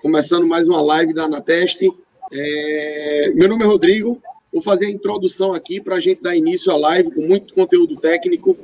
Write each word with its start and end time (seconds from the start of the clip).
começando 0.00 0.46
mais 0.46 0.66
uma 0.66 0.80
live 0.80 1.12
da 1.12 1.24
Anateste. 1.24 1.92
É... 2.32 3.32
Meu 3.34 3.48
nome 3.48 3.62
é 3.62 3.66
Rodrigo, 3.66 4.20
vou 4.52 4.62
fazer 4.62 4.86
a 4.86 4.90
introdução 4.90 5.52
aqui 5.52 5.80
para 5.80 5.96
a 5.96 6.00
gente 6.00 6.22
dar 6.22 6.34
início 6.34 6.72
à 6.72 6.76
live 6.76 7.10
com 7.10 7.20
muito 7.20 7.54
conteúdo 7.54 7.96
técnico. 7.96 8.56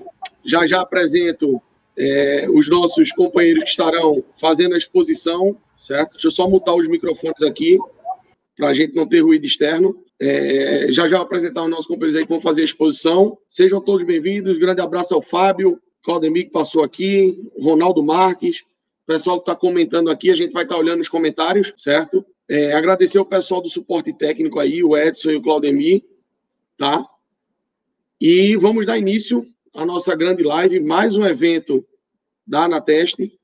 Já 0.45 0.67
já 0.67 0.81
apresento 0.81 1.61
é, 1.99 2.47
os 2.51 2.69
nossos 2.69 3.13
companheiros 3.13 3.65
que 3.65 3.71
estarão 3.71 4.25
fazendo 4.39 4.75
a 4.75 4.79
exposição, 4.79 5.57
certo? 5.77 6.13
Deixa 6.13 6.29
eu 6.29 6.31
só 6.31 6.49
mutar 6.49 6.75
os 6.75 6.89
microfones 6.89 7.43
aqui, 7.43 7.79
para 8.57 8.69
a 8.69 8.75
gente 8.75 8.95
não 8.95 9.07
ter 9.07 9.21
ruído 9.21 9.45
externo. 9.45 9.97
É, 10.19 10.87
já 10.91 11.07
já 11.07 11.21
apresentar 11.21 11.65
os 11.65 11.71
nossos 11.71 11.87
companheiros 11.87 12.17
aí 12.17 12.25
que 12.25 12.33
vão 12.33 12.41
fazer 12.41 12.63
a 12.63 12.65
exposição. 12.65 13.37
Sejam 13.49 13.81
todos 13.81 14.07
bem-vindos. 14.07 14.57
Grande 14.59 14.81
abraço 14.81 15.15
ao 15.15 15.21
Fábio, 15.21 15.79
Claudemir 16.03 16.45
que 16.45 16.53
passou 16.53 16.83
aqui, 16.83 17.39
Ronaldo 17.61 18.03
Marques, 18.03 18.65
o 19.07 19.13
pessoal 19.13 19.39
que 19.39 19.43
está 19.43 19.55
comentando 19.55 20.11
aqui, 20.11 20.33
a 20.33 20.35
gente 20.35 20.53
vai 20.53 20.65
estar 20.65 20.75
tá 20.75 20.81
olhando 20.81 21.01
os 21.01 21.09
comentários, 21.09 21.73
certo? 21.77 22.27
É, 22.49 22.73
agradecer 22.73 23.21
o 23.21 23.25
pessoal 23.25 23.63
do 23.63 23.69
suporte 23.69 24.13
técnico 24.13 24.59
aí, 24.59 24.83
o 24.83 24.97
Edson 24.97 25.31
e 25.31 25.37
o 25.37 25.43
Claudemir, 25.43 26.05
tá? 26.77 27.07
E 28.21 28.57
vamos 28.57 28.85
dar 28.85 28.99
início 28.99 29.47
à 29.73 29.87
nossa 29.87 30.17
grande 30.17 30.43
live, 30.43 30.81
mais 30.81 31.15
um 31.15 31.25
evento 31.25 31.87
da 32.45 32.65
Anateste, 32.65 33.39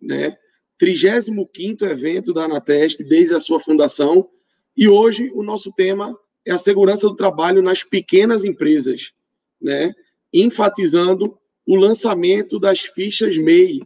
né? 0.00 0.36
35 0.76 1.48
evento 1.86 2.34
da 2.34 2.44
Anateste 2.44 3.02
desde 3.02 3.34
a 3.34 3.40
sua 3.40 3.58
fundação. 3.58 4.28
E 4.76 4.88
hoje 4.88 5.30
o 5.34 5.42
nosso 5.42 5.72
tema 5.72 6.14
é 6.44 6.52
a 6.52 6.58
segurança 6.58 7.08
do 7.08 7.16
trabalho 7.16 7.62
nas 7.62 7.82
pequenas 7.82 8.44
empresas, 8.44 9.12
né? 9.58 9.90
Enfatizando 10.34 11.38
o 11.66 11.76
lançamento 11.76 12.58
das 12.58 12.80
fichas 12.80 13.38
MEI, 13.38 13.80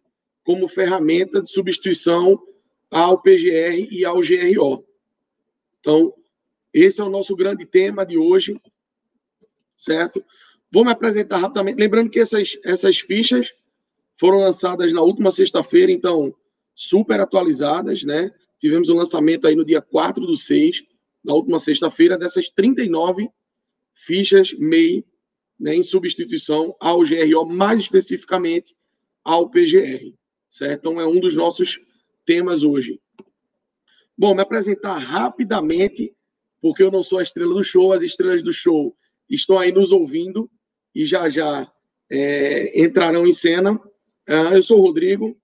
como 0.44 0.68
ferramenta 0.68 1.40
de 1.40 1.50
substituição 1.50 2.40
ao 2.90 3.20
PGR 3.20 3.88
e 3.90 4.04
ao 4.04 4.20
GRO. 4.20 4.84
Então, 5.80 6.12
esse 6.72 7.00
é 7.00 7.04
o 7.04 7.10
nosso 7.10 7.34
grande 7.34 7.64
tema 7.64 8.04
de 8.04 8.18
hoje, 8.18 8.54
certo? 9.76 10.24
Vou 10.70 10.84
me 10.84 10.90
apresentar 10.90 11.38
rapidamente. 11.38 11.78
Lembrando 11.78 12.10
que 12.10 12.20
essas, 12.20 12.58
essas 12.64 13.00
fichas 13.00 13.52
foram 14.14 14.38
lançadas 14.38 14.92
na 14.92 15.02
última 15.02 15.30
sexta-feira, 15.30 15.90
então, 15.90 16.34
super 16.74 17.20
atualizadas, 17.20 18.02
né? 18.02 18.30
Tivemos 18.58 18.88
o 18.88 18.94
um 18.94 18.96
lançamento 18.96 19.46
aí 19.46 19.54
no 19.54 19.64
dia 19.64 19.82
4 19.82 20.24
do 20.24 20.36
6, 20.36 20.84
na 21.24 21.34
última 21.34 21.58
sexta-feira, 21.58 22.18
dessas 22.18 22.48
39 22.48 23.28
fichas 23.94 24.52
MEI, 24.54 25.04
né, 25.58 25.74
em 25.76 25.82
substituição 25.82 26.74
ao 26.80 27.00
GRO, 27.00 27.44
mais 27.44 27.80
especificamente 27.80 28.74
ao 29.24 29.48
PGR 29.48 30.12
certo? 30.52 30.80
Então, 30.80 31.00
é 31.00 31.06
um 31.06 31.18
dos 31.18 31.34
nossos 31.34 31.80
temas 32.26 32.62
hoje. 32.62 33.00
Bom, 34.16 34.34
me 34.34 34.42
apresentar 34.42 34.98
rapidamente, 34.98 36.14
porque 36.60 36.82
eu 36.82 36.90
não 36.90 37.02
sou 37.02 37.18
a 37.18 37.22
estrela 37.22 37.54
do 37.54 37.64
show, 37.64 37.92
as 37.92 38.02
estrelas 38.02 38.42
do 38.42 38.52
show 38.52 38.94
estão 39.28 39.58
aí 39.58 39.72
nos 39.72 39.90
ouvindo 39.90 40.50
e 40.94 41.06
já 41.06 41.30
já 41.30 41.72
é, 42.10 42.84
entrarão 42.84 43.26
em 43.26 43.32
cena. 43.32 43.74
Uh, 44.28 44.54
eu 44.54 44.62
sou 44.62 44.78
o 44.78 44.82
Rodrigo, 44.82 45.36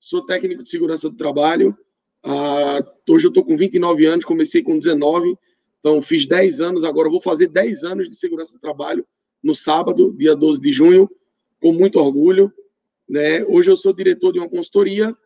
sou 0.00 0.26
técnico 0.26 0.64
de 0.64 0.68
segurança 0.68 1.08
do 1.08 1.16
trabalho. 1.16 1.76
Uh, 2.24 3.12
hoje 3.12 3.26
eu 3.26 3.30
estou 3.30 3.44
com 3.44 3.56
29 3.56 4.04
anos, 4.04 4.24
comecei 4.24 4.62
com 4.62 4.76
19, 4.76 5.38
então 5.78 6.02
fiz 6.02 6.26
10 6.26 6.60
anos, 6.60 6.82
agora 6.82 7.08
vou 7.08 7.20
fazer 7.20 7.46
10 7.46 7.84
anos 7.84 8.08
de 8.08 8.16
segurança 8.16 8.54
do 8.54 8.60
trabalho 8.60 9.06
no 9.40 9.54
sábado, 9.54 10.12
dia 10.18 10.34
12 10.34 10.60
de 10.60 10.72
junho, 10.72 11.08
com 11.60 11.72
muito 11.72 12.00
orgulho. 12.00 12.52
Né? 13.08 13.44
Hoje 13.44 13.70
eu 13.70 13.76
sou 13.76 13.92
diretor 13.92 14.32
de 14.32 14.38
uma 14.38 14.48
consultoria 14.48 15.16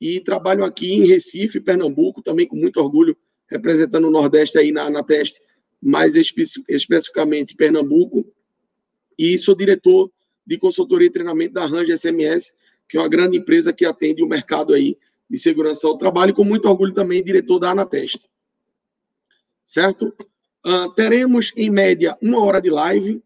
e 0.00 0.20
trabalho 0.20 0.64
aqui 0.64 0.92
em 0.92 1.06
Recife, 1.06 1.60
Pernambuco, 1.60 2.22
também 2.22 2.46
com 2.46 2.56
muito 2.56 2.80
orgulho, 2.80 3.16
representando 3.48 4.06
o 4.06 4.10
Nordeste 4.10 4.58
aí 4.58 4.70
na, 4.70 4.88
na 4.90 5.02
teste, 5.02 5.40
mais 5.80 6.14
espe 6.16 6.42
especificamente 6.68 7.56
Pernambuco. 7.56 8.24
E 9.18 9.36
sou 9.38 9.54
diretor 9.54 10.10
de 10.46 10.58
consultoria 10.58 11.08
e 11.08 11.10
treinamento 11.10 11.54
da 11.54 11.66
Range 11.66 11.96
SMS, 11.96 12.52
que 12.88 12.96
é 12.96 13.00
uma 13.00 13.08
grande 13.08 13.36
empresa 13.36 13.72
que 13.72 13.84
atende 13.84 14.22
o 14.22 14.28
mercado 14.28 14.72
aí 14.72 14.96
de 15.28 15.38
segurança 15.38 15.86
ao 15.86 15.98
trabalho, 15.98 16.30
e 16.30 16.34
com 16.34 16.44
muito 16.44 16.68
orgulho 16.68 16.94
também 16.94 17.22
diretor 17.22 17.58
da 17.58 17.70
Anateste. 17.70 18.28
Certo? 19.64 20.14
Uh, 20.66 20.90
teremos, 20.94 21.52
em 21.56 21.70
média, 21.70 22.16
uma 22.22 22.42
hora 22.42 22.60
de 22.60 22.70
live, 22.70 23.22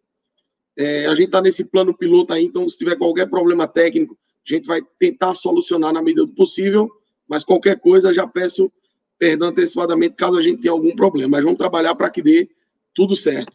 é, 0.77 1.06
a 1.06 1.15
gente 1.15 1.27
está 1.27 1.41
nesse 1.41 1.65
plano 1.65 1.97
piloto 1.97 2.33
aí, 2.33 2.44
então 2.44 2.69
se 2.69 2.78
tiver 2.78 2.97
qualquer 2.97 3.28
problema 3.28 3.66
técnico, 3.66 4.16
a 4.47 4.55
gente 4.55 4.66
vai 4.66 4.81
tentar 4.99 5.34
solucionar 5.34 5.93
na 5.93 6.03
medida 6.03 6.27
do 6.27 6.33
possível, 6.33 6.91
mas 7.28 7.44
qualquer 7.44 7.78
coisa 7.78 8.12
já 8.12 8.27
peço 8.27 8.71
perdão 9.19 9.50
antecipadamente 9.50 10.16
caso 10.16 10.37
a 10.37 10.43
gente 10.43 10.62
tenha 10.62 10.72
algum 10.72 10.97
problema. 10.97 11.31
Mas 11.31 11.44
vamos 11.44 11.59
trabalhar 11.59 11.94
para 11.94 12.11
que 12.11 12.21
dê 12.21 12.50
tudo 12.93 13.15
certo. 13.15 13.53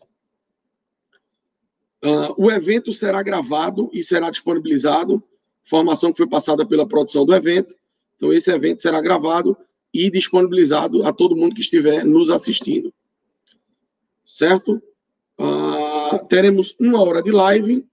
Uh, 2.03 2.33
o 2.37 2.49
evento 2.49 2.93
será 2.93 3.21
gravado 3.21 3.89
e 3.91 4.01
será 4.01 4.29
disponibilizado. 4.29 5.21
Informação 5.65 6.11
que 6.11 6.17
foi 6.17 6.27
passada 6.27 6.65
pela 6.65 6.87
produção 6.87 7.25
do 7.25 7.35
evento. 7.35 7.75
Então, 8.15 8.31
esse 8.31 8.49
evento 8.49 8.81
será 8.81 9.01
gravado 9.01 9.57
e 9.93 10.09
disponibilizado 10.09 11.05
a 11.05 11.11
todo 11.11 11.35
mundo 11.35 11.53
que 11.53 11.61
estiver 11.61 12.05
nos 12.05 12.29
assistindo. 12.29 12.93
Certo? 14.23 14.81
Uh, 15.37 15.86
teremos 16.29 16.75
uma 16.79 17.01
hora 17.01 17.21
de 17.21 17.31
live. 17.31 17.85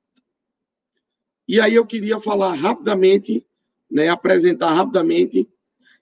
E 1.47 1.61
aí 1.61 1.75
eu 1.75 1.87
queria 1.87 2.19
falar 2.19 2.55
rapidamente, 2.55 3.45
né, 3.91 4.09
apresentar 4.09 4.73
rapidamente 4.73 5.49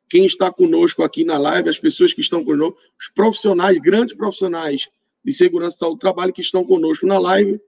quem 0.08 0.26
está 0.26 0.52
conosco 0.52 1.02
aqui 1.02 1.24
na 1.24 1.38
live, 1.38 1.68
as 1.68 1.78
pessoas 1.78 2.12
que 2.12 2.20
estão 2.20 2.44
conosco, 2.44 2.78
os 3.00 3.08
profissionais, 3.08 3.78
grandes 3.78 4.14
profissionais 4.14 4.88
de 5.24 5.32
segurança 5.32 5.86
do 5.86 5.96
trabalho 5.96 6.32
que 6.32 6.42
estão 6.42 6.64
conosco 6.64 7.06
na 7.06 7.18
live. 7.18 7.60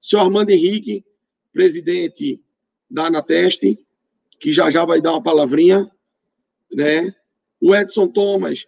Senhor 0.00 0.22
Armando 0.22 0.50
Henrique, 0.50 1.04
presidente 1.52 2.40
da 2.90 3.06
Anateste, 3.06 3.78
que 4.38 4.52
já 4.52 4.70
já 4.70 4.84
vai 4.84 5.00
dar 5.00 5.12
uma 5.12 5.22
palavrinha, 5.22 5.90
né? 6.72 7.14
O 7.60 7.74
Edson 7.74 8.06
Thomas, 8.06 8.66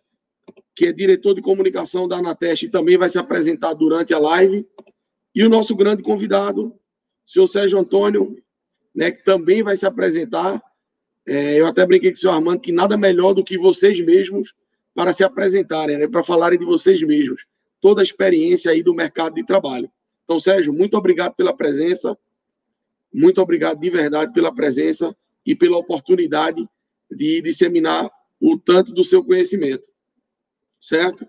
que 0.74 0.86
é 0.86 0.92
diretor 0.92 1.34
de 1.34 1.40
comunicação 1.40 2.08
da 2.08 2.16
Anateste, 2.16 2.68
também 2.68 2.98
vai 2.98 3.08
se 3.08 3.18
apresentar 3.18 3.74
durante 3.74 4.12
a 4.12 4.18
live. 4.18 4.66
E 5.34 5.44
o 5.44 5.48
nosso 5.48 5.76
grande 5.76 6.02
convidado, 6.02 6.66
o 6.66 7.30
senhor 7.30 7.46
Sérgio 7.46 7.78
Antônio, 7.78 8.36
né, 8.94 9.10
que 9.10 9.24
também 9.24 9.62
vai 9.62 9.76
se 9.76 9.86
apresentar. 9.86 10.60
É, 11.26 11.60
eu 11.60 11.66
até 11.66 11.86
brinquei 11.86 12.10
com 12.10 12.16
o 12.16 12.18
senhor 12.18 12.32
Armando 12.32 12.60
que 12.60 12.72
nada 12.72 12.96
melhor 12.96 13.34
do 13.34 13.44
que 13.44 13.56
vocês 13.56 14.00
mesmos 14.00 14.54
para 14.94 15.12
se 15.12 15.22
apresentarem, 15.22 15.98
né, 15.98 16.08
para 16.08 16.22
falarem 16.22 16.58
de 16.58 16.64
vocês 16.64 17.02
mesmos. 17.02 17.46
Toda 17.80 18.02
a 18.02 18.04
experiência 18.04 18.70
aí 18.70 18.82
do 18.82 18.94
mercado 18.94 19.34
de 19.34 19.44
trabalho. 19.44 19.90
Então, 20.24 20.38
Sérgio, 20.38 20.72
muito 20.72 20.96
obrigado 20.96 21.34
pela 21.34 21.56
presença. 21.56 22.16
Muito 23.12 23.40
obrigado 23.40 23.80
de 23.80 23.90
verdade 23.90 24.32
pela 24.32 24.54
presença 24.54 25.16
e 25.44 25.54
pela 25.54 25.78
oportunidade 25.78 26.68
de 27.10 27.40
disseminar 27.42 28.10
o 28.40 28.58
tanto 28.58 28.92
do 28.92 29.02
seu 29.02 29.24
conhecimento. 29.24 29.88
Certo? 30.78 31.26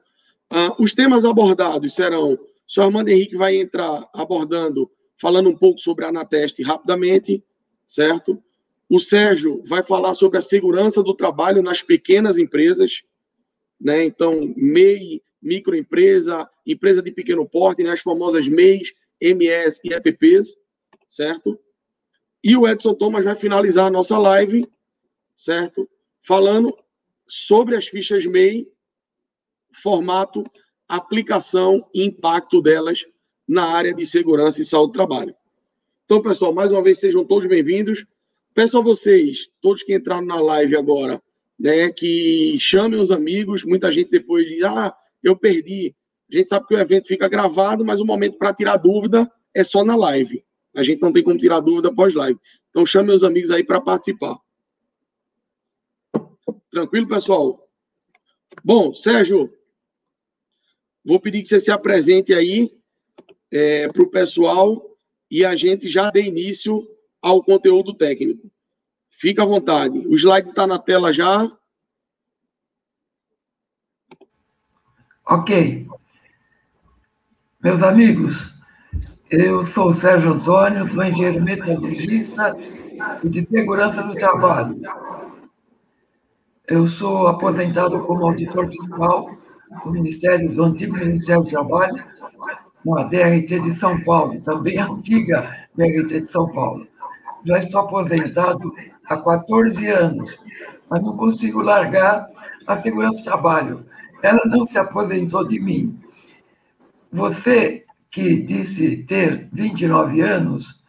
Ah, 0.49 0.75
os 0.77 0.93
temas 0.93 1.25
abordados 1.25 1.93
serão 1.93 2.37
senhor 2.71 2.85
Armando 2.85 3.09
Henrique 3.09 3.35
vai 3.35 3.57
entrar 3.57 4.09
abordando, 4.13 4.89
falando 5.19 5.49
um 5.49 5.57
pouco 5.57 5.77
sobre 5.77 6.05
a 6.05 6.07
Anateste 6.07 6.63
rapidamente, 6.63 7.43
certo? 7.85 8.41
O 8.89 8.97
Sérgio 8.97 9.61
vai 9.65 9.83
falar 9.83 10.13
sobre 10.13 10.37
a 10.37 10.41
segurança 10.41 11.03
do 11.03 11.13
trabalho 11.13 11.61
nas 11.61 11.81
pequenas 11.81 12.37
empresas, 12.37 13.03
né? 13.79 14.05
Então, 14.05 14.53
MEI, 14.55 15.21
microempresa, 15.41 16.49
empresa 16.65 17.01
de 17.01 17.11
pequeno 17.11 17.45
porte, 17.45 17.83
né? 17.83 17.91
as 17.91 17.99
famosas 17.99 18.47
MEIs, 18.47 18.93
MS 19.19 19.81
e 19.83 19.93
EPPs, 19.93 20.55
certo? 21.09 21.59
E 22.41 22.55
o 22.55 22.65
Edson 22.65 22.93
Thomas 22.93 23.25
vai 23.25 23.35
finalizar 23.35 23.87
a 23.87 23.91
nossa 23.91 24.17
live, 24.17 24.65
certo? 25.35 25.89
Falando 26.21 26.73
sobre 27.27 27.75
as 27.75 27.89
fichas 27.89 28.25
MEI, 28.25 28.65
formato 29.73 30.43
aplicação 30.91 31.87
e 31.93 32.03
impacto 32.03 32.61
delas 32.61 33.05
na 33.47 33.63
área 33.63 33.93
de 33.93 34.05
segurança 34.05 34.61
e 34.61 34.65
saúde 34.65 34.91
do 34.91 34.95
trabalho. 34.95 35.33
Então, 36.03 36.21
pessoal, 36.21 36.53
mais 36.53 36.73
uma 36.73 36.83
vez 36.83 36.99
sejam 36.99 37.23
todos 37.23 37.47
bem-vindos. 37.47 38.05
Peço 38.53 38.77
a 38.77 38.81
vocês, 38.81 39.49
todos 39.61 39.83
que 39.83 39.95
entraram 39.95 40.25
na 40.25 40.41
live 40.41 40.75
agora, 40.75 41.23
né, 41.57 41.89
que 41.91 42.57
chamem 42.59 42.99
os 42.99 43.09
amigos. 43.09 43.63
Muita 43.63 43.89
gente 43.89 44.11
depois 44.11 44.45
diz: 44.45 44.61
ah, 44.63 44.93
eu 45.23 45.33
perdi. 45.37 45.95
A 46.29 46.37
gente 46.37 46.49
sabe 46.49 46.67
que 46.67 46.75
o 46.75 46.79
evento 46.79 47.07
fica 47.07 47.29
gravado, 47.29 47.85
mas 47.85 48.01
o 48.01 48.05
momento 48.05 48.37
para 48.37 48.53
tirar 48.53 48.75
dúvida 48.75 49.31
é 49.53 49.63
só 49.63 49.85
na 49.85 49.95
live. 49.95 50.43
A 50.75 50.83
gente 50.83 51.01
não 51.01 51.13
tem 51.13 51.23
como 51.23 51.37
tirar 51.37 51.61
dúvida 51.61 51.93
pós-live. 51.93 52.37
Então, 52.69 52.85
chame 52.85 53.13
os 53.13 53.23
amigos 53.23 53.49
aí 53.49 53.63
para 53.63 53.79
participar. 53.79 54.37
Tranquilo, 56.69 57.07
pessoal? 57.07 57.65
Bom, 58.63 58.93
Sérgio, 58.93 59.51
Vou 61.03 61.19
pedir 61.19 61.41
que 61.41 61.49
você 61.49 61.59
se 61.59 61.71
apresente 61.71 62.33
aí 62.33 62.71
é, 63.51 63.87
para 63.87 64.03
o 64.03 64.09
pessoal 64.09 64.97
e 65.29 65.43
a 65.43 65.55
gente 65.55 65.87
já 65.87 66.11
dê 66.11 66.23
início 66.23 66.87
ao 67.21 67.43
conteúdo 67.43 67.93
técnico. 67.93 68.51
Fica 69.09 69.43
à 69.43 69.45
vontade. 69.45 69.99
O 70.07 70.15
slide 70.15 70.49
está 70.49 70.65
na 70.65 70.79
tela 70.79 71.11
já. 71.11 71.49
Ok. 75.25 75.87
Meus 77.63 77.83
amigos, 77.83 78.51
eu 79.29 79.65
sou 79.67 79.91
o 79.91 79.95
Sérgio 79.95 80.33
Antônio, 80.33 80.91
sou 80.91 81.03
engenheiro 81.03 81.41
metalurgista 81.41 82.55
e 83.23 83.29
de 83.29 83.47
segurança 83.47 84.01
do 84.03 84.13
trabalho. 84.15 84.81
Eu 86.67 86.87
sou 86.87 87.27
aposentado 87.27 88.03
como 88.03 88.25
auditor 88.25 88.69
fiscal 88.69 89.37
do 89.83 89.91
Ministério, 89.91 90.53
do 90.53 90.63
antigo 90.63 90.95
Ministério 90.95 91.43
do 91.43 91.49
Trabalho, 91.49 92.03
na 92.85 93.03
DRT 93.03 93.59
de 93.59 93.73
São 93.79 94.01
Paulo, 94.01 94.39
também 94.41 94.77
antiga 94.79 95.67
DRT 95.75 96.21
de 96.21 96.31
São 96.31 96.51
Paulo. 96.51 96.87
Já 97.45 97.57
estou 97.57 97.81
aposentado 97.81 98.73
há 99.05 99.17
14 99.17 99.87
anos, 99.87 100.39
mas 100.89 101.01
não 101.01 101.15
consigo 101.15 101.61
largar 101.61 102.27
a 102.67 102.77
segurança 102.77 103.17
do 103.17 103.23
trabalho. 103.23 103.85
Ela 104.21 104.45
não 104.45 104.65
se 104.65 104.77
aposentou 104.77 105.47
de 105.47 105.59
mim. 105.59 105.99
Você 107.11 107.83
que 108.11 108.41
disse 108.41 108.97
ter 109.03 109.47
29 109.51 110.21
anos, 110.21 110.81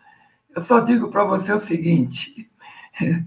eu 0.55 0.63
só 0.63 0.81
digo 0.81 1.09
para 1.09 1.25
você 1.25 1.53
o 1.53 1.61
seguinte: 1.61 2.51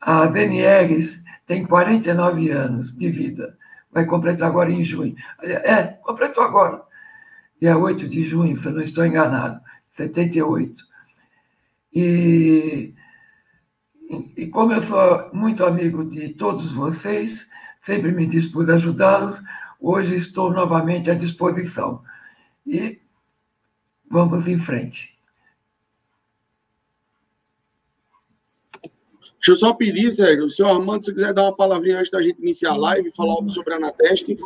a 0.00 0.26
VNRs 0.26 1.18
tem 1.46 1.64
49 1.64 2.50
anos 2.50 2.96
de 2.96 3.08
vida, 3.10 3.56
vai 3.92 4.04
completar 4.06 4.48
agora 4.48 4.70
em 4.70 4.84
junho. 4.84 5.14
É, 5.42 5.84
completou 6.02 6.42
agora, 6.42 6.82
dia 7.60 7.76
8 7.76 8.08
de 8.08 8.24
junho, 8.24 8.58
se 8.60 8.66
eu 8.66 8.72
não 8.72 8.82
estou 8.82 9.04
enganado, 9.04 9.60
78. 9.96 10.82
E, 11.92 12.94
e 14.36 14.46
como 14.46 14.72
eu 14.72 14.82
sou 14.82 15.30
muito 15.32 15.64
amigo 15.64 16.04
de 16.04 16.30
todos 16.30 16.72
vocês, 16.72 17.46
sempre 17.84 18.12
me 18.12 18.26
dispus 18.26 18.68
a 18.68 18.74
ajudá-los, 18.74 19.40
hoje 19.80 20.14
estou 20.14 20.52
novamente 20.52 21.10
à 21.10 21.14
disposição. 21.14 22.02
E 22.66 23.00
vamos 24.08 24.46
em 24.46 24.58
frente. 24.58 25.19
Deixa 29.50 29.64
eu 29.64 29.68
só 29.68 29.74
pedir, 29.74 30.12
Sérgio, 30.12 30.44
o 30.44 30.50
senhor 30.50 30.68
Armando, 30.68 31.04
se 31.04 31.12
quiser 31.12 31.34
dar 31.34 31.42
uma 31.42 31.56
palavrinha 31.56 31.98
antes 31.98 32.10
da 32.12 32.22
gente 32.22 32.40
iniciar 32.40 32.70
a 32.70 32.76
live, 32.76 33.10
falar 33.10 33.32
algo 33.32 33.50
sobre 33.50 33.74
a 33.74 33.78
Anateste, 33.78 34.38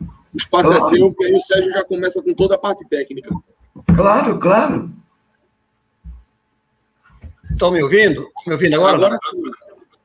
o 0.00 0.36
espaço 0.36 0.70
claro. 0.70 0.86
é 0.86 0.88
seu, 0.88 1.12
porque 1.12 1.26
aí 1.26 1.34
o 1.34 1.40
Sérgio 1.40 1.70
já 1.70 1.84
começa 1.84 2.22
com 2.22 2.32
toda 2.32 2.54
a 2.54 2.58
parte 2.58 2.82
técnica. 2.88 3.28
Claro, 3.94 4.38
claro. 4.40 4.90
Estão 7.50 7.70
me 7.70 7.82
ouvindo? 7.82 8.26
Me 8.46 8.54
ouvindo 8.54 8.76
agora? 8.76 8.96
Agora 8.96 9.18
sim. 9.30 9.42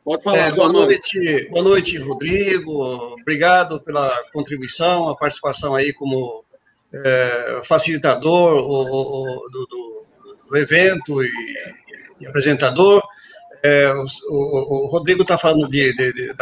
Pode 0.04 0.22
falar, 0.22 0.38
é, 0.40 0.52
boa 0.52 0.74
noite, 0.74 1.50
boa 1.50 1.64
noite, 1.64 1.98
Rodrigo. 1.98 3.16
Obrigado 3.22 3.80
pela 3.80 4.12
contribuição, 4.34 5.08
a 5.08 5.16
participação 5.16 5.74
aí 5.74 5.94
como 5.94 6.44
é, 6.94 7.62
facilitador 7.64 8.56
o, 8.56 9.38
o, 9.38 9.50
do, 9.50 9.66
do, 9.68 10.06
do, 10.50 10.58
evento 10.58 11.24
e, 11.24 11.32
e 12.20 12.28
apresentador. 12.28 13.02
É, 13.66 13.94
o, 13.94 14.06
o, 14.30 14.88
Rodrigo 14.88 15.22
está 15.22 15.38
falando 15.38 15.70
de, 15.70 15.96
de, 15.96 16.12
de, 16.12 16.34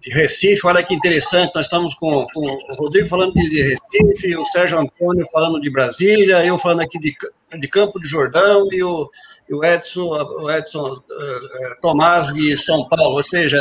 de, 0.00 0.10
Recife, 0.10 0.66
olha 0.66 0.82
que 0.82 0.94
interessante, 0.94 1.54
nós 1.54 1.66
estamos 1.66 1.94
com, 1.96 2.26
com 2.32 2.46
o 2.46 2.74
Rodrigo 2.78 3.10
falando 3.10 3.34
de, 3.34 3.62
Recife, 3.62 4.34
o 4.38 4.46
Sérgio 4.46 4.78
Antônio 4.78 5.26
falando 5.30 5.60
de 5.60 5.68
Brasília, 5.68 6.46
eu 6.46 6.58
falando 6.58 6.80
aqui 6.80 6.98
de, 6.98 7.14
de 7.58 7.68
Campo 7.68 8.00
de 8.00 8.08
Jordão 8.08 8.66
e 8.72 8.82
o, 8.82 9.10
e 9.50 9.54
o 9.54 9.62
Edson, 9.62 10.06
o 10.06 10.50
Edson 10.50 10.94
uh, 10.94 11.80
Tomás 11.82 12.28
de 12.28 12.56
São 12.56 12.88
Paulo, 12.88 13.16
ou 13.16 13.22
seja, 13.22 13.58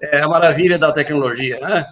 é 0.00 0.20
a 0.20 0.28
maravilha 0.28 0.76
da 0.76 0.90
tecnologia. 0.90 1.60
Né? 1.60 1.86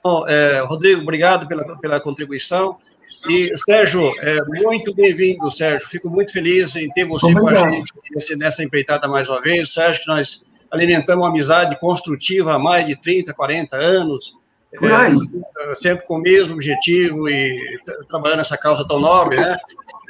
Então, 0.00 0.26
é, 0.26 0.58
Rodrigo, 0.60 1.02
obrigado 1.02 1.46
pela, 1.46 1.78
pela 1.78 2.00
contribuição. 2.00 2.78
E, 3.28 3.56
Sérgio, 3.58 4.12
é, 4.20 4.38
muito 4.62 4.94
bem-vindo, 4.94 5.50
Sérgio. 5.50 5.88
Fico 5.88 6.10
muito 6.10 6.32
feliz 6.32 6.76
em 6.76 6.88
ter 6.90 7.04
você 7.04 7.32
com 7.32 7.48
a 7.48 7.70
gente 7.70 7.92
nessa 8.36 8.62
empreitada 8.62 9.08
mais 9.08 9.28
uma 9.28 9.40
vez. 9.40 9.72
Sérgio, 9.72 10.02
que 10.02 10.08
nós 10.08 10.46
alimentamos 10.70 11.24
uma 11.24 11.30
amizade 11.30 11.78
construtiva 11.78 12.54
há 12.54 12.58
mais 12.58 12.86
de 12.86 13.00
30, 13.00 13.32
40 13.32 13.76
anos. 13.76 14.34
É, 14.82 15.74
sempre 15.76 16.04
com 16.04 16.16
o 16.16 16.20
mesmo 16.20 16.54
objetivo 16.54 17.28
e 17.28 17.78
trabalhando 18.08 18.38
nessa 18.38 18.58
causa 18.58 18.86
tão 18.86 18.98
nobre, 18.98 19.36
né? 19.36 19.56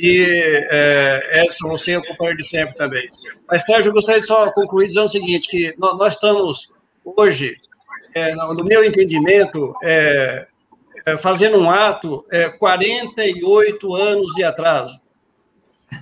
E 0.00 0.24
é, 0.70 1.44
Edson, 1.44 1.68
você 1.68 1.92
é 1.92 1.98
o 1.98 2.02
companheiro 2.02 2.38
de 2.38 2.48
sempre 2.48 2.74
também. 2.74 3.06
Mas, 3.46 3.66
Sérgio, 3.66 3.90
eu 3.90 3.94
gostaria 3.94 4.22
de 4.22 4.26
só 4.26 4.50
concluir 4.52 4.88
dizendo 4.88 5.04
o 5.04 5.10
seguinte, 5.10 5.48
que 5.48 5.74
nós 5.78 6.14
estamos 6.14 6.72
hoje, 7.04 7.56
é, 8.14 8.34
no 8.34 8.64
meu 8.64 8.82
entendimento, 8.82 9.74
é, 9.82 9.88
é, 9.92 10.46
fazendo 11.18 11.58
um 11.58 11.70
ato 11.70 12.24
é, 12.30 12.48
48 12.48 13.94
anos 13.94 14.32
de 14.34 14.42
atraso. 14.42 15.00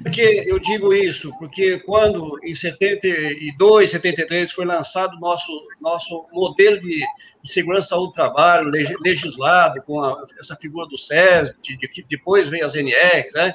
Por 0.02 0.10
que 0.10 0.44
eu 0.46 0.58
digo 0.58 0.94
isso? 0.94 1.36
Porque 1.38 1.78
quando, 1.80 2.38
em 2.42 2.54
72, 2.54 3.90
73, 3.90 4.50
foi 4.50 4.64
lançado 4.64 5.18
nosso 5.18 5.52
nosso 5.80 6.26
modelo 6.32 6.80
de, 6.80 7.00
de 7.42 7.52
segurança 7.52 7.96
do 7.96 8.10
trabalho, 8.10 8.70
legislado, 9.04 9.82
com 9.82 10.02
a, 10.02 10.24
essa 10.40 10.56
figura 10.56 10.88
do 10.88 10.96
SESB, 10.96 11.56
de, 11.60 11.76
de, 11.76 12.06
depois 12.08 12.48
veio 12.48 12.64
as 12.64 12.74
NRs, 12.74 13.34
né? 13.34 13.54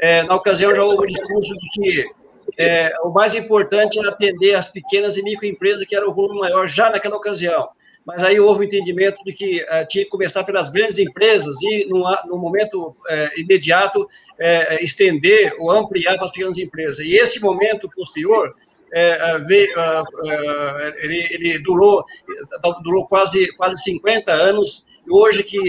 É, 0.00 0.22
na 0.24 0.34
ocasião 0.34 0.74
já 0.74 0.82
houve 0.82 1.04
o 1.04 1.06
discurso 1.06 1.54
de 1.54 1.68
que 1.72 2.08
é, 2.58 2.92
o 3.02 3.10
mais 3.10 3.34
importante 3.34 3.98
era 3.98 4.08
atender 4.08 4.54
as 4.54 4.68
pequenas 4.68 5.16
e 5.16 5.22
microempresas, 5.22 5.84
que 5.84 5.94
era 5.94 6.08
o 6.08 6.14
volume 6.14 6.40
maior 6.40 6.66
já 6.66 6.90
naquela 6.90 7.16
ocasião 7.16 7.68
mas 8.08 8.24
aí 8.24 8.40
houve 8.40 8.60
o 8.60 8.64
entendimento 8.64 9.22
de 9.22 9.34
que 9.34 9.60
uh, 9.60 9.86
tinha 9.86 10.02
que 10.02 10.08
começar 10.08 10.42
pelas 10.42 10.70
grandes 10.70 10.98
empresas 10.98 11.60
e, 11.60 11.86
no, 11.90 12.38
momento 12.38 12.88
uh, 12.88 12.94
imediato, 13.36 14.00
uh, 14.00 14.08
estender 14.80 15.54
ou 15.58 15.70
ampliar 15.70 16.14
para 16.14 16.24
as 16.24 16.32
pequenas 16.32 16.56
empresas. 16.56 17.00
E 17.00 17.16
esse 17.16 17.38
momento 17.38 17.86
posterior 17.90 18.56
ele, 21.02 21.28
ele, 21.30 21.58
durou, 21.58 22.02
durou 22.82 23.06
quase, 23.06 23.54
quase 23.54 23.82
50 23.82 24.32
anos, 24.32 24.86
hoje 25.10 25.42
que, 25.42 25.60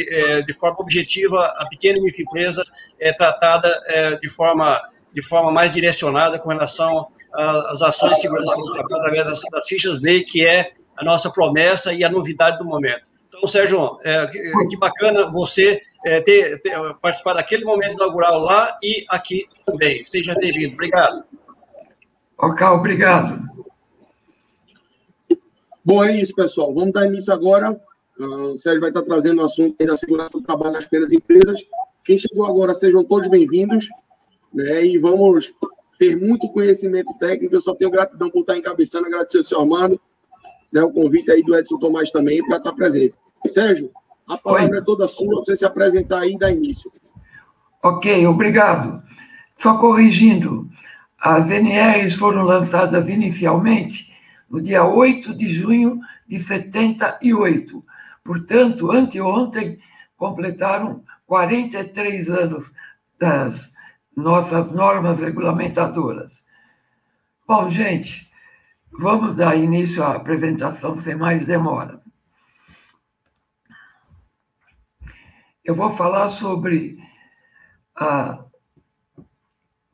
de 0.46 0.54
forma 0.54 0.78
objetiva, 0.80 1.38
a 1.58 1.68
pequena 1.68 1.98
e 1.98 2.02
microempresa 2.02 2.64
é 2.98 3.12
tratada 3.12 3.70
de, 4.22 4.30
forma, 4.30 4.82
de 5.14 5.28
forma 5.28 5.52
mais 5.52 5.70
direcionada 5.70 6.40
com 6.40 6.48
relação 6.48 7.10
às 7.34 7.82
ações 7.82 8.14
de 8.14 8.22
segurança 8.22 8.56
do 8.56 8.72
trabalho 8.72 8.96
através 8.96 9.26
das, 9.26 9.42
das 9.52 9.68
fichas 9.68 10.00
B, 10.00 10.22
que 10.22 10.46
é 10.46 10.72
a 11.00 11.06
nossa 11.06 11.32
promessa 11.32 11.94
e 11.94 12.04
a 12.04 12.10
novidade 12.10 12.58
do 12.58 12.66
momento. 12.66 13.02
Então, 13.30 13.48
Sérgio, 13.48 13.98
é, 14.04 14.28
que, 14.28 14.68
que, 14.68 14.78
bacana 14.78 15.32
você 15.32 15.80
é, 16.06 16.20
ter, 16.20 16.62
ter, 16.62 16.74
participado 17.02 17.38
daquele 17.38 17.64
momento 17.64 17.94
inaugural 17.94 18.40
lá 18.40 18.78
e 18.84 19.06
aqui 19.10 19.48
também. 19.66 20.06
Seja 20.06 20.36
bem-vindo. 20.36 20.74
Obrigado. 20.74 21.24
Ok, 22.38 22.68
obrigado. 22.68 23.50
Bom, 25.86 26.04
é 26.04 26.18
isso, 26.18 26.36
pessoal. 26.36 26.74
Vamos 26.74 26.92
dar 26.92 27.06
início 27.06 27.32
agora. 27.32 27.80
Uh, 28.20 28.52
o 28.52 28.56
Sérgio 28.58 28.82
vai 28.82 28.90
estar 28.90 29.04
trazendo 29.04 29.42
o 29.42 29.46
assunto 29.46 29.86
da 29.86 29.96
segurança 29.96 30.38
do 30.38 30.44
trabalho 30.44 30.74
nas 30.74 30.84
pequenas 30.84 31.14
empresas. 31.14 31.62
Quem 32.04 32.18
chegou 32.18 32.46
agora, 32.46 32.76
sejam 32.76 33.06
todos 33.06 33.30
bem-vindos. 33.30 33.88
Né, 34.54 34.86
e 34.86 34.98
vamos 34.98 35.54
ter 35.98 36.18
muito 36.18 36.50
conhecimento 36.50 37.14
técnico. 37.18 37.56
Eu 37.56 37.62
só 37.62 37.74
tenho 37.74 37.92
gratidão 37.92 38.30
por 38.30 38.42
estar 38.42 38.58
encabeçando, 38.58 39.06
agradecer 39.06 39.38
ao 39.38 39.44
senhor 39.44 39.62
Armando, 39.62 40.02
né, 40.72 40.82
o 40.82 40.92
convite 40.92 41.32
aí 41.32 41.44
do 41.44 41.56
Edson 41.56 41.78
Tomás 41.78 42.12
também 42.12 42.44
para 42.46 42.58
estar 42.58 42.74
presente. 42.74 43.16
Sérgio, 43.48 43.92
a 44.28 44.38
palavra 44.38 44.76
Oi. 44.76 44.78
é 44.80 44.82
toda 44.82 45.08
sua, 45.08 45.36
você 45.44 45.56
se 45.56 45.66
apresentar 45.66 46.22
aí 46.22 46.34
e 46.34 46.38
dar 46.38 46.52
início. 46.52 46.92
Ok, 47.82 48.28
obrigado. 48.28 49.02
Só 49.58 49.78
corrigindo, 49.78 50.70
as 51.20 51.50
NRs 51.50 52.14
foram 52.14 52.44
lançadas 52.44 53.10
inicialmente 53.10 54.10
no 54.50 54.62
dia 54.62 54.86
8 54.86 55.34
de 55.34 55.50
junho 55.50 56.00
de 56.28 56.42
78. 56.44 57.84
Portanto, 58.24 58.92
anteontem 58.92 59.80
completaram 60.18 61.04
43 61.26 62.30
anos 62.30 62.72
das 63.20 63.72
nossas 64.16 64.72
normas 64.72 65.20
regulamentadoras. 65.20 66.32
Bom, 67.48 67.70
gente, 67.70 68.29
Vamos 68.92 69.36
dar 69.36 69.56
início 69.56 70.04
à 70.04 70.16
apresentação 70.16 70.98
sem 71.02 71.16
mais 71.16 71.46
demora. 71.46 72.02
Eu 75.64 75.76
vou 75.76 75.96
falar 75.96 76.30
sobre 76.30 76.98
a 77.96 78.44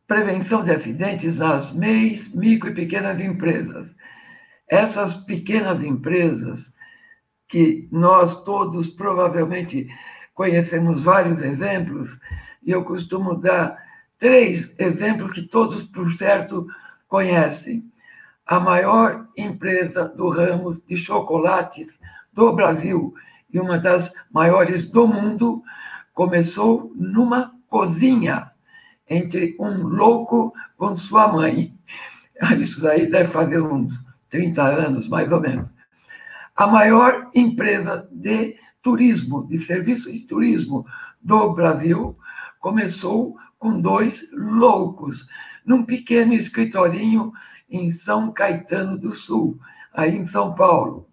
prevenção 0.08 0.64
de 0.64 0.72
acidentes 0.72 1.38
nas 1.38 1.74
MEIs, 1.74 2.34
micro 2.34 2.70
e 2.70 2.74
pequenas 2.74 3.20
empresas. 3.20 3.94
Essas 4.68 5.14
pequenas 5.14 5.84
empresas, 5.84 6.72
que 7.48 7.88
nós 7.92 8.44
todos 8.44 8.90
provavelmente 8.90 9.88
conhecemos 10.34 11.04
vários 11.04 11.40
exemplos, 11.42 12.18
e 12.64 12.72
eu 12.72 12.84
costumo 12.84 13.36
dar 13.36 13.78
três 14.18 14.74
exemplos 14.80 15.32
que 15.32 15.44
todos, 15.44 15.84
por 15.84 16.12
certo, 16.14 16.68
conhecem 17.08 17.92
a 18.46 18.60
maior 18.60 19.28
empresa 19.36 20.08
do 20.08 20.30
ramo 20.30 20.80
de 20.88 20.96
chocolates 20.96 21.98
do 22.32 22.54
Brasil 22.54 23.14
e 23.52 23.60
uma 23.60 23.78
das 23.78 24.12
maiores 24.32 24.86
do 24.86 25.08
mundo, 25.08 25.64
começou 26.14 26.92
numa 26.96 27.54
cozinha 27.68 28.52
entre 29.10 29.56
um 29.60 29.88
louco 29.88 30.54
com 30.78 30.96
sua 30.96 31.28
mãe. 31.32 31.74
Isso 32.60 32.82
daí 32.82 33.10
deve 33.10 33.32
fazer 33.32 33.62
uns 33.62 33.94
30 34.30 34.62
anos, 34.62 35.08
mais 35.08 35.32
ou 35.32 35.40
menos. 35.40 35.70
A 36.56 36.68
maior 36.68 37.30
empresa 37.34 38.08
de 38.12 38.58
turismo, 38.82 39.48
de 39.48 39.60
serviço 39.62 40.12
de 40.12 40.20
turismo 40.20 40.86
do 41.22 41.54
Brasil, 41.54 42.18
começou 42.60 43.36
com 43.58 43.80
dois 43.80 44.28
loucos, 44.32 45.28
num 45.66 45.84
pequeno 45.84 46.34
escritorinho 46.34 47.34
em 47.76 47.92
São 47.92 48.32
Caetano 48.32 48.98
do 48.98 49.14
Sul, 49.14 49.60
aí 49.94 50.16
em 50.16 50.28
São 50.28 50.54
Paulo. 50.56 51.08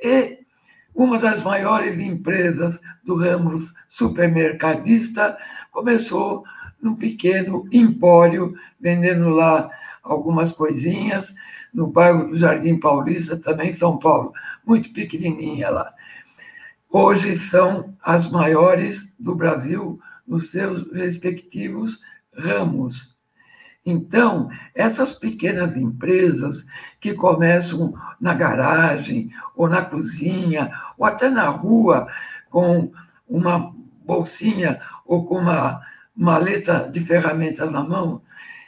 E 0.00 0.38
uma 0.94 1.18
das 1.18 1.42
maiores 1.42 1.98
empresas 1.98 2.78
do 3.04 3.14
ramo 3.16 3.66
supermercadista 3.88 5.36
começou 5.70 6.44
num 6.80 6.96
pequeno 6.96 7.66
empório, 7.72 8.54
vendendo 8.80 9.30
lá 9.30 9.70
algumas 10.02 10.52
coisinhas, 10.52 11.32
no 11.72 11.86
bairro 11.86 12.28
do 12.28 12.38
Jardim 12.38 12.78
Paulista, 12.78 13.36
também 13.36 13.70
em 13.70 13.76
São 13.76 13.98
Paulo, 13.98 14.32
muito 14.66 14.92
pequenininha 14.92 15.70
lá. 15.70 15.94
Hoje 16.90 17.38
são 17.48 17.96
as 18.02 18.30
maiores 18.30 19.08
do 19.18 19.34
Brasil 19.34 19.98
nos 20.26 20.50
seus 20.50 20.92
respectivos 20.92 21.98
ramos. 22.36 23.11
Então, 23.84 24.48
essas 24.74 25.12
pequenas 25.12 25.76
empresas 25.76 26.64
que 27.00 27.14
começam 27.14 27.94
na 28.20 28.32
garagem, 28.32 29.30
ou 29.56 29.68
na 29.68 29.82
cozinha, 29.82 30.72
ou 30.96 31.04
até 31.04 31.28
na 31.28 31.48
rua, 31.48 32.06
com 32.48 32.92
uma 33.28 33.74
bolsinha 34.04 34.80
ou 35.04 35.24
com 35.24 35.38
uma 35.38 35.80
maleta 36.14 36.88
de 36.92 37.00
ferramentas 37.00 37.70
na 37.72 37.82
mão, 37.82 38.22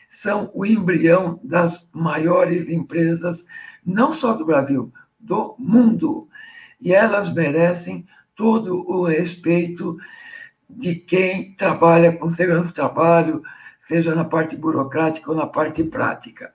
são 0.08 0.50
o 0.54 0.64
embrião 0.64 1.40
das 1.44 1.88
maiores 1.92 2.68
empresas, 2.68 3.44
não 3.84 4.12
só 4.12 4.32
do 4.32 4.44
Brasil, 4.44 4.92
do 5.18 5.54
mundo. 5.58 6.28
E 6.80 6.92
elas 6.92 7.32
merecem 7.32 8.06
todo 8.34 8.88
o 8.88 9.04
respeito 9.04 9.96
de 10.68 10.94
quem 10.94 11.54
trabalha 11.54 12.12
com 12.12 12.28
segurança 12.30 12.68
do 12.68 12.74
trabalho, 12.74 13.42
seja 13.86 14.14
na 14.14 14.24
parte 14.24 14.56
burocrática 14.56 15.30
ou 15.30 15.36
na 15.36 15.46
parte 15.46 15.82
prática. 15.84 16.52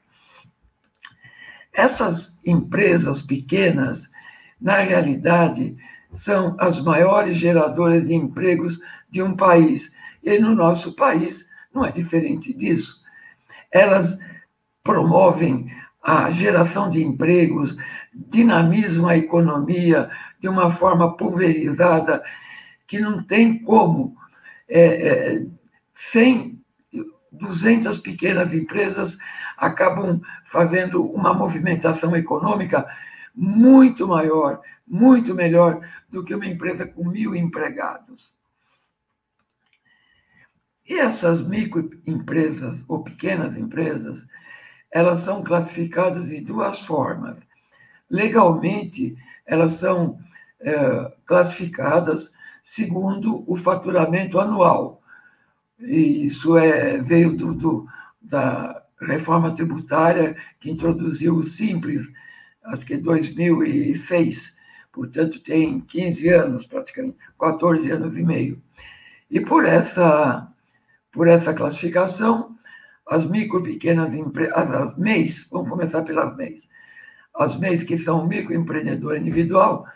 Essas 1.74 2.38
empresas 2.46 3.22
pequenas, 3.22 4.10
na 4.60 4.78
realidade, 4.80 5.78
são 6.14 6.56
as 6.60 6.82
maiores 6.82 7.38
geradoras 7.38 8.06
de 8.06 8.14
empregos 8.14 8.80
de 9.10 9.22
um 9.22 9.36
país. 9.36 9.92
E 10.24 10.38
no 10.40 10.56
nosso 10.56 10.96
país 10.96 11.48
não 11.74 11.86
é 11.86 11.92
diferente 11.92 12.54
disso. 12.54 13.00
Elas 13.72 14.18
promovem 14.84 15.72
a 16.02 16.32
geração 16.32 16.90
de 16.90 17.04
empregos, 17.04 17.78
dinamizam 18.14 19.08
a 19.08 19.18
economia 19.18 20.10
de 20.40 20.48
uma 20.48 20.72
forma 20.72 21.16
pulverizada 21.16 22.24
que 22.88 23.00
não 23.00 23.24
tem 23.24 23.60
como, 23.60 24.16
é, 24.68 24.82
é, 24.82 25.46
sem 26.12 26.59
200 27.32 27.98
pequenas 28.00 28.54
empresas 28.54 29.18
acabam 29.58 30.22
fazendo 30.52 31.04
uma 31.04 31.34
movimentação 31.34 32.16
econômica 32.16 32.88
muito 33.36 34.08
maior, 34.08 34.62
muito 34.88 35.34
melhor 35.34 35.80
do 36.10 36.24
que 36.24 36.34
uma 36.34 36.46
empresa 36.46 36.86
com 36.88 37.08
mil 37.08 37.36
empregados. 37.36 38.34
E 40.88 40.98
essas 40.98 41.46
microempresas 41.48 42.80
ou 42.88 43.04
pequenas 43.04 43.56
empresas, 43.56 44.26
elas 44.92 45.20
são 45.20 45.44
classificadas 45.44 46.28
de 46.28 46.42
duas 46.42 46.80
formas. 46.80 47.38
Legalmente, 48.10 49.16
elas 49.46 49.74
são 49.74 50.20
é, 50.60 51.14
classificadas 51.26 52.32
segundo 52.64 53.44
o 53.48 53.56
faturamento 53.56 54.40
anual. 54.40 54.99
E 55.80 56.26
isso 56.26 56.58
é, 56.58 57.02
veio 57.02 57.36
do, 57.36 57.54
do, 57.54 57.88
da 58.22 58.84
reforma 59.02 59.56
tributária 59.56 60.36
que 60.60 60.70
introduziu 60.70 61.36
o 61.36 61.44
Simples, 61.44 62.06
acho 62.66 62.86
que 62.86 62.96
em 62.96 63.02
2006. 63.02 64.56
Portanto, 64.92 65.42
tem 65.42 65.80
15 65.82 66.30
anos, 66.30 66.66
praticamente, 66.66 67.18
14 67.40 67.92
anos 67.92 68.18
e 68.18 68.24
meio. 68.24 68.62
E 69.30 69.40
por 69.40 69.66
essa, 69.66 70.52
por 71.12 71.28
essa 71.28 71.54
classificação, 71.54 72.58
as 73.08 73.26
micro 73.26 73.64
pequenas 73.64 74.14
empresas, 74.14 74.54
as 74.56 74.98
MEIs, 74.98 75.48
vamos 75.52 75.70
começar 75.70 76.02
pelas 76.02 76.36
MEIs. 76.36 76.68
As 77.34 77.58
MEIs 77.58 77.84
que 77.84 77.98
são 77.98 78.28
microempreendedor 78.28 79.16
individual, 79.16 79.88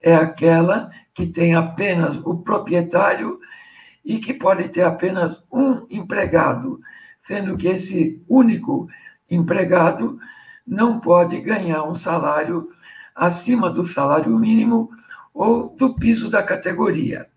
é 0.00 0.14
aquela 0.14 0.90
que 1.14 1.26
tem 1.26 1.54
apenas 1.54 2.16
o 2.24 2.38
proprietário 2.38 3.38
e 4.04 4.18
que 4.18 4.34
pode 4.34 4.68
ter 4.68 4.82
apenas 4.82 5.42
um 5.50 5.86
empregado, 5.90 6.80
sendo 7.26 7.56
que 7.56 7.68
esse 7.68 8.22
único 8.28 8.88
empregado 9.30 10.18
não 10.66 11.00
pode 11.00 11.40
ganhar 11.40 11.84
um 11.84 11.94
salário 11.94 12.70
acima 13.14 13.70
do 13.70 13.86
salário 13.86 14.36
mínimo 14.38 14.90
ou 15.32 15.74
do 15.76 15.94
piso 15.94 16.30
da 16.30 16.42
categoria. 16.42 17.28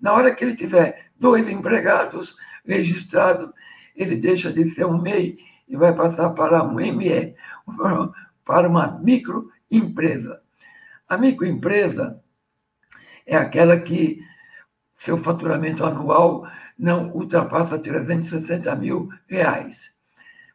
Na 0.00 0.12
hora 0.12 0.34
que 0.34 0.44
ele 0.44 0.56
tiver 0.56 1.10
dois 1.18 1.48
empregados 1.48 2.36
registrados, 2.64 3.50
ele 3.96 4.16
deixa 4.16 4.52
de 4.52 4.70
ser 4.70 4.86
um 4.86 5.00
MEI 5.00 5.38
e 5.68 5.76
vai 5.76 5.94
passar 5.94 6.30
para 6.30 6.62
um 6.62 6.74
ME, 6.74 7.34
para 8.44 8.68
uma 8.68 8.98
microempresa. 8.98 10.40
A 11.08 11.18
microempresa 11.18 12.22
é 13.26 13.36
aquela 13.36 13.78
que 13.78 14.24
seu 15.00 15.18
faturamento 15.18 15.84
anual 15.84 16.46
não 16.78 17.10
ultrapassa 17.10 17.78
360 17.78 18.74
mil 18.76 19.08
reais. 19.28 19.90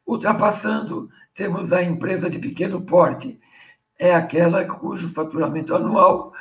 Ultrapassando, 0.06 1.10
temos 1.36 1.72
a 1.74 1.84
empresa 1.84 2.30
de 2.30 2.40
pequeno 2.40 2.82
porte, 2.82 3.40
é 3.98 4.14
aquela 4.14 4.66
cujo 4.66 5.14
faturamento 5.14 5.75
anual 5.75 6.34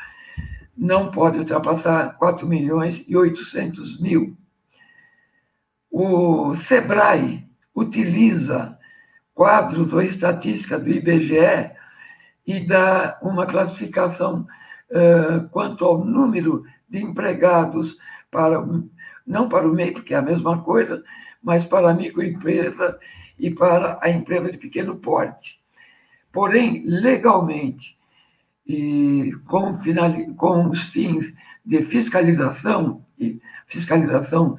não 0.76 1.10
pode 1.10 1.38
ultrapassar 1.38 2.16
4 2.18 2.46
milhões 2.46 3.04
e 3.06 3.16
800 3.16 4.00
mil. 4.00 4.36
O 5.90 6.54
SEBRAE 6.56 7.46
utiliza 7.74 8.76
quadros 9.32 9.92
ou 9.92 10.02
estatísticas 10.02 10.82
do 10.82 10.90
IBGE 10.90 11.70
e 12.46 12.60
dá 12.60 13.18
uma 13.22 13.46
classificação 13.46 14.46
uh, 14.90 15.48
quanto 15.50 15.84
ao 15.84 16.04
número 16.04 16.64
de 16.88 17.02
empregados 17.02 17.98
para 18.30 18.64
não 19.26 19.48
para 19.48 19.66
o 19.66 19.72
MEI, 19.72 19.92
porque 19.92 20.14
é 20.14 20.18
a 20.18 20.22
mesma 20.22 20.62
coisa, 20.62 21.02
mas 21.42 21.64
para 21.64 21.90
a 21.90 21.94
microempresa 21.94 22.98
e 23.38 23.50
para 23.50 23.98
a 24.02 24.10
empresa 24.10 24.52
de 24.52 24.58
pequeno 24.58 24.96
porte. 24.96 25.58
Porém, 26.32 26.84
legalmente, 26.86 27.96
e 28.66 29.32
com, 29.46 29.78
final, 29.78 30.12
com 30.36 30.68
os 30.68 30.82
fins 30.84 31.32
de 31.64 31.84
fiscalização, 31.84 33.04
e 33.18 33.40
fiscalização 33.66 34.58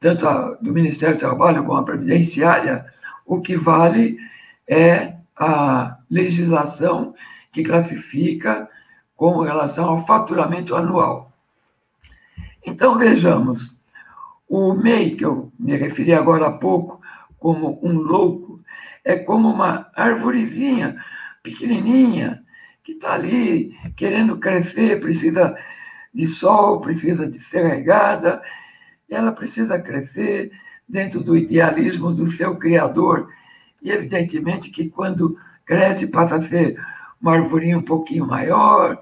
tanto 0.00 0.28
a, 0.28 0.54
do 0.54 0.72
Ministério 0.72 1.16
do 1.16 1.20
Trabalho 1.20 1.64
como 1.64 1.78
a 1.78 1.84
Previdenciária, 1.84 2.86
o 3.26 3.40
que 3.40 3.56
vale 3.56 4.18
é 4.66 5.14
a 5.36 5.98
legislação 6.10 7.14
que 7.52 7.62
classifica 7.62 8.68
com 9.16 9.40
relação 9.40 9.88
ao 9.88 10.06
faturamento 10.06 10.76
anual. 10.76 11.27
Então, 12.68 12.98
vejamos, 12.98 13.74
o 14.46 14.74
MEI, 14.74 15.16
que 15.16 15.24
eu 15.24 15.50
me 15.58 15.74
referi 15.74 16.12
agora 16.12 16.48
há 16.48 16.52
pouco, 16.52 17.00
como 17.38 17.80
um 17.82 17.94
louco, 17.94 18.60
é 19.02 19.16
como 19.16 19.48
uma 19.48 19.90
árvorezinha 19.96 20.96
pequenininha 21.42 22.42
que 22.84 22.92
está 22.92 23.14
ali 23.14 23.74
querendo 23.96 24.36
crescer, 24.36 25.00
precisa 25.00 25.56
de 26.12 26.26
sol, 26.26 26.82
precisa 26.82 27.26
de 27.26 27.38
ser 27.38 27.66
regada, 27.66 28.42
e 29.08 29.14
ela 29.14 29.32
precisa 29.32 29.78
crescer 29.78 30.52
dentro 30.86 31.24
do 31.24 31.36
idealismo 31.38 32.12
do 32.12 32.30
seu 32.30 32.56
criador. 32.56 33.30
E, 33.82 33.90
evidentemente, 33.90 34.70
que 34.70 34.90
quando 34.90 35.38
cresce 35.64 36.06
passa 36.06 36.36
a 36.36 36.42
ser 36.42 36.78
uma 37.18 37.32
arvorinha 37.32 37.78
um 37.78 37.82
pouquinho 37.82 38.26
maior, 38.26 39.00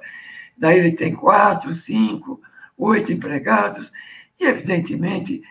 daí 0.57 0.79
ele 0.79 0.93
tem 0.93 1.13
quatro, 1.13 1.73
cinco, 1.73 2.41
oito 2.77 3.13
empregados, 3.13 3.93
e, 4.39 4.45
evidentemente, 4.45 5.43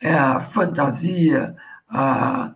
é 0.00 0.12
a 0.12 0.40
fantasia, 0.40 1.54
a, 1.88 2.54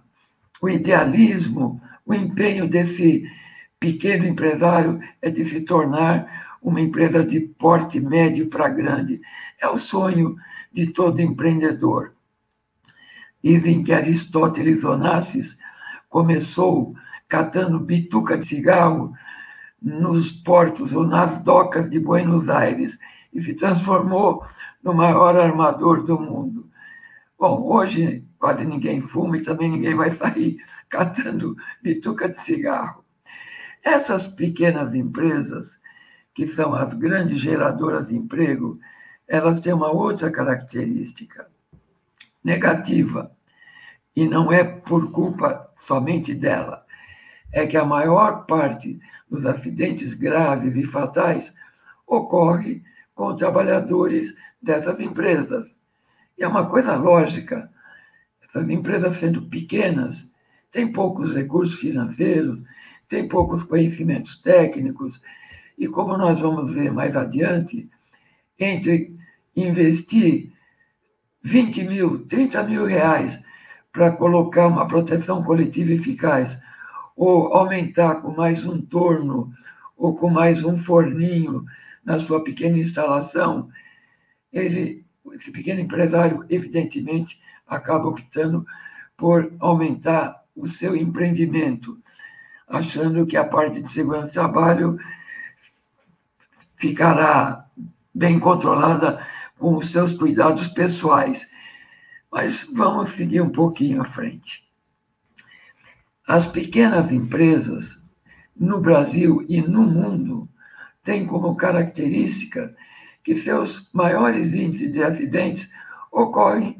o 0.61 0.69
idealismo, 0.69 1.80
o 2.04 2.14
empenho 2.14 2.69
desse 2.69 3.25
pequeno 3.78 4.26
empresário 4.26 5.00
é 5.23 5.30
de 5.30 5.45
se 5.47 5.61
tornar 5.61 6.57
uma 6.62 6.80
empresa 6.80 7.25
de 7.25 7.40
porte 7.40 7.99
médio 7.99 8.49
para 8.49 8.69
grande. 8.69 9.21
É 9.61 9.69
o 9.69 9.78
sonho 9.78 10.37
de 10.73 10.88
todo 10.88 11.21
empreendedor. 11.21 12.12
Dizem 13.42 13.83
que 13.83 13.92
Aristóteles 13.92 14.85
Onassis 14.85 15.57
começou 16.09 16.95
catando 17.28 17.80
bituca 17.80 18.37
de 18.37 18.47
cigarro 18.47 19.14
nos 19.80 20.30
portos 20.30 20.92
ou 20.92 21.07
nas 21.07 21.40
docas 21.42 21.88
de 21.88 21.99
Buenos 21.99 22.49
Aires 22.50 22.99
e 23.32 23.42
se 23.42 23.54
transformou 23.54 24.44
no 24.82 24.94
maior 24.94 25.37
armador 25.37 26.04
do 26.04 26.18
mundo. 26.18 26.68
Bom, 27.38 27.62
hoje 27.62 28.25
quase 28.38 28.64
ninguém 28.64 29.02
fuma 29.02 29.37
e 29.37 29.42
também 29.42 29.70
ninguém 29.70 29.94
vai 29.94 30.16
sair 30.16 30.56
catando 30.88 31.56
bituca 31.82 32.28
de 32.28 32.40
cigarro. 32.40 33.04
Essas 33.82 34.26
pequenas 34.26 34.94
empresas, 34.94 35.70
que 36.34 36.49
são 36.49 36.75
as 36.75 36.92
grandes 36.94 37.40
geradoras 37.40 38.08
de 38.08 38.16
emprego, 38.16 38.78
elas 39.26 39.60
têm 39.60 39.72
uma 39.72 39.90
outra 39.90 40.30
característica 40.30 41.46
negativa, 42.42 43.30
e 44.16 44.26
não 44.26 44.50
é 44.50 44.64
por 44.64 45.12
culpa 45.12 45.70
somente 45.87 46.34
dela, 46.34 46.84
é 47.52 47.66
que 47.66 47.76
a 47.76 47.84
maior 47.84 48.44
parte 48.46 48.99
dos 49.30 49.46
acidentes 49.46 50.14
graves 50.14 50.75
e 50.75 50.87
fatais 50.87 51.52
ocorre 52.06 52.82
com 53.14 53.37
trabalhadores 53.37 54.35
dessas 54.61 54.99
empresas. 55.00 55.67
E 56.38 56.43
é 56.43 56.49
uma 56.49 56.67
coisa 56.67 56.95
lógica, 56.97 57.71
essas 58.43 58.69
empresas 58.69 59.17
sendo 59.17 59.43
pequenas, 59.43 60.26
têm 60.73 60.90
poucos 60.90 61.35
recursos 61.35 61.79
financeiros, 61.79 62.62
têm 63.09 63.29
poucos 63.29 63.62
conhecimentos 63.64 64.40
técnicos, 64.40 65.21
e 65.76 65.88
como 65.88 66.17
nós 66.17 66.38
vamos 66.38 66.71
ver 66.71 66.93
mais 66.93 67.14
adiante, 67.17 67.88
entre 68.59 69.17
investir 69.57 70.52
20 71.43 71.85
mil, 71.85 72.26
30 72.26 72.62
mil 72.64 72.85
reais 72.85 73.38
para 73.93 74.12
colocar 74.12 74.67
uma 74.67 74.87
proteção 74.87 75.43
coletiva 75.43 75.93
eficaz, 75.93 76.57
ou 77.17 77.52
aumentar 77.55 78.17
com 78.17 78.31
mais 78.31 78.64
um 78.64 78.81
torno, 78.81 79.52
ou 79.97 80.14
com 80.17 80.31
mais 80.31 80.62
um 80.64 80.76
forninho 80.76 81.64
na 82.04 82.19
sua 82.19 82.42
pequena 82.42 82.78
instalação, 82.78 83.69
ele, 84.52 85.04
esse 85.33 85.50
pequeno 85.50 85.80
empresário, 85.80 86.45
evidentemente, 86.49 87.40
acaba 87.66 88.09
optando 88.09 88.66
por 89.16 89.52
aumentar 89.61 90.45
o 90.57 90.66
seu 90.66 90.97
empreendimento, 90.97 91.99
achando 92.66 93.26
que 93.26 93.37
a 93.37 93.45
parte 93.45 93.83
de 93.83 93.92
segurança 93.92 94.26
do 94.26 94.33
trabalho 94.33 94.99
ficará 96.76 97.66
bem 98.14 98.40
controlada 98.40 99.25
com 99.59 99.76
os 99.76 99.90
seus 99.90 100.12
cuidados 100.12 100.66
pessoais. 100.69 101.49
Mas 102.33 102.66
vamos 102.73 103.12
seguir 103.12 103.40
um 103.40 103.50
pouquinho 103.50 104.00
à 104.00 104.04
frente. 104.07 104.69
As 106.26 106.47
pequenas 106.47 107.11
empresas 107.11 108.00
no 108.57 108.80
Brasil 108.80 109.45
e 109.49 109.61
no 109.61 109.83
mundo 109.83 110.29
têm 111.02 111.26
como 111.26 111.57
característica 111.57 112.75
que 113.23 113.37
seus 113.37 113.90
maiores 113.92 114.54
índices 114.54 114.92
de 114.92 115.02
acidentes 115.02 115.71
ocorrem 116.11 116.76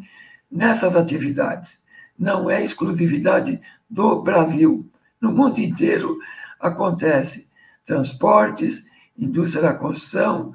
nessas 0.51 0.97
atividades. 0.97 1.79
Não 2.19 2.51
é 2.51 2.65
exclusividade 2.65 3.61
do 3.89 4.23
Brasil. 4.23 4.89
No 5.21 5.33
mundo 5.33 5.59
inteiro 5.59 6.19
acontece 6.59 7.47
transportes, 7.87 8.85
indústria 9.17 9.63
da 9.63 9.75
construção, 9.75 10.53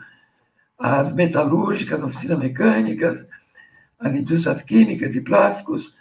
as 0.78 1.12
metalúrgicas, 1.14 2.02
oficinas 2.04 2.40
mecânicas, 2.40 3.26
as 4.00 4.14
indústrias 4.14 4.62
químicas 4.64 5.16
e 5.16 5.22
plásticos 5.22 5.96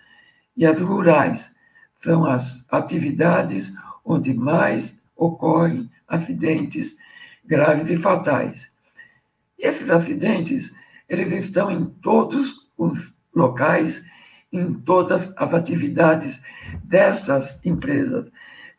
e 0.56 0.66
as 0.66 0.80
rurais. 0.80 1.52
São 2.02 2.24
as 2.24 2.64
atividades 2.70 3.72
onde 4.04 4.34
mais 4.34 4.94
ocorrem 5.16 5.90
acidentes 6.06 6.96
graves 7.46 7.90
e 7.90 7.96
fatais. 7.96 8.66
Esses 9.58 9.88
acidentes, 9.90 10.72
eles 11.08 11.44
estão 11.44 11.70
em 11.70 11.84
todos 12.02 12.54
os 12.76 13.12
locais, 13.34 14.04
em 14.52 14.74
todas 14.74 15.32
as 15.36 15.54
atividades 15.54 16.40
dessas 16.84 17.58
empresas, 17.64 18.30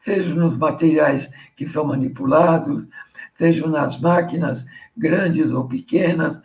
seja 0.01 0.33
nos 0.33 0.57
materiais 0.57 1.29
que 1.55 1.67
são 1.67 1.85
manipulados, 1.85 2.85
sejam 3.37 3.69
nas 3.69 3.99
máquinas 3.99 4.65
grandes 4.95 5.51
ou 5.51 5.67
pequenas, 5.67 6.39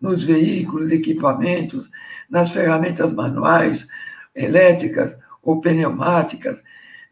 nos 0.00 0.24
veículos, 0.24 0.90
equipamentos, 0.90 1.88
nas 2.28 2.50
ferramentas 2.50 3.12
manuais, 3.12 3.86
elétricas 4.34 5.16
ou 5.42 5.60
pneumáticas, 5.60 6.58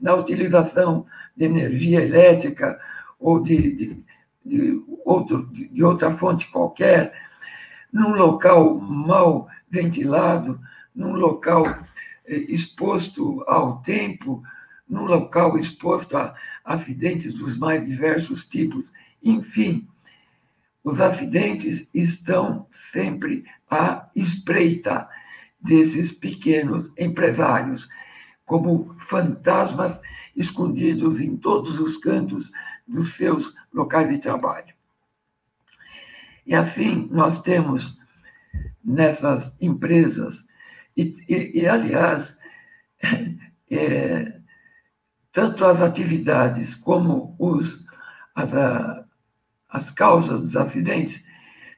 na 0.01 0.14
utilização 0.14 1.07
de 1.37 1.44
energia 1.44 2.03
elétrica 2.03 2.81
ou 3.18 3.40
de, 3.40 3.77
de, 3.77 4.05
de, 4.50 4.82
outro, 5.04 5.46
de 5.52 5.84
outra 5.84 6.16
fonte 6.16 6.48
qualquer, 6.48 7.14
num 7.92 8.10
local 8.10 8.78
mal 8.78 9.48
ventilado, 9.70 10.60
num 10.94 11.12
local 11.12 11.66
eh, 12.26 12.44
exposto 12.48 13.44
ao 13.46 13.80
tempo, 13.82 14.42
num 14.88 15.04
local 15.04 15.56
exposto 15.56 16.16
a 16.16 16.34
acidentes 16.64 17.32
dos 17.32 17.56
mais 17.56 17.86
diversos 17.86 18.44
tipos, 18.44 18.92
enfim, 19.22 19.86
os 20.82 21.00
acidentes 21.00 21.86
estão 21.94 22.66
sempre 22.92 23.44
à 23.70 24.08
espreita 24.16 25.08
desses 25.60 26.10
pequenos 26.10 26.90
empresários, 26.98 27.88
como 28.44 28.96
fantasmas 29.06 29.96
escondidos 30.34 31.20
em 31.20 31.36
todos 31.36 31.78
os 31.78 31.96
cantos 31.96 32.50
dos 32.90 33.14
seus 33.14 33.55
locais 33.72 34.09
de 34.09 34.18
trabalho. 34.18 34.74
E 36.46 36.55
assim 36.55 37.09
nós 37.11 37.40
temos 37.42 37.98
nessas 38.85 39.55
empresas, 39.61 40.44
e, 40.96 41.16
e, 41.29 41.61
e 41.61 41.66
aliás, 41.66 42.37
é, 43.70 44.40
tanto 45.33 45.64
as 45.64 45.81
atividades 45.81 46.74
como 46.74 47.37
os, 47.38 47.85
as, 48.35 48.50
as 49.68 49.90
causas 49.90 50.40
dos 50.40 50.57
acidentes 50.57 51.22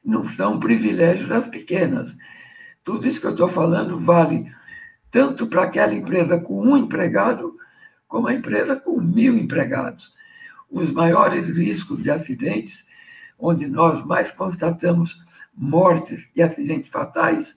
não 0.03 0.25
são 0.25 0.59
privilégios 0.59 1.29
das 1.29 1.47
pequenas. 1.47 2.15
Tudo 2.83 3.07
isso 3.07 3.21
que 3.21 3.27
eu 3.27 3.31
estou 3.31 3.47
falando 3.47 3.99
vale 3.99 4.51
tanto 5.11 5.45
para 5.45 5.63
aquela 5.63 5.93
empresa 5.93 6.39
com 6.39 6.59
um 6.59 6.75
empregado, 6.75 7.55
como 8.07 8.27
a 8.27 8.33
empresa 8.33 8.75
com 8.75 8.99
mil 8.99 9.37
empregados. 9.37 10.11
Os 10.73 10.91
maiores 10.91 11.47
riscos 11.49 12.01
de 12.01 12.09
acidentes, 12.09 12.83
onde 13.37 13.67
nós 13.67 14.03
mais 14.03 14.31
constatamos 14.31 15.23
mortes 15.55 16.27
e 16.35 16.41
acidentes 16.41 16.89
fatais, 16.89 17.55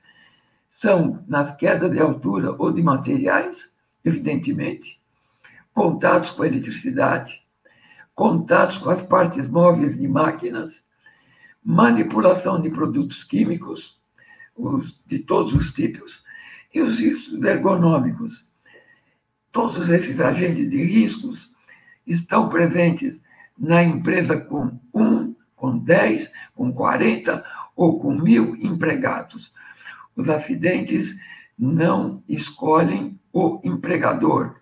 são 0.68 1.24
nas 1.26 1.56
quedas 1.56 1.90
de 1.90 1.98
altura 1.98 2.54
ou 2.58 2.70
de 2.70 2.82
materiais, 2.82 3.70
evidentemente, 4.04 5.00
contatos 5.72 6.30
com 6.30 6.44
eletricidade, 6.44 7.40
contatos 8.14 8.76
com 8.76 8.90
as 8.90 9.02
partes 9.02 9.48
móveis 9.48 9.96
de 9.96 10.06
máquinas, 10.06 10.78
manipulação 11.64 12.60
de 12.60 12.68
produtos 12.68 13.24
químicos, 13.24 13.98
os, 14.54 15.00
de 15.06 15.20
todos 15.20 15.54
os 15.54 15.72
tipos, 15.72 16.22
e 16.74 16.82
os 16.82 17.00
riscos 17.00 17.42
ergonômicos. 17.42 18.46
Todos 19.50 19.88
esses 19.88 20.20
agentes 20.20 20.68
de 20.68 20.84
riscos 20.84 21.55
estão 22.06 22.48
presentes 22.48 23.20
na 23.58 23.82
empresa 23.82 24.36
com 24.38 24.78
um, 24.94 25.34
com 25.54 25.78
dez, 25.78 26.30
com 26.54 26.72
quarenta 26.72 27.44
ou 27.74 27.98
com 27.98 28.12
mil 28.14 28.56
empregados. 28.56 29.52
Os 30.14 30.28
acidentes 30.28 31.16
não 31.58 32.22
escolhem 32.28 33.18
o 33.32 33.60
empregador, 33.64 34.56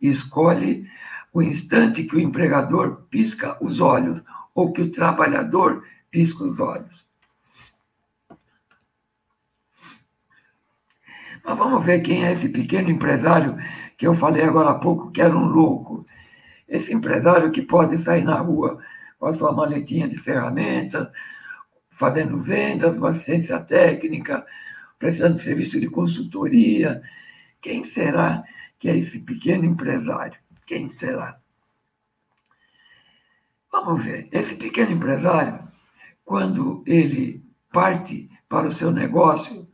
escolhe 0.00 0.86
o 1.32 1.42
instante 1.42 2.04
que 2.04 2.16
o 2.16 2.20
empregador 2.20 3.06
pisca 3.08 3.56
os 3.62 3.80
olhos 3.80 4.22
ou 4.54 4.72
que 4.72 4.82
o 4.82 4.92
trabalhador 4.92 5.84
pisca 6.10 6.44
os 6.44 6.58
olhos. 6.60 7.06
Mas 11.44 11.58
vamos 11.58 11.84
ver 11.84 12.00
quem 12.00 12.24
é 12.24 12.32
esse 12.32 12.48
pequeno 12.48 12.90
empresário 12.90 13.56
que 13.96 14.06
eu 14.06 14.14
falei 14.14 14.44
agora 14.44 14.70
há 14.70 14.74
pouco 14.74 15.10
que 15.10 15.20
era 15.20 15.36
um 15.36 15.46
louco. 15.46 16.06
Esse 16.72 16.90
empresário 16.90 17.52
que 17.52 17.60
pode 17.60 17.98
sair 17.98 18.24
na 18.24 18.36
rua 18.36 18.78
com 19.18 19.26
a 19.26 19.34
sua 19.34 19.52
maletinha 19.52 20.08
de 20.08 20.16
ferramentas, 20.16 21.06
fazendo 21.90 22.40
vendas, 22.40 22.96
uma 22.96 23.10
assistência 23.10 23.60
técnica, 23.60 24.44
prestando 24.98 25.38
serviço 25.38 25.78
de 25.78 25.90
consultoria. 25.90 27.02
Quem 27.60 27.84
será 27.84 28.42
que 28.78 28.88
é 28.88 28.96
esse 28.96 29.18
pequeno 29.18 29.66
empresário? 29.66 30.38
Quem 30.66 30.88
será? 30.88 31.38
Vamos 33.70 34.02
ver. 34.02 34.28
Esse 34.32 34.54
pequeno 34.54 34.92
empresário, 34.92 35.60
quando 36.24 36.82
ele 36.86 37.44
parte 37.70 38.30
para 38.48 38.68
o 38.68 38.72
seu 38.72 38.90
negócio 38.90 39.68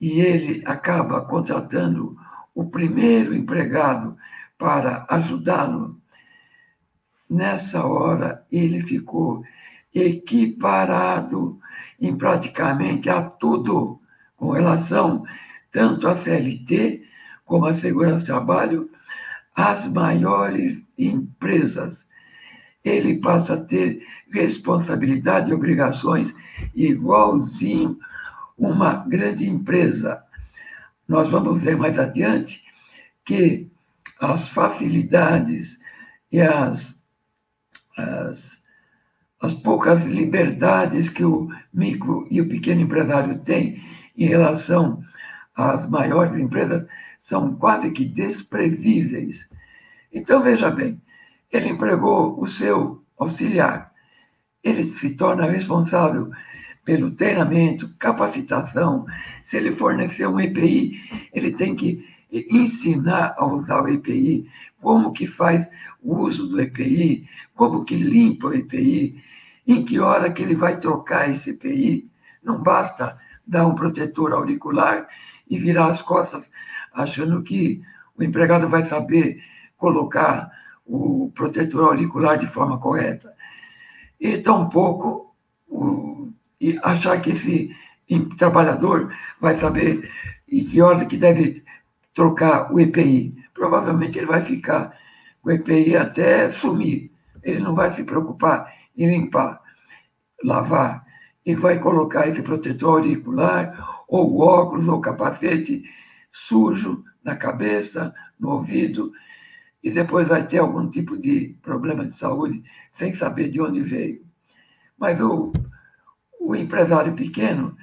e 0.00 0.20
ele 0.20 0.62
acaba 0.66 1.20
contratando 1.20 2.16
o 2.52 2.68
primeiro 2.68 3.32
empregado 3.32 4.16
para 4.58 5.06
ajudá-lo, 5.08 5.95
nessa 7.28 7.84
hora 7.84 8.44
ele 8.50 8.82
ficou 8.82 9.44
equiparado 9.94 11.58
em 12.00 12.16
praticamente 12.16 13.08
a 13.08 13.22
tudo 13.22 14.00
com 14.36 14.50
relação 14.50 15.24
tanto 15.72 16.08
à 16.08 16.16
CLT 16.16 17.02
como 17.44 17.66
à 17.66 17.74
segurança 17.74 18.20
do 18.20 18.24
trabalho, 18.24 18.90
as 19.54 19.86
maiores 19.88 20.82
empresas. 20.98 22.04
Ele 22.84 23.18
passa 23.18 23.54
a 23.54 23.60
ter 23.60 24.04
responsabilidade 24.30 25.50
e 25.50 25.54
obrigações 25.54 26.34
igualzinho 26.74 27.98
uma 28.56 28.94
grande 29.06 29.48
empresa. 29.48 30.22
Nós 31.06 31.30
vamos 31.30 31.62
ver 31.62 31.76
mais 31.76 31.98
adiante 31.98 32.62
que 33.24 33.68
as 34.20 34.48
facilidades 34.48 35.78
e 36.32 36.40
as, 36.40 36.95
as, 37.96 38.58
as 39.40 39.54
poucas 39.54 40.04
liberdades 40.04 41.08
que 41.08 41.24
o 41.24 41.48
micro 41.72 42.26
e 42.30 42.40
o 42.40 42.48
pequeno 42.48 42.82
empresário 42.82 43.38
têm 43.40 43.82
em 44.16 44.26
relação 44.26 45.02
às 45.54 45.88
maiores 45.88 46.38
empresas 46.38 46.86
são 47.20 47.56
quase 47.56 47.90
que 47.90 48.04
desprezíveis. 48.04 49.48
Então, 50.12 50.42
veja 50.42 50.70
bem, 50.70 51.00
ele 51.52 51.68
empregou 51.68 52.40
o 52.40 52.46
seu 52.46 53.02
auxiliar, 53.18 53.92
ele 54.62 54.88
se 54.88 55.10
torna 55.10 55.50
responsável 55.50 56.30
pelo 56.84 57.10
treinamento, 57.10 57.92
capacitação. 57.98 59.06
Se 59.44 59.56
ele 59.56 59.74
fornecer 59.74 60.26
um 60.26 60.40
EPI, 60.40 61.28
ele 61.32 61.52
tem 61.52 61.74
que 61.74 62.06
ensinar 62.30 63.34
a 63.36 63.44
usar 63.44 63.82
o 63.82 63.88
EPI, 63.88 64.48
como 64.80 65.12
que 65.12 65.26
faz 65.26 65.66
o 66.00 66.16
uso 66.16 66.46
do 66.46 66.60
EPI, 66.60 67.28
como 67.56 67.84
que 67.84 67.96
limpa 67.96 68.48
o 68.48 68.54
EPI, 68.54 69.20
em 69.66 69.84
que 69.84 69.98
hora 69.98 70.30
que 70.30 70.42
ele 70.42 70.54
vai 70.54 70.78
trocar 70.78 71.28
esse 71.28 71.50
EPI. 71.50 72.08
Não 72.44 72.62
basta 72.62 73.18
dar 73.44 73.66
um 73.66 73.74
protetor 73.74 74.32
auricular 74.32 75.08
e 75.48 75.58
virar 75.58 75.88
as 75.88 76.02
costas 76.02 76.48
achando 76.92 77.42
que 77.42 77.82
o 78.16 78.22
empregado 78.22 78.68
vai 78.68 78.84
saber 78.84 79.42
colocar 79.76 80.50
o 80.84 81.32
protetor 81.34 81.84
auricular 81.84 82.38
de 82.38 82.46
forma 82.46 82.78
correta. 82.78 83.32
E 84.20 84.38
tampouco 84.38 85.34
o, 85.68 86.30
e 86.60 86.78
achar 86.82 87.20
que 87.20 87.30
esse 87.30 87.70
trabalhador 88.38 89.12
vai 89.40 89.56
saber 89.56 90.08
em 90.48 90.64
que 90.64 90.80
hora 90.80 91.04
que 91.04 91.16
deve 91.16 91.64
trocar 92.14 92.72
o 92.72 92.78
EPI. 92.78 93.34
Provavelmente 93.52 94.18
ele 94.18 94.26
vai 94.26 94.42
ficar 94.42 94.96
com 95.42 95.50
o 95.50 95.52
EPI 95.52 95.96
até 95.96 96.50
sumir. 96.52 97.10
Ele 97.46 97.60
não 97.60 97.76
vai 97.76 97.94
se 97.94 98.02
preocupar 98.02 98.74
em 98.96 99.08
limpar, 99.08 99.62
lavar, 100.42 101.06
e 101.44 101.54
vai 101.54 101.78
colocar 101.78 102.26
esse 102.26 102.42
protetor 102.42 102.98
auricular, 102.98 104.04
ou 104.08 104.40
óculos, 104.40 104.88
ou 104.88 105.00
capacete 105.00 105.84
sujo 106.32 107.04
na 107.22 107.36
cabeça, 107.36 108.12
no 108.38 108.50
ouvido, 108.50 109.12
e 109.82 109.90
depois 109.92 110.26
vai 110.26 110.44
ter 110.46 110.58
algum 110.58 110.90
tipo 110.90 111.16
de 111.16 111.56
problema 111.62 112.04
de 112.04 112.16
saúde 112.16 112.64
sem 112.98 113.14
saber 113.14 113.48
de 113.48 113.60
onde 113.60 113.80
veio. 113.80 114.24
Mas 114.98 115.20
o, 115.20 115.52
o 116.40 116.56
empresário 116.56 117.14
pequeno, 117.14 117.76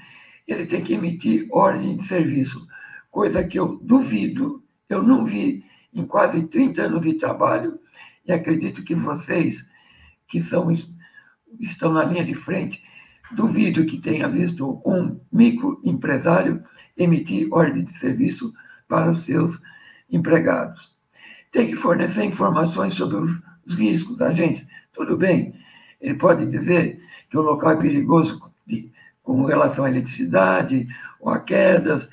ele 0.45 0.65
tem 0.65 0.84
que 0.84 0.93
emitir 0.93 1.47
ordem 1.49 1.95
de 1.95 2.06
serviço, 2.06 2.67
coisa 3.10 3.43
que 3.43 3.58
eu 3.58 3.80
duvido, 3.82 4.62
eu 4.89 5.02
não 5.02 5.26
vi 5.26 5.63
em 5.93 6.06
quase 6.06 6.43
30 6.47 6.82
anos 6.82 7.02
de 7.02 7.13
trabalho, 7.13 7.80
e 8.26 8.32
acredito 8.32 8.84
que 8.84 8.96
vocês, 8.96 9.66
que 10.28 10.42
são, 10.44 10.72
estão 11.60 11.92
na 11.94 12.04
linha 12.04 12.24
de 12.24 12.36
frente, 12.36 12.84
duvido 13.32 13.86
que 13.86 14.00
tenha 14.00 14.28
visto 14.28 14.82
um 14.86 15.20
microempresário 15.32 16.64
emitir 16.98 17.48
ordem 17.52 17.84
de 17.84 17.98
serviço 17.98 18.54
para 18.88 19.10
os 19.10 19.24
seus 19.24 19.60
empregados. 20.10 20.94
Tem 21.52 21.68
que 21.68 21.76
fornecer 21.76 22.24
informações 22.24 22.94
sobre 22.94 23.18
os, 23.18 23.32
os 23.66 23.76
riscos 23.76 24.18
da 24.18 24.34
gente. 24.34 24.68
Tudo 24.94 25.18
bem, 25.18 25.54
ele 26.00 26.16
pode 26.16 26.46
dizer 26.46 27.02
que 27.30 27.38
o 27.38 27.42
local 27.42 27.72
é 27.72 27.76
perigoso 27.78 28.42
de, 28.66 28.92
com 29.24 29.46
relação 29.46 29.86
à 29.86 29.90
eletricidade 29.90 30.88
ou 31.20 31.32
a 31.32 31.40
quedas, 31.40 32.08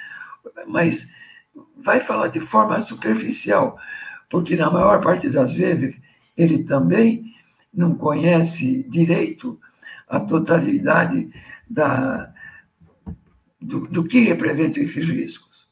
mas 0.67 1.07
vai 1.77 2.01
falar 2.01 2.29
de 2.29 2.41
forma 2.41 2.79
superficial, 2.81 3.79
porque 4.31 4.57
na 4.57 4.71
maior 4.71 5.03
parte 5.03 5.29
das 5.29 5.53
vezes 5.53 5.95
ele 6.37 6.63
também 6.63 7.35
não 7.75 7.95
conhece 7.97 8.85
direito 8.85 9.61
a 10.09 10.21
totalidade 10.21 11.31
da, 11.69 12.33
do, 13.61 13.87
do 13.89 14.05
que 14.05 14.21
representam 14.21 14.83
esses 14.83 15.09
riscos. 15.09 15.69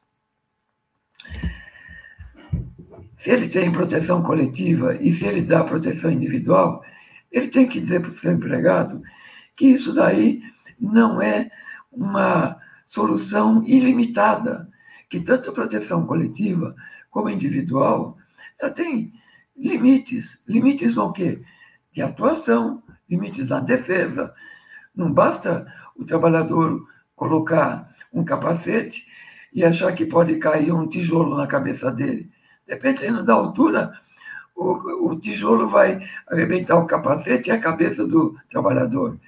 Se 3.19 3.31
ele 3.31 3.49
tem 3.49 3.73
proteção 3.73 4.23
coletiva 4.23 4.95
e 4.97 5.15
se 5.15 5.25
ele 5.25 5.43
dá 5.43 5.65
proteção 5.65 6.11
individual, 6.11 6.85
ele 7.33 7.49
tem 7.49 7.69
que 7.69 7.81
dizer 7.81 8.01
para 8.01 8.11
o 8.11 8.15
seu 8.15 8.33
empregado 8.33 9.03
que 9.57 9.67
isso 9.67 9.93
daí 9.93 10.43
não 10.79 11.21
é 11.21 11.51
uma 11.91 12.57
solução 12.87 13.65
ilimitada, 13.67 14.69
que 15.11 15.21
tanto 15.21 15.51
a 15.51 15.53
proteção 15.53 16.07
coletiva 16.07 16.75
como 17.11 17.29
individual, 17.29 18.18
ela 18.61 18.71
tem 18.71 19.13
limites. 19.57 20.39
Limites 20.47 20.97
no 20.97 21.13
quê? 21.13 21.41
De 21.93 22.03
atuação, 22.03 22.83
limites 23.09 23.49
na 23.49 23.61
defesa. 23.61 24.35
Não 24.95 25.13
basta 25.13 25.73
o 25.97 26.05
trabalhador 26.05 26.87
colocar 27.17 27.89
um 28.13 28.25
capacete 28.25 29.07
e 29.53 29.65
achar 29.65 29.93
que 29.95 30.07
pode 30.07 30.37
cair 30.37 30.73
um 30.73 30.89
tijolo 30.89 31.37
na 31.37 31.47
cabeça 31.47 31.91
dele. 31.91 32.31
Dependendo 32.67 33.25
da 33.25 33.35
altura, 33.35 33.93
o, 34.55 35.11
o 35.11 35.19
tijolo 35.19 35.69
vai 35.69 36.01
arrebentar 36.29 36.77
o 36.77 36.87
capacete 36.87 37.49
e 37.49 37.53
a 37.53 37.61
cabeça 37.61 38.07
do 38.07 38.37
trabalhador. 38.51 39.19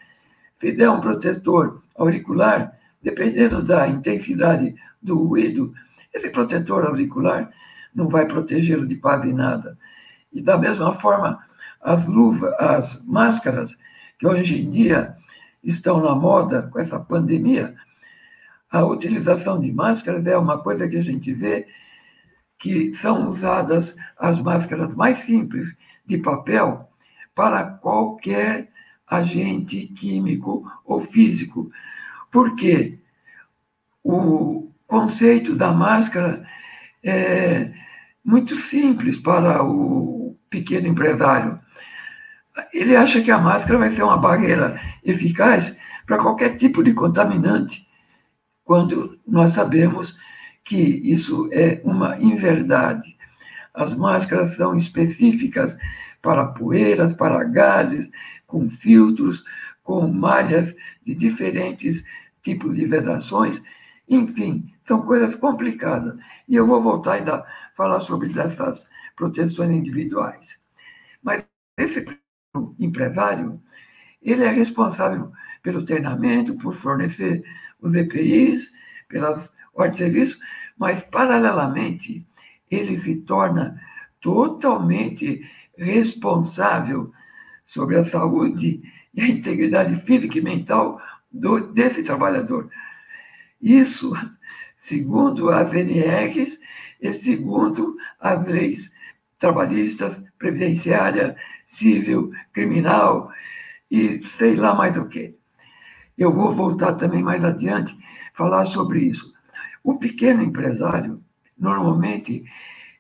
Se 0.61 0.73
der 0.73 0.91
um 0.91 1.01
protetor 1.01 1.83
auricular, 1.97 2.77
dependendo 3.03 3.63
da 3.63 3.89
intensidade 3.89 4.75
do 5.01 5.17
ruído, 5.17 5.73
esse 6.13 6.29
protetor 6.29 6.85
auricular 6.85 7.51
não 7.95 8.09
vai 8.09 8.27
protegê-lo 8.27 8.87
de 8.87 8.97
quase 8.97 9.33
nada. 9.33 9.77
E 10.33 10.41
da 10.41 10.57
mesma 10.57 10.95
forma, 10.99 11.39
as 11.81 12.05
luvas, 12.07 12.53
as 12.59 13.03
máscaras 13.05 13.77
que 14.19 14.27
hoje 14.27 14.61
em 14.61 14.71
dia 14.71 15.17
estão 15.63 16.01
na 16.01 16.15
moda 16.15 16.69
com 16.71 16.79
essa 16.79 16.99
pandemia, 16.99 17.75
a 18.71 18.85
utilização 18.85 19.61
de 19.61 19.73
máscaras 19.73 20.25
é 20.27 20.37
uma 20.37 20.59
coisa 20.59 20.89
que 20.89 20.97
a 20.97 21.03
gente 21.03 21.33
vê 21.33 21.67
que 22.59 22.95
são 22.97 23.31
usadas 23.31 23.97
as 24.19 24.39
máscaras 24.39 24.95
mais 24.95 25.19
simples 25.21 25.75
de 26.07 26.19
papel 26.19 26.89
para 27.35 27.65
qualquer 27.65 28.71
agente 29.07 29.89
químico 29.89 30.71
ou 30.85 31.01
físico. 31.01 31.71
Porque 32.31 32.99
o 34.05 34.71
conceito 34.87 35.57
da 35.57 35.73
máscara 35.73 36.47
é 37.03 37.71
muito 38.25 38.57
simples 38.57 39.19
para 39.19 39.63
o 39.63 40.37
pequeno 40.49 40.89
empresário. 40.89 41.59
Ele 42.73 42.97
acha 42.97 43.23
que 43.23 43.31
a 43.31 43.39
máscara 43.39 43.79
vai 43.79 43.91
ser 43.91 44.03
uma 44.03 44.17
barreira 44.17 44.81
eficaz 45.05 45.75
para 46.07 46.19
qualquer 46.19 46.57
tipo 46.57 46.83
de 46.83 46.93
contaminante 46.93 47.87
quando 48.65 49.19
nós 49.27 49.53
sabemos 49.53 50.17
que 50.65 50.77
isso 50.77 51.49
é 51.53 51.81
uma 51.85 52.17
inverdade. 52.21 53.17
As 53.75 53.97
máscaras 53.97 54.55
são 54.57 54.77
específicas 54.77 55.77
para 56.21 56.47
poeiras, 56.47 57.15
para 57.15 57.43
gases, 57.45 58.09
com 58.47 58.69
filtros, 58.69 59.43
com 59.83 60.07
malhas 60.07 60.75
de 61.05 61.15
diferentes 61.15 62.05
tipos 62.43 62.75
de 62.77 62.87
vedações, 62.87 63.63
enfim, 64.11 64.71
são 64.87 65.03
coisas 65.03 65.37
complicadas. 65.37 66.19
E 66.49 66.57
eu 66.57 66.67
vou 66.67 66.83
voltar 66.83 67.15
ainda 67.15 67.37
a 67.37 67.47
falar 67.77 68.01
sobre 68.01 68.39
essas 68.39 68.85
proteções 69.17 69.71
individuais. 69.71 70.59
Mas 71.23 71.45
esse 71.79 72.05
empresário, 72.79 73.63
ele 74.21 74.43
é 74.45 74.51
responsável 74.51 75.33
pelo 75.63 75.85
treinamento, 75.85 76.59
por 76.59 76.75
fornecer 76.75 77.45
os 77.81 77.95
EPIs, 77.95 78.73
pelas 79.09 79.49
ordens 79.73 79.99
de 79.99 80.05
serviço, 80.05 80.41
mas, 80.77 81.03
paralelamente, 81.03 82.27
ele 82.71 82.99
se 82.99 83.17
torna 83.17 83.81
totalmente 84.21 85.49
responsável 85.77 87.13
sobre 87.67 87.97
a 87.97 88.05
saúde 88.05 88.83
e 89.15 89.21
a 89.21 89.29
integridade 89.29 90.01
física 90.03 90.39
e 90.39 90.43
mental 90.43 91.01
do, 91.31 91.61
desse 91.73 92.03
trabalhador. 92.03 92.71
Isso, 93.61 94.13
segundo 94.77 95.51
as 95.51 95.73
NRs 95.73 96.59
e 97.01 97.13
segundo 97.13 97.97
as 98.19 98.47
leis 98.47 98.91
trabalhistas, 99.39 100.23
previdenciária, 100.39 101.37
civil, 101.67 102.33
criminal 102.53 103.31
e 103.91 104.23
sei 104.39 104.57
lá 104.57 104.75
mais 104.75 104.97
o 104.97 105.07
que. 105.07 105.35
Eu 106.17 106.33
vou 106.33 106.53
voltar 106.53 106.95
também 106.95 107.23
mais 107.23 107.43
adiante 107.45 107.97
falar 108.35 108.65
sobre 108.67 109.01
isso. 109.01 109.33
O 109.83 109.99
pequeno 109.99 110.43
empresário, 110.43 111.23
normalmente, 111.59 112.45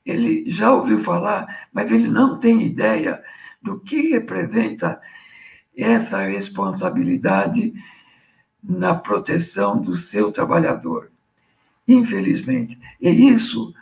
ele 0.04 0.50
já 0.50 0.72
ouviu 0.72 1.00
falar, 1.00 1.68
mas 1.72 1.90
ele 1.90 2.08
não 2.08 2.38
tem 2.38 2.62
ideia 2.62 3.22
do 3.62 3.78
que 3.80 4.10
representa 4.10 5.00
essa 5.76 6.22
responsabilidade 6.22 7.72
na 8.62 8.94
proteção 8.94 9.80
do 9.80 9.96
seu 9.96 10.30
trabalhador. 10.30 11.10
Infelizmente. 11.86 12.78
E 13.00 13.10
isso 13.10 13.74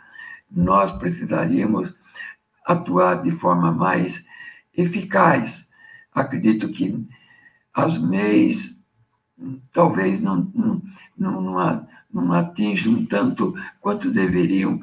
nós 0.51 0.91
precisaríamos 0.91 1.93
atuar 2.65 3.21
de 3.21 3.31
forma 3.31 3.71
mais 3.71 4.23
eficaz. 4.75 5.65
Acredito 6.13 6.69
que 6.69 7.07
as 7.73 7.97
MEIs 7.97 8.77
talvez 9.73 10.21
não, 10.21 10.51
não, 10.53 10.81
não, 11.41 11.87
não 12.11 12.33
atinjam 12.33 13.05
tanto 13.05 13.53
quanto 13.79 14.11
deveriam 14.11 14.79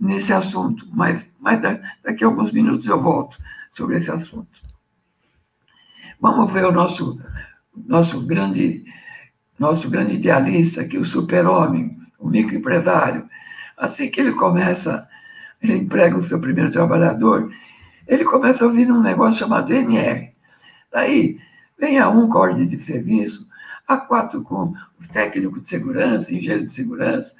nesse 0.00 0.32
assunto, 0.32 0.88
mas, 0.92 1.28
mas 1.38 1.60
daqui 2.02 2.24
a 2.24 2.26
alguns 2.26 2.50
minutos 2.52 2.86
eu 2.86 3.00
volto 3.00 3.36
sobre 3.74 3.98
esse 3.98 4.10
assunto. 4.10 4.60
Vamos 6.18 6.52
ver 6.52 6.64
o 6.64 6.72
nosso, 6.72 7.20
nosso, 7.74 8.26
grande, 8.26 8.84
nosso 9.60 9.90
grande 9.90 10.14
idealista, 10.14 10.82
que 10.86 10.96
é 10.96 11.00
o 11.00 11.04
super-homem, 11.04 11.94
o 12.18 12.30
microempresário. 12.30 13.28
Assim 13.76 14.10
que 14.10 14.18
ele 14.18 14.32
começa, 14.32 15.06
ele 15.62 15.76
emprega 15.76 16.16
o 16.16 16.22
seu 16.22 16.40
primeiro 16.40 16.72
trabalhador, 16.72 17.52
ele 18.08 18.24
começa 18.24 18.64
a 18.64 18.68
ouvir 18.68 18.90
um 18.90 19.02
negócio 19.02 19.38
chamado 19.38 19.70
NR. 19.70 20.32
Daí, 20.90 21.38
vem 21.78 21.98
a 21.98 22.08
um 22.08 22.26
com 22.26 22.38
a 22.38 22.40
ordem 22.40 22.66
de 22.66 22.78
serviço, 22.78 23.46
a 23.86 23.98
quatro 23.98 24.40
com 24.42 24.72
os 24.98 25.06
técnicos 25.08 25.62
de 25.62 25.68
segurança, 25.68 26.32
engenheiro 26.32 26.66
de 26.66 26.72
segurança, 26.72 27.30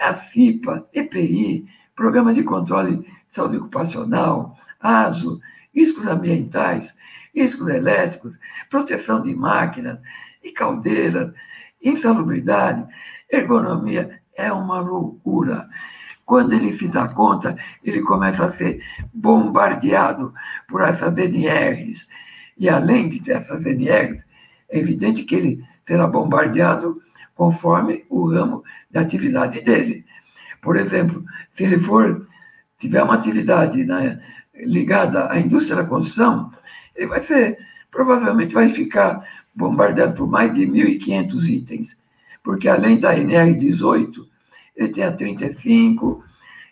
a 0.00 0.14
FIPA, 0.14 0.86
EPI, 0.94 1.66
Programa 1.96 2.32
de 2.32 2.44
Controle 2.44 2.98
de 2.98 3.06
Saúde 3.30 3.56
Ocupacional, 3.56 4.56
ASO, 4.80 5.40
riscos 5.74 6.06
ambientais, 6.06 6.94
riscos 7.34 7.66
elétricos, 7.66 8.34
proteção 8.70 9.20
de 9.20 9.34
máquinas 9.34 9.98
e 10.44 10.52
caldeiras, 10.52 11.32
insalubridade, 11.82 12.86
ergonomia, 13.30 14.20
é 14.36 14.52
uma 14.52 14.80
loucura. 14.80 15.68
Quando 16.24 16.52
ele 16.54 16.72
se 16.72 16.88
dá 16.88 17.08
conta, 17.08 17.56
ele 17.84 18.02
começa 18.02 18.46
a 18.46 18.52
ser 18.52 18.82
bombardeado 19.14 20.34
por 20.68 20.82
essas 20.82 21.16
NRs. 21.16 22.08
E 22.58 22.68
além 22.68 23.08
de 23.08 23.20
ter 23.20 23.36
essas 23.36 23.64
NRs, 23.64 24.22
é 24.68 24.78
evidente 24.78 25.24
que 25.24 25.34
ele 25.34 25.64
será 25.86 26.06
bombardeado 26.06 27.00
conforme 27.34 28.04
o 28.08 28.28
ramo 28.28 28.64
de 28.90 28.98
atividade 28.98 29.60
dele. 29.60 30.04
Por 30.60 30.76
exemplo, 30.76 31.24
se 31.54 31.64
ele 31.64 31.78
for 31.78 32.26
tiver 32.78 33.02
uma 33.02 33.14
atividade 33.14 33.84
né, 33.84 34.20
ligada 34.54 35.30
à 35.30 35.38
indústria 35.38 35.76
da 35.76 35.88
construção, 35.88 36.50
ele 36.94 37.06
vai 37.06 37.22
ser, 37.22 37.58
provavelmente 37.90 38.54
vai 38.54 38.68
ficar 38.70 39.22
bombardeado 39.56 40.14
por 40.14 40.28
mais 40.28 40.52
de 40.54 40.66
1.500 40.66 41.48
itens, 41.48 41.96
porque 42.44 42.68
além 42.68 43.00
da 43.00 43.16
NR18, 43.16 44.26
ele 44.76 44.88
tem 44.90 45.04
a 45.04 45.12
35, 45.12 46.22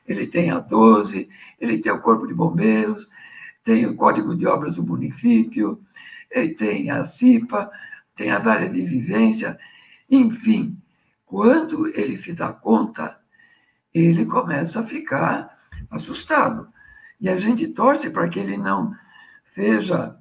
ele 0.07 0.27
tem 0.27 0.51
a 0.51 0.61
12, 0.61 1.29
ele 1.59 1.79
tem 1.79 1.91
o 1.91 2.01
Corpo 2.01 2.27
de 2.27 2.35
Bombeiros, 2.35 3.09
tem 3.65 3.87
o 3.87 3.97
Código 3.97 4.37
de 4.37 4.47
Obras 4.47 4.75
do 4.75 4.83
município, 4.83 5.81
ele 6.31 6.55
tem 6.55 6.91
a 6.91 7.07
CIPA, 7.07 7.71
tem 8.15 8.31
as 8.31 8.47
áreas 8.47 8.73
de 8.73 8.85
vivência, 8.85 9.59
enfim, 10.11 10.77
quando 11.25 11.89
ele 11.89 12.19
se 12.19 12.33
dá 12.35 12.53
conta, 12.53 13.19
ele 13.93 14.27
começa 14.27 14.81
a 14.81 14.87
ficar 14.87 15.59
assustado. 15.91 16.69
E 17.21 17.29
a 17.29 17.41
gente 17.41 17.67
torce 17.69 18.11
para 18.11 18.29
que 18.29 18.39
ele 18.39 18.57
não 18.57 18.95
seja 19.55 20.17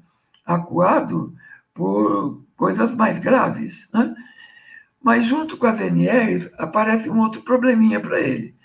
acuado 0.46 1.36
por 1.74 2.43
coisas 2.56 2.94
mais 2.96 3.20
graves. 3.20 3.88
Né? 3.94 4.16
Mas, 5.02 5.26
junto 5.26 5.58
com 5.58 5.68
a 5.68 5.72
VNR, 5.72 6.50
aparece 6.58 7.10
um 7.10 7.20
outro 7.20 7.42
probleminha 7.42 8.00
para 8.00 8.20
ele. 8.20 8.56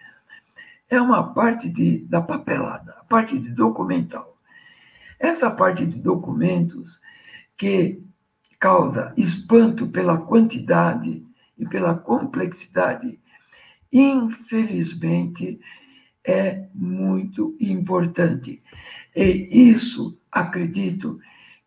É 0.89 1.01
uma 1.01 1.35
parte 1.35 1.69
de, 1.69 1.99
da 2.07 2.21
papelada, 2.21 2.97
a 2.99 3.05
parte 3.05 3.39
de 3.39 3.51
documental. 3.51 4.39
Essa 5.19 5.51
parte 5.51 5.85
de 5.85 5.99
documentos 5.99 7.01
que 7.57 8.03
causa 8.59 9.13
espanto 9.17 9.89
pela 9.89 10.17
quantidade 10.17 11.27
e 11.59 11.67
pela 11.67 11.95
complexidade, 11.95 13.19
infelizmente, 13.93 15.61
é 16.25 16.67
muito 16.75 17.57
importante. 17.61 18.63
E 19.15 19.49
isso, 19.71 20.19
acredito, 20.31 21.19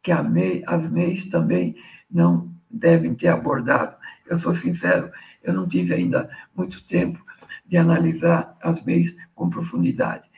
que 0.01 0.13
MEI, 0.13 0.63
as 0.65 0.89
MEIs 0.89 1.25
também 1.25 1.75
não 2.11 2.51
devem 2.69 3.13
ter 3.15 3.27
abordado. 3.27 3.95
Eu 4.27 4.39
sou 4.39 4.55
sincero, 4.55 5.11
eu 5.43 5.53
não 5.53 5.67
tive 5.67 5.93
ainda 5.93 6.29
muito 6.55 6.83
tempo 6.87 7.23
de 7.65 7.77
analisar 7.77 8.57
as 8.61 8.83
MEIs 8.83 9.15
com 9.33 9.49
profundidade. 9.49 10.29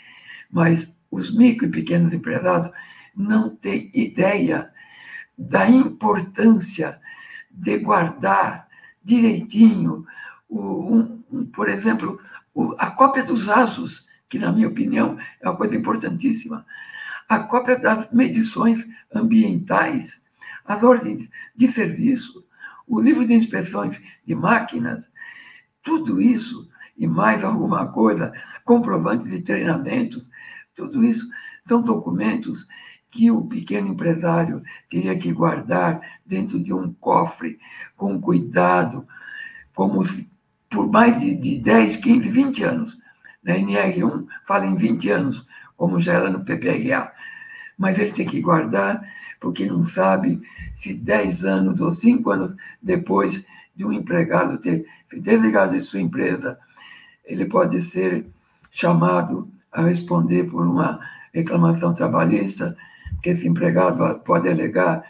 Mas 0.51 0.89
os 1.09 1.35
micro 1.35 1.67
e 1.67 1.71
pequenos 1.71 2.13
empresários 2.13 2.71
não 3.15 3.55
têm 3.55 3.91
ideia 3.93 4.71
da 5.37 5.69
importância 5.69 6.99
de 7.51 7.77
guardar 7.79 8.67
direitinho, 9.03 10.05
o, 10.49 10.59
um, 10.59 11.23
um, 11.31 11.45
por 11.45 11.69
exemplo, 11.69 12.19
o, 12.53 12.75
a 12.77 12.91
cópia 12.91 13.23
dos 13.23 13.49
ASUS, 13.49 14.05
que, 14.29 14.39
na 14.39 14.51
minha 14.51 14.67
opinião, 14.67 15.17
é 15.41 15.49
uma 15.49 15.57
coisa 15.57 15.75
importantíssima, 15.75 16.65
a 17.27 17.39
cópia 17.39 17.77
das 17.77 18.11
medições 18.11 18.85
ambientais, 19.13 20.19
as 20.65 20.81
ordens 20.83 21.27
de 21.55 21.71
serviço, 21.71 22.45
o 22.87 22.99
livro 22.99 23.25
de 23.25 23.33
inspeções 23.33 23.97
de 24.25 24.35
máquinas, 24.35 25.03
tudo 25.83 26.21
isso 26.21 26.69
e 26.97 27.07
mais 27.07 27.43
alguma 27.43 27.87
coisa, 27.87 28.33
comprovantes 28.63 29.29
de 29.29 29.41
treinamentos, 29.41 30.29
tudo 30.75 31.03
isso 31.03 31.27
são 31.65 31.81
documentos 31.81 32.67
que 33.11 33.29
o 33.29 33.41
pequeno 33.41 33.89
empresário 33.89 34.63
teria 34.89 35.17
que 35.17 35.31
guardar 35.31 36.01
dentro 36.25 36.59
de 36.59 36.73
um 36.73 36.91
cofre 36.93 37.59
com 37.95 38.19
cuidado, 38.19 39.07
como 39.75 40.03
por 40.69 40.89
mais 40.89 41.19
de, 41.19 41.35
de 41.35 41.59
10, 41.59 41.97
15, 41.97 42.29
20 42.29 42.63
anos. 42.63 42.97
Na 43.43 43.53
NR1 43.53 44.25
fala 44.47 44.65
em 44.65 44.75
20 44.75 45.09
anos, 45.11 45.45
como 45.77 46.01
já 46.01 46.13
era 46.13 46.29
no 46.29 46.43
PPRA. 46.43 47.11
Mas 47.77 47.99
ele 47.99 48.11
tem 48.11 48.25
que 48.25 48.41
guardar, 48.41 49.03
porque 49.43 49.65
não 49.65 49.83
sabe 49.83 50.41
se 50.73 50.93
10 50.93 51.43
anos 51.43 51.81
ou 51.81 51.93
5 51.93 52.31
anos 52.31 52.55
depois 52.81 53.45
de 53.75 53.83
um 53.85 53.91
empregado 53.91 54.57
ter 54.57 54.85
desligado 55.11 55.73
de 55.73 55.81
sua 55.81 55.99
empresa, 55.99 56.57
ele 57.25 57.45
pode 57.45 57.81
ser 57.81 58.25
chamado 58.71 59.49
a 59.69 59.81
responder 59.81 60.45
por 60.45 60.65
uma 60.65 60.97
reclamação 61.33 61.93
trabalhista 61.93 62.75
que 63.21 63.31
esse 63.31 63.45
empregado 63.45 64.19
pode 64.19 64.47
alegar 64.47 65.03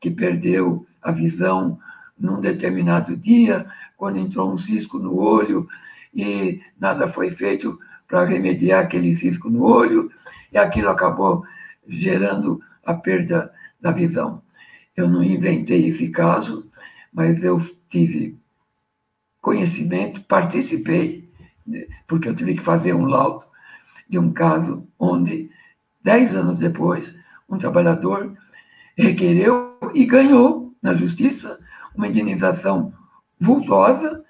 que 0.00 0.10
perdeu 0.10 0.84
a 1.00 1.12
visão 1.12 1.78
num 2.18 2.40
determinado 2.40 3.16
dia, 3.16 3.66
quando 3.96 4.18
entrou 4.18 4.52
um 4.52 4.58
cisco 4.58 4.98
no 4.98 5.16
olho 5.16 5.68
e 6.12 6.60
nada 6.78 7.08
foi 7.08 7.30
feito 7.30 7.78
para 8.08 8.24
remediar 8.24 8.84
aquele 8.84 9.14
cisco 9.14 9.48
no 9.48 9.62
olho, 9.62 10.10
e 10.52 10.58
aquilo 10.58 10.88
acabou 10.88 11.44
gerando 11.86 12.60
a 12.84 12.94
perda 12.94 13.52
da 13.80 13.90
visão. 13.90 14.42
Eu 14.96 15.08
não 15.08 15.22
inventei 15.22 15.88
esse 15.88 16.08
caso, 16.08 16.70
mas 17.12 17.42
eu 17.42 17.60
tive 17.88 18.38
conhecimento, 19.40 20.22
participei, 20.22 21.28
porque 22.08 22.28
eu 22.28 22.34
tive 22.34 22.54
que 22.54 22.62
fazer 22.62 22.94
um 22.94 23.06
laudo 23.06 23.44
de 24.08 24.18
um 24.18 24.32
caso 24.32 24.86
onde, 24.98 25.50
dez 26.02 26.34
anos 26.34 26.58
depois, 26.58 27.14
um 27.48 27.58
trabalhador 27.58 28.36
requereu 28.96 29.78
e 29.94 30.04
ganhou 30.04 30.74
na 30.82 30.94
justiça 30.94 31.58
uma 31.94 32.08
indenização 32.08 32.92
vultosa, 33.38 34.24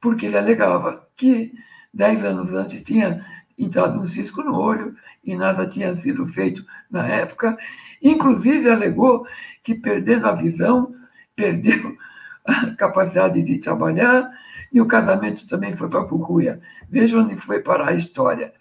porque 0.00 0.26
ele 0.26 0.38
alegava 0.38 1.06
que 1.16 1.52
dez 1.92 2.24
anos 2.24 2.52
antes 2.52 2.82
tinha 2.82 3.24
entrado 3.58 3.98
um 3.98 4.06
cisco 4.06 4.42
no 4.42 4.58
olho 4.58 4.96
e 5.22 5.36
nada 5.36 5.66
tinha 5.66 5.94
sido 5.96 6.26
feito 6.28 6.64
na 6.90 7.06
época, 7.06 7.56
Inclusive, 8.02 8.70
alegou 8.70 9.26
que, 9.62 9.74
perdendo 9.74 10.26
a 10.26 10.32
visão, 10.32 10.94
perdeu 11.34 11.96
a 12.44 12.74
capacidade 12.76 13.42
de 13.42 13.58
trabalhar 13.58 14.30
e 14.72 14.80
o 14.80 14.86
casamento 14.86 15.46
também 15.48 15.76
foi 15.76 15.88
para 15.88 16.00
a 16.00 16.04
Pucuia. 16.04 16.60
Veja 16.88 17.18
onde 17.18 17.36
foi 17.36 17.60
parar 17.60 17.88
a 17.88 17.94
história. 17.94 18.52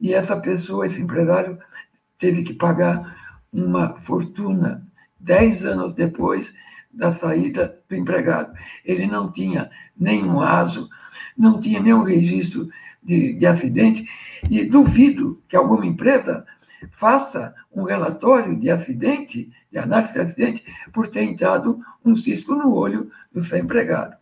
E 0.00 0.12
essa 0.12 0.36
pessoa, 0.36 0.86
esse 0.86 1.00
empresário, 1.00 1.58
teve 2.18 2.42
que 2.42 2.54
pagar 2.54 3.16
uma 3.52 3.94
fortuna 4.00 4.86
dez 5.18 5.64
anos 5.64 5.94
depois 5.94 6.52
da 6.92 7.12
saída 7.14 7.78
do 7.88 7.96
empregado. 7.96 8.52
Ele 8.84 9.06
não 9.06 9.32
tinha 9.32 9.70
nenhum 9.96 10.40
aso, 10.40 10.88
não 11.36 11.60
tinha 11.60 11.80
nenhum 11.80 12.02
registro 12.02 12.68
de, 13.02 13.34
de 13.34 13.46
acidente, 13.46 14.08
e 14.50 14.64
duvido 14.64 15.42
que 15.48 15.56
alguma 15.56 15.86
empresa 15.86 16.46
faça 16.88 17.54
um 17.72 17.84
relatório 17.84 18.56
de 18.58 18.70
acidente, 18.70 19.52
de 19.70 19.78
análise 19.78 20.12
de 20.12 20.20
acidente, 20.20 20.64
por 20.92 21.08
ter 21.08 21.22
entrado 21.22 21.80
um 22.04 22.14
cisco 22.14 22.54
no 22.54 22.74
olho 22.74 23.10
do 23.32 23.44
seu 23.44 23.58
empregado. 23.58 24.16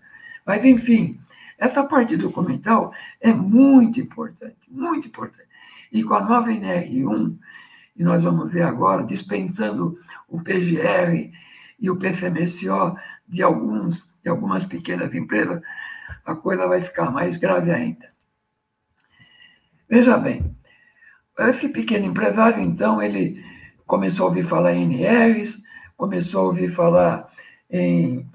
Mas, 0.46 0.64
enfim, 0.64 1.20
essa 1.58 1.84
parte 1.84 2.16
documental 2.16 2.92
é 3.20 3.32
muito 3.32 4.00
importante, 4.00 4.56
muito 4.68 5.08
importante. 5.08 5.48
E 5.92 6.02
com 6.02 6.14
a 6.14 6.24
nova 6.24 6.48
NR1, 6.48 7.36
e 7.96 8.02
nós 8.02 8.22
vamos 8.22 8.50
ver 8.50 8.62
agora, 8.62 9.04
dispensando 9.04 9.98
o 10.28 10.40
PGR 10.40 11.30
e 11.78 11.90
o 11.90 11.96
PCMSO 11.96 12.96
de, 13.28 13.42
alguns, 13.42 14.08
de 14.22 14.30
algumas 14.30 14.64
pequenas 14.64 15.14
empresas, 15.14 15.60
a 16.24 16.34
coisa 16.34 16.66
vai 16.66 16.82
ficar 16.82 17.10
mais 17.10 17.36
grave 17.36 17.70
ainda. 17.70 18.10
Veja 19.88 20.16
bem, 20.16 20.56
esse 21.50 21.68
pequeno 21.68 22.06
empresário, 22.06 22.62
então, 22.62 23.02
ele 23.02 23.42
começou 23.86 24.26
a 24.26 24.28
ouvir 24.28 24.44
falar 24.44 24.74
em 24.74 24.84
NRs, 24.84 25.60
começou 25.96 26.40
a 26.40 26.44
ouvir 26.44 26.70
falar 26.70 27.28
em 27.70 28.26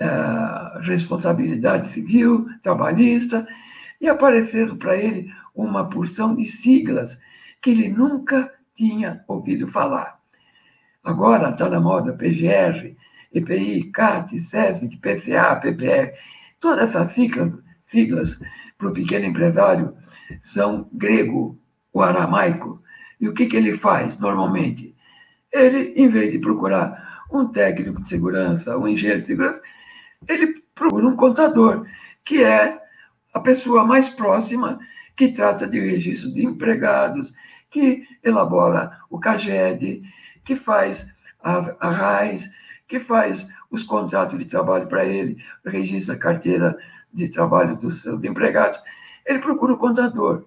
uh, 0.00 0.78
responsabilidade 0.82 1.88
civil, 1.88 2.46
trabalhista, 2.62 3.46
e 4.00 4.08
apareceram 4.08 4.76
para 4.76 4.96
ele 4.96 5.32
uma 5.54 5.88
porção 5.88 6.34
de 6.34 6.44
siglas 6.44 7.16
que 7.62 7.70
ele 7.70 7.88
nunca 7.88 8.52
tinha 8.76 9.24
ouvido 9.26 9.68
falar. 9.68 10.18
Agora 11.02 11.50
está 11.50 11.68
na 11.68 11.80
moda 11.80 12.12
PGR, 12.12 12.94
EPI, 13.32 13.90
CAT, 13.92 14.38
SESMIC, 14.38 14.96
PCA, 14.98 15.56
PPR. 15.56 16.12
Todas 16.60 16.88
essas 16.88 17.12
siglas, 17.12 17.52
siglas 17.90 18.38
para 18.76 18.88
o 18.88 18.92
pequeno 18.92 19.26
empresário 19.26 19.96
são 20.40 20.88
grego, 20.92 21.58
o 21.92 22.02
aramaico. 22.02 22.82
E 23.20 23.28
o 23.28 23.34
que, 23.34 23.46
que 23.46 23.56
ele 23.56 23.78
faz 23.78 24.18
normalmente? 24.18 24.94
Ele, 25.52 25.94
em 25.96 26.08
vez 26.08 26.32
de 26.32 26.38
procurar 26.38 27.24
um 27.32 27.46
técnico 27.46 28.02
de 28.02 28.08
segurança, 28.08 28.76
um 28.76 28.86
engenheiro 28.86 29.22
de 29.22 29.28
segurança, 29.28 29.60
ele 30.28 30.62
procura 30.74 31.06
um 31.06 31.16
contador, 31.16 31.86
que 32.24 32.42
é 32.42 32.78
a 33.32 33.40
pessoa 33.40 33.84
mais 33.84 34.08
próxima 34.10 34.78
que 35.16 35.28
trata 35.28 35.66
de 35.66 35.80
registro 35.80 36.30
de 36.32 36.44
empregados, 36.44 37.32
que 37.70 38.06
elabora 38.22 38.98
o 39.10 39.18
CAGED, 39.18 40.02
que 40.44 40.56
faz 40.56 41.06
a, 41.42 41.74
a 41.80 41.90
RAIS, 41.90 42.48
que 42.86 43.00
faz 43.00 43.46
os 43.70 43.82
contratos 43.82 44.38
de 44.38 44.44
trabalho 44.44 44.86
para 44.86 45.04
ele, 45.04 45.42
registra 45.64 46.14
a 46.14 46.18
carteira 46.18 46.78
de 47.12 47.28
trabalho 47.28 47.76
dos 47.76 48.04
empregados. 48.06 48.78
Ele 49.26 49.40
procura 49.40 49.74
o 49.74 49.78
contador. 49.78 50.44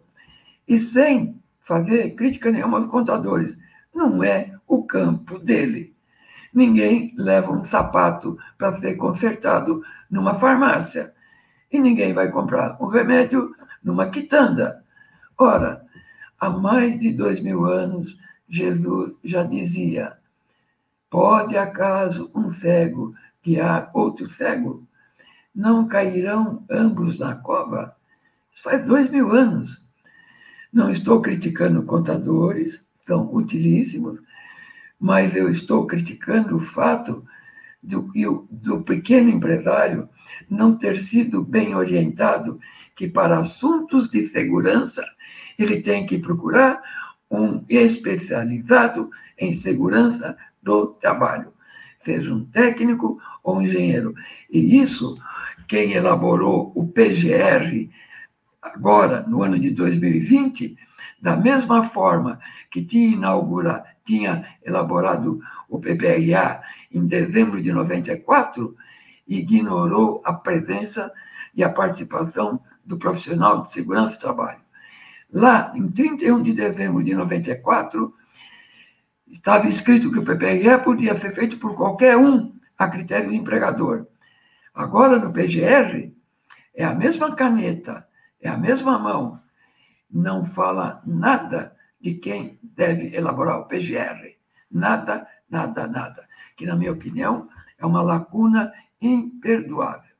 E 0.68 0.80
sem 0.80 1.40
fazer 1.62 2.16
crítica 2.16 2.52
nenhuma 2.52 2.80
aos 2.80 2.88
contadores, 2.88 3.56
não 3.94 4.24
é 4.24 4.56
o 4.68 4.84
campo 4.84 5.38
dele. 5.38 5.94
Ninguém 6.54 7.14
leva 7.18 7.52
um 7.52 7.64
sapato 7.64 8.38
para 8.58 8.80
ser 8.80 8.96
consertado 8.96 9.84
numa 10.10 10.40
farmácia. 10.40 11.14
E 11.72 11.80
ninguém 11.80 12.14
vai 12.14 12.32
comprar 12.32 12.78
um 12.82 12.88
remédio 12.88 13.54
numa 13.84 14.10
quitanda. 14.10 14.84
Ora, 15.38 15.86
há 16.40 16.50
mais 16.50 17.00
de 17.00 17.12
dois 17.12 17.40
mil 17.40 17.66
anos, 17.66 18.18
Jesus 18.48 19.16
já 19.24 19.44
dizia: 19.44 20.18
pode 21.10 21.56
acaso 21.56 22.32
um 22.34 22.52
cego 22.52 23.14
guiar 23.44 23.92
outro 23.94 24.28
cego? 24.32 24.88
Não 25.54 25.88
cairão 25.88 26.64
ambos 26.70 27.20
na 27.20 27.36
cova? 27.36 27.99
Isso 28.54 28.64
faz 28.64 28.86
dois 28.86 29.10
mil 29.10 29.32
anos. 29.32 29.82
Não 30.72 30.92
estou 30.92 31.22
criticando 31.22 31.84
contadores, 31.84 32.82
são 33.08 33.34
utilíssimos, 33.34 34.20
mas 35.00 35.36
eu 35.36 35.50
estou 35.50 35.88
criticando 35.88 36.58
o 36.58 36.60
fato 36.60 37.26
do, 37.82 38.12
do 38.52 38.82
pequeno 38.82 39.30
empresário 39.30 40.10
não 40.50 40.76
ter 40.76 41.02
sido 41.02 41.44
bem 41.44 41.74
orientado 41.76 42.60
que 42.96 43.08
para 43.08 43.40
assuntos 43.40 44.10
de 44.10 44.28
segurança 44.28 45.04
ele 45.58 45.82
tem 45.82 46.06
que 46.06 46.18
procurar 46.18 46.82
um 47.32 47.64
especializado 47.70 49.10
em 49.38 49.54
segurança 49.54 50.38
do 50.62 50.88
trabalho, 50.88 51.54
seja 52.04 52.34
um 52.34 52.46
técnico 52.46 53.22
ou 53.44 53.58
um 53.58 53.62
engenheiro. 53.62 54.14
E 54.50 54.80
isso, 54.80 55.18
quem 55.68 55.94
elaborou 55.94 56.72
o 56.76 56.88
PGR 56.88 57.90
agora, 58.62 59.24
no 59.28 59.44
ano 59.44 59.60
de 59.60 59.72
2020, 59.72 60.78
da 61.22 61.36
mesma 61.36 61.90
forma 61.90 62.40
que 62.72 62.84
tinha, 62.84 63.28
tinha 64.06 64.46
elaborado 64.64 65.42
o 65.68 65.80
PPRA 65.80 66.62
em 66.92 67.06
dezembro 67.06 67.62
de 67.62 67.72
94, 67.72 68.76
ignorou 69.28 70.22
a 70.26 70.34
presença 70.34 71.12
e 71.54 71.64
a 71.64 71.70
participação 71.70 72.60
do 72.84 72.98
profissional 72.98 73.62
de 73.62 73.72
segurança 73.72 74.16
do 74.16 74.20
trabalho. 74.20 74.60
Lá, 75.32 75.72
em 75.76 75.88
31 75.90 76.42
de 76.42 76.54
dezembro 76.54 77.04
de 77.04 77.14
94, 77.14 78.14
estava 79.28 79.68
escrito 79.68 80.12
que 80.12 80.18
o 80.18 80.26
PPRE 80.26 80.84
podia 80.84 81.16
ser 81.18 81.36
feito 81.36 81.58
por 81.58 81.76
qualquer 81.76 82.18
um, 82.18 82.52
a 82.78 82.88
critério 82.88 83.30
do 83.30 83.36
empregador. 83.36 84.08
Agora, 84.74 85.20
no 85.20 85.32
PGR, 85.32 86.12
é 86.74 86.84
a 86.84 86.96
mesma 86.96 87.36
caneta, 87.36 88.08
é 88.42 88.50
a 88.50 88.58
mesma 88.58 88.98
mão. 88.98 89.42
Não 90.10 90.46
fala 90.46 91.02
nada 91.06 91.76
de 92.02 92.16
quem 92.16 92.60
deve 92.64 93.16
elaborar 93.16 93.60
o 93.60 93.66
PGR. 93.66 94.36
Nada, 94.72 95.28
nada, 95.50 95.88
nada. 95.88 96.28
Que, 96.56 96.66
na 96.66 96.76
minha 96.76 96.92
opinião, 96.92 97.50
é 97.78 97.86
uma 97.86 98.02
lacuna 98.02 98.74
imperdoável. 99.02 100.16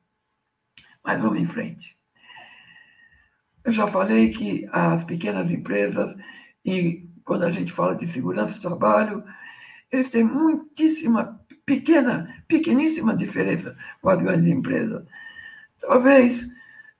Mas 1.04 1.20
vamos 1.20 1.40
em 1.40 1.46
frente. 1.46 1.96
Eu 3.64 3.72
já 3.72 3.86
falei 3.88 4.30
que 4.30 4.68
as 4.72 5.04
pequenas 5.04 5.50
empresas, 5.50 6.16
e 6.64 7.08
quando 7.24 7.44
a 7.44 7.52
gente 7.52 7.72
fala 7.72 7.94
de 7.94 8.10
segurança 8.12 8.54
do 8.54 8.60
trabalho, 8.60 9.22
eles 9.90 10.10
têm 10.10 10.24
muitíssima, 10.24 11.40
pequena, 11.66 12.42
pequeníssima 12.48 13.16
diferença 13.16 13.76
com 14.00 14.08
as 14.08 14.20
grandes 14.20 14.48
empresas. 14.48 15.04
Talvez, 15.80 16.48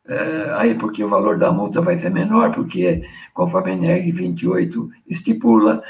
é, 0.06 0.52
aí 0.56 0.74
porque 0.74 1.04
o 1.04 1.08
valor 1.08 1.38
da 1.38 1.52
multa 1.52 1.80
vai 1.80 1.98
ser 1.98 2.10
menor, 2.10 2.54
porque 2.54 3.02
conforme 3.34 3.70
a 3.70 3.74
NR 3.74 4.12
28 4.12 4.90
estipula, 5.08 5.82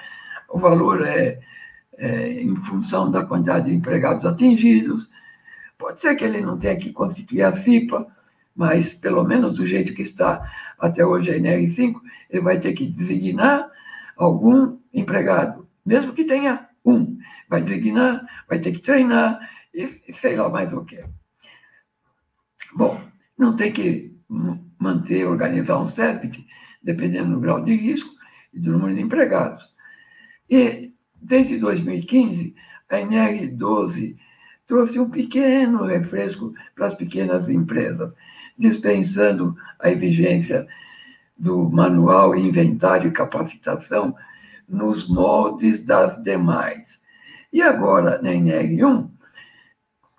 o 0.49 0.59
valor 0.59 1.07
é, 1.07 1.39
é 1.97 2.43
em 2.43 2.55
função 2.57 3.11
da 3.11 3.25
quantidade 3.25 3.67
de 3.67 3.75
empregados 3.75 4.27
atingidos. 4.27 5.11
Pode 5.79 6.01
ser 6.01 6.15
que 6.17 6.25
ele 6.25 6.41
não 6.41 6.59
tenha 6.59 6.77
que 6.77 6.93
constituir 6.93 7.43
a 7.43 7.53
FIPA, 7.53 8.07
mas 8.55 8.93
pelo 8.93 9.25
menos 9.25 9.55
do 9.55 9.67
jeito 9.67 9.95
que 9.95 10.03
está 10.03 10.43
até 10.79 11.05
hoje 11.05 11.31
a 11.31 11.39
NR5, 11.39 12.01
ele 12.29 12.43
vai 12.43 12.59
ter 12.61 12.73
que 12.73 12.87
designar 12.87 13.71
algum 14.17 14.79
empregado, 14.93 15.67
mesmo 15.85 16.13
que 16.13 16.25
tenha 16.25 16.69
um. 16.85 17.19
Vai 17.49 17.63
designar, 17.63 18.25
vai 18.49 18.59
ter 18.59 18.73
que 18.73 18.81
treinar 18.81 19.39
e 19.73 20.01
sei 20.15 20.37
lá 20.37 20.49
mais 20.49 20.73
o 20.73 20.85
que. 20.85 21.03
Bom, 22.75 23.01
não 23.41 23.57
tem 23.57 23.73
que 23.73 24.15
manter, 24.79 25.27
organizar 25.27 25.81
um 25.81 25.89
CEPT, 25.89 26.47
dependendo 26.83 27.33
do 27.33 27.41
grau 27.41 27.65
de 27.65 27.75
risco 27.75 28.11
e 28.53 28.61
do 28.61 28.73
número 28.73 28.95
de 28.95 29.01
empregados. 29.01 29.65
E 30.49 30.93
desde 31.21 31.59
2015, 31.59 32.55
a 32.91 32.97
NR12 32.97 34.17
trouxe 34.67 35.01
um 35.01 35.09
pequeno 35.09 35.85
refresco 35.85 36.53
para 36.75 36.89
as 36.89 36.95
pequenas 36.95 37.49
empresas 37.49 38.13
dispensando 38.59 39.57
a 39.79 39.91
exigência 39.91 40.67
do 41.37 41.71
manual 41.71 42.37
inventário 42.37 43.09
e 43.09 43.13
capacitação 43.13 44.15
nos 44.69 45.09
moldes 45.09 45.83
das 45.83 46.23
demais. 46.23 47.01
E 47.51 47.63
agora, 47.63 48.21
na 48.21 48.31
NR1, 48.31 49.09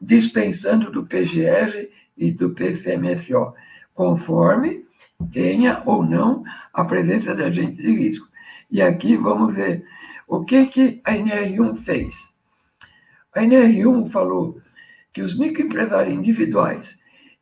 dispensando 0.02 0.92
do 0.92 1.06
PGR 1.06 1.88
e 2.18 2.32
do 2.32 2.52
PCMSO, 2.52 3.54
conforme 3.94 4.86
tenha 5.34 5.82
ou 5.86 6.04
não 6.04 6.44
a 6.74 6.84
presença 6.84 7.36
de 7.36 7.44
agente 7.44 7.82
de 7.82 7.96
risco. 7.96 8.28
E 8.70 8.82
aqui 8.82 9.16
vamos 9.16 9.54
ver 9.54 9.86
O 10.28 10.46
que, 10.46 10.66
que 10.68 11.02
a 11.04 11.12
NR1 11.12 11.84
fez? 11.84 12.16
A 13.36 13.42
NR1 13.42 14.10
falou 14.10 14.62
que 15.14 15.22
os 15.22 15.38
microempresários 15.38 16.14
individuais, 16.14 16.98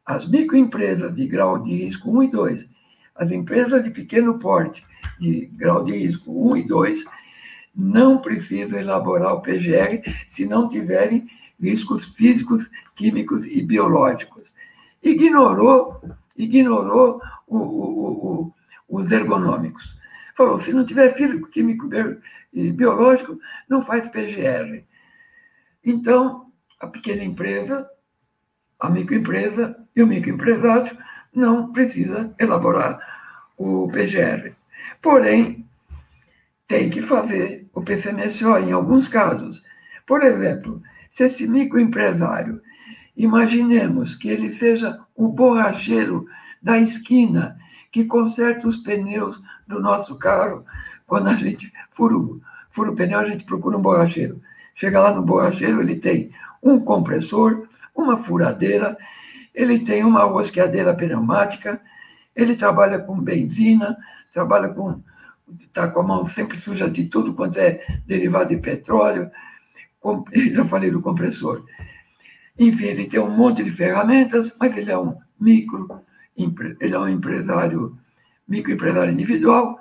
as 0.05 0.27
microempresas 0.27 1.13
de 1.15 1.27
grau 1.27 1.63
de 1.63 1.71
risco 1.71 2.09
1 2.09 2.23
e 2.23 2.31
2, 2.31 2.69
as 3.15 3.31
empresas 3.31 3.83
de 3.83 3.91
pequeno 3.91 4.39
porte 4.39 4.83
de 5.19 5.45
grau 5.53 5.83
de 5.83 5.91
risco 5.91 6.31
1 6.51 6.57
e 6.57 6.67
2, 6.67 7.05
não 7.75 8.17
precisam 8.17 8.79
elaborar 8.79 9.35
o 9.35 9.41
PGR 9.41 10.01
se 10.29 10.45
não 10.45 10.67
tiverem 10.67 11.27
riscos 11.61 12.05
físicos, 12.15 12.69
químicos 12.95 13.45
e 13.45 13.61
biológicos. 13.61 14.51
Ignorou, 15.03 16.01
ignorou 16.37 17.21
o, 17.47 17.57
o, 17.57 18.53
o, 18.89 19.01
os 19.01 19.11
ergonômicos. 19.11 19.97
Falou, 20.35 20.59
se 20.59 20.71
não 20.71 20.85
tiver 20.85 21.15
físico, 21.15 21.49
químico 21.49 21.89
e 22.53 22.71
biológico, 22.71 23.39
não 23.67 23.83
faz 23.85 24.07
PGR. 24.07 24.83
Então, 25.85 26.51
a 26.79 26.87
pequena 26.87 27.23
empresa, 27.23 27.89
a 28.79 28.89
microempresa 28.89 29.77
e 29.95 30.01
o 30.01 30.07
microempresário 30.07 30.97
não 31.33 31.71
precisa 31.71 32.33
elaborar 32.39 32.99
o 33.57 33.89
PGR. 33.91 34.53
Porém, 35.01 35.65
tem 36.67 36.89
que 36.89 37.01
fazer 37.01 37.67
o 37.73 37.81
PCMSO 37.81 38.57
em 38.59 38.71
alguns 38.71 39.07
casos. 39.07 39.61
Por 40.07 40.23
exemplo, 40.23 40.81
se 41.11 41.25
esse 41.25 41.47
microempresário, 41.47 42.61
imaginemos 43.19 44.15
que 44.15 44.29
ele 44.29 44.53
seja 44.53 44.97
o 45.13 45.27
borracheiro 45.27 46.25
da 46.61 46.79
esquina 46.79 47.59
que 47.91 48.05
conserta 48.05 48.65
os 48.65 48.77
pneus 48.77 49.41
do 49.67 49.81
nosso 49.81 50.15
carro, 50.15 50.65
quando 51.05 51.27
a 51.27 51.33
gente 51.33 51.71
fura, 51.91 52.15
fura 52.71 52.91
o 52.91 52.95
pneu, 52.95 53.19
a 53.19 53.25
gente 53.25 53.43
procura 53.43 53.77
um 53.77 53.81
borracheiro. 53.81 54.41
Chega 54.75 55.01
lá 55.01 55.13
no 55.13 55.21
borracheiro, 55.21 55.81
ele 55.81 55.97
tem 55.97 56.31
um 56.63 56.79
compressor, 56.79 57.67
uma 57.93 58.23
furadeira, 58.23 58.97
ele 59.53 59.79
tem 59.79 60.05
uma 60.05 60.23
rosqueadeira 60.23 60.93
pneumática, 60.93 61.81
ele 62.33 62.55
trabalha 62.55 62.99
com 62.99 63.19
benzina, 63.19 63.97
trabalha 64.33 64.69
com. 64.69 65.01
está 65.59 65.89
com 65.89 65.99
a 65.99 66.03
mão 66.03 66.27
sempre 66.29 66.57
suja 66.61 66.89
de 66.89 67.05
tudo 67.05 67.33
quanto 67.33 67.59
é 67.59 67.83
derivado 68.05 68.55
de 68.55 68.61
petróleo. 68.61 69.29
Com, 69.99 70.23
já 70.53 70.63
falei 70.65 70.89
do 70.89 71.01
compressor. 71.01 71.65
Enfim, 72.59 72.87
ele 72.87 73.07
tem 73.07 73.21
um 73.21 73.29
monte 73.29 73.63
de 73.63 73.71
ferramentas, 73.71 74.53
mas 74.59 74.75
ele 74.75 74.91
é 74.91 74.97
um 74.99 75.15
micro, 75.39 76.01
ele 76.35 76.93
é 76.93 76.99
um 76.99 77.07
empresário, 77.07 77.97
microempresário 78.45 79.13
individual. 79.13 79.79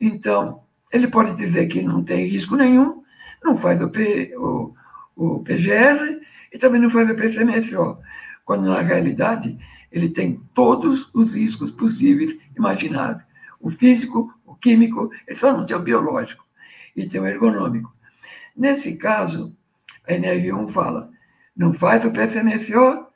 Então, 0.00 0.62
ele 0.92 1.06
pode 1.06 1.36
dizer 1.36 1.68
que 1.68 1.80
não 1.80 2.02
tem 2.02 2.26
risco 2.26 2.56
nenhum, 2.56 3.04
não 3.42 3.56
faz 3.56 3.80
o, 3.80 3.88
P, 3.88 4.34
o, 4.36 4.74
o 5.14 5.44
PGR 5.44 6.20
e 6.52 6.58
também 6.58 6.80
não 6.80 6.90
faz 6.90 7.08
o 7.08 7.14
PCMSO, 7.14 7.98
quando 8.44 8.66
na 8.66 8.80
realidade 8.80 9.56
ele 9.92 10.08
tem 10.08 10.40
todos 10.54 11.08
os 11.14 11.34
riscos 11.34 11.70
possíveis 11.70 12.36
imagináveis. 12.56 13.24
O 13.60 13.70
físico, 13.70 14.34
o 14.44 14.56
químico, 14.56 15.10
ele 15.26 15.38
só 15.38 15.56
não 15.56 15.64
tem 15.64 15.76
o 15.76 15.80
biológico 15.80 16.44
e 16.96 17.08
tem 17.08 17.20
o 17.20 17.26
ergonômico. 17.26 17.94
Nesse 18.56 18.96
caso, 18.96 19.54
a 20.06 20.12
NR1 20.12 20.70
fala, 20.70 21.10
não 21.58 21.74
faz 21.74 22.04
o 22.04 22.12
PCMSO 22.12 23.08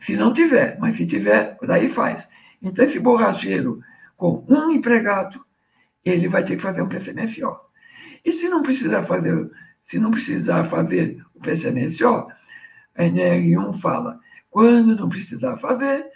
se 0.00 0.14
não 0.14 0.32
tiver, 0.32 0.78
mas 0.78 0.96
se 0.96 1.06
tiver, 1.06 1.56
daí 1.62 1.88
faz. 1.88 2.28
Então, 2.60 2.84
esse 2.84 2.98
borracheiro 2.98 3.80
com 4.16 4.44
um 4.48 4.70
empregado, 4.70 5.44
ele 6.04 6.28
vai 6.28 6.44
ter 6.44 6.56
que 6.56 6.62
fazer 6.62 6.82
um 6.82 6.88
PCMSO. 6.88 7.56
E 8.24 8.32
se 8.32 8.48
não 8.48 8.62
precisar 8.62 9.04
fazer, 9.04 9.50
se 9.82 9.98
não 9.98 10.10
precisar 10.10 10.64
fazer 10.64 11.24
o 11.34 11.40
PCMSO, 11.40 12.26
a 12.94 13.02
NR1 13.02 13.80
fala, 13.80 14.20
quando 14.50 14.96
não 14.96 15.08
precisar 15.08 15.56
fazer, 15.58 16.06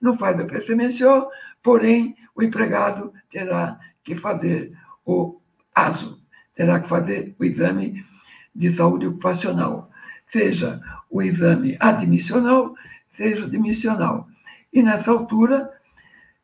não 0.00 0.16
faz 0.16 0.38
o 0.40 0.46
PCMSO, 0.46 1.28
porém, 1.62 2.16
o 2.34 2.42
empregado 2.42 3.12
terá 3.30 3.78
que 4.02 4.16
fazer 4.16 4.72
o 5.04 5.40
ASO, 5.74 6.20
terá 6.54 6.80
que 6.80 6.88
fazer 6.88 7.34
o 7.38 7.44
exame 7.44 8.04
de 8.54 8.72
saúde 8.74 9.06
ocupacional, 9.06 9.87
seja 10.30 10.80
o 11.10 11.22
exame 11.22 11.76
admissional, 11.80 12.74
seja 13.16 13.44
o 13.44 13.50
dimissional. 13.50 14.28
E 14.72 14.82
nessa 14.82 15.10
altura, 15.10 15.70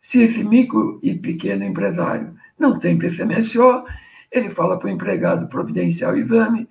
se 0.00 0.22
esse 0.22 0.42
micro 0.42 0.98
e 1.02 1.14
pequeno 1.14 1.64
empresário 1.64 2.34
não 2.58 2.78
tem 2.78 2.98
PCMSO, 2.98 3.84
ele 4.30 4.50
fala 4.50 4.78
para 4.78 4.88
o 4.88 4.90
empregado 4.90 5.46
providenciar 5.48 6.12
o 6.12 6.18
exame, 6.18 6.68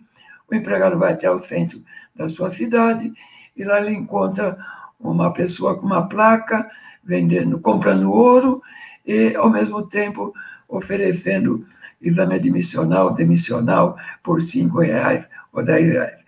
o 0.50 0.56
empregado 0.56 0.98
vai 0.98 1.14
até 1.14 1.30
o 1.30 1.40
centro 1.40 1.82
da 2.16 2.28
sua 2.30 2.52
cidade 2.52 3.12
e 3.56 3.64
lá 3.64 3.82
ele 3.82 3.96
encontra 3.96 4.58
uma 5.00 5.32
pessoa 5.34 5.78
com 5.78 5.86
uma 5.86 6.08
placa 6.08 6.70
vendendo, 7.04 7.60
comprando 7.60 8.12
ouro 8.12 8.62
e, 9.06 9.36
ao 9.36 9.50
mesmo 9.50 9.84
tempo, 9.88 10.34
oferecendo 10.68 11.66
exame 12.02 12.36
admissional, 12.36 13.14
demissional 13.14 13.98
por 14.22 14.42
cinco 14.42 14.80
reais 14.80 15.28
ou 15.52 15.64
dez 15.64 15.92
reais. 15.92 16.23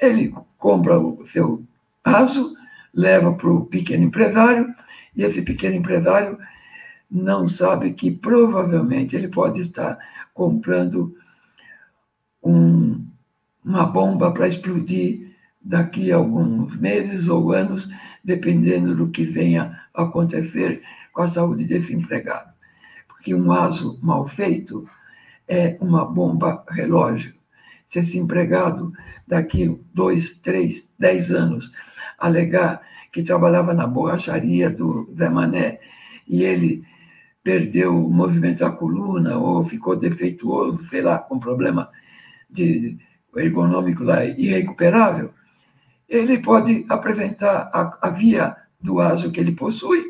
Ele 0.00 0.34
compra 0.58 0.98
o 0.98 1.26
seu 1.28 1.62
aço, 2.04 2.54
leva 2.94 3.32
para 3.34 3.50
o 3.50 3.66
pequeno 3.66 4.04
empresário 4.04 4.74
e 5.14 5.22
esse 5.22 5.42
pequeno 5.42 5.76
empresário 5.76 6.38
não 7.10 7.48
sabe 7.48 7.92
que 7.92 8.10
provavelmente 8.10 9.16
ele 9.16 9.28
pode 9.28 9.60
estar 9.60 9.98
comprando 10.32 11.14
um, 12.42 13.04
uma 13.64 13.84
bomba 13.84 14.30
para 14.32 14.48
explodir 14.48 15.36
daqui 15.60 16.12
a 16.12 16.16
alguns 16.16 16.74
meses 16.76 17.28
ou 17.28 17.52
anos, 17.52 17.88
dependendo 18.24 18.94
do 18.94 19.08
que 19.08 19.24
venha 19.24 19.80
a 19.92 20.04
acontecer 20.04 20.82
com 21.12 21.22
a 21.22 21.28
saúde 21.28 21.64
desse 21.64 21.92
empregado. 21.92 22.50
Porque 23.08 23.34
um 23.34 23.52
aso 23.52 23.98
mal 24.02 24.26
feito 24.28 24.88
é 25.46 25.76
uma 25.80 26.04
bomba 26.04 26.64
relógio. 26.70 27.34
Se 27.90 27.98
esse 27.98 28.16
empregado, 28.16 28.92
daqui 29.26 29.78
dois, 29.92 30.30
três, 30.38 30.82
dez 30.98 31.30
anos, 31.30 31.70
alegar 32.18 32.80
que 33.12 33.22
trabalhava 33.22 33.74
na 33.74 33.86
borracharia 33.86 34.70
do 34.70 35.12
Zé 35.18 35.28
Mané 35.28 35.80
e 36.26 36.44
ele 36.44 36.84
perdeu 37.42 37.96
o 37.96 38.08
movimento 38.08 38.60
da 38.60 38.70
coluna 38.70 39.36
ou 39.38 39.64
ficou 39.64 39.96
defeituoso, 39.96 40.86
sei 40.86 41.02
lá, 41.02 41.18
com 41.18 41.40
problema 41.40 41.90
de 42.48 42.96
ergonômico 43.36 44.04
lá 44.04 44.24
irrecuperável, 44.24 45.32
ele 46.08 46.38
pode 46.38 46.84
apresentar 46.88 47.70
a, 47.72 48.08
a 48.08 48.10
via 48.10 48.56
do 48.80 49.00
ASO 49.00 49.30
que 49.30 49.40
ele 49.40 49.52
possui. 49.52 50.04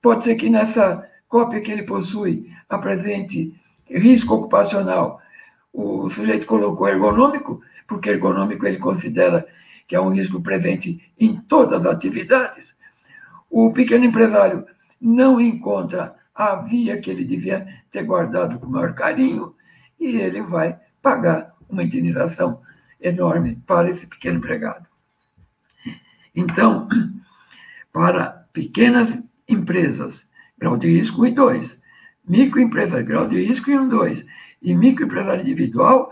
Pode 0.00 0.24
ser 0.24 0.34
que 0.34 0.48
nessa 0.50 1.08
cópia 1.28 1.60
que 1.60 1.70
ele 1.70 1.84
possui 1.84 2.50
apresente 2.68 3.54
risco 3.88 4.34
ocupacional. 4.34 5.21
O 5.72 6.10
sujeito 6.10 6.46
colocou 6.46 6.88
ergonômico, 6.88 7.62
porque 7.86 8.10
ergonômico 8.10 8.66
ele 8.66 8.78
considera 8.78 9.46
que 9.88 9.96
é 9.96 10.00
um 10.00 10.10
risco 10.10 10.40
presente 10.40 11.12
em 11.18 11.36
todas 11.36 11.86
as 11.86 11.94
atividades. 11.94 12.74
O 13.50 13.72
pequeno 13.72 14.04
empresário 14.04 14.66
não 15.00 15.40
encontra 15.40 16.14
a 16.34 16.56
via 16.56 17.00
que 17.00 17.10
ele 17.10 17.24
devia 17.24 17.66
ter 17.90 18.02
guardado 18.04 18.58
com 18.58 18.66
maior 18.66 18.94
carinho 18.94 19.54
e 19.98 20.16
ele 20.16 20.40
vai 20.42 20.78
pagar 21.02 21.54
uma 21.68 21.82
indenização 21.82 22.60
enorme 23.00 23.56
para 23.66 23.90
esse 23.90 24.06
pequeno 24.06 24.38
empregado. 24.38 24.86
Então, 26.34 26.88
para 27.92 28.46
pequenas 28.52 29.10
empresas, 29.48 30.24
grau 30.58 30.76
de 30.76 30.88
risco 30.88 31.22
1 31.22 31.26
e 31.26 31.30
2, 31.32 31.78
microempresa, 32.26 33.02
grau 33.02 33.28
de 33.28 33.44
risco 33.44 33.70
1 33.70 33.86
e 33.86 33.88
2, 33.88 34.26
e 34.62 34.74
microempresa 34.74 35.36
individual, 35.36 36.10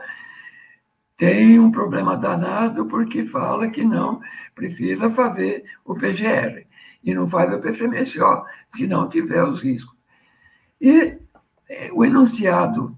tem 1.16 1.58
um 1.58 1.70
problema 1.70 2.16
danado 2.16 2.86
porque 2.86 3.26
fala 3.26 3.70
que 3.70 3.84
não 3.84 4.20
precisa 4.54 5.10
fazer 5.10 5.64
o 5.84 5.94
PGR 5.94 6.66
e 7.04 7.14
não 7.14 7.28
faz 7.28 7.52
o 7.52 7.60
PCMSO 7.60 8.44
se 8.74 8.86
não 8.86 9.08
tiver 9.08 9.42
os 9.44 9.60
riscos. 9.60 9.94
E 10.80 11.18
é, 11.68 11.90
o 11.92 12.04
enunciado 12.04 12.96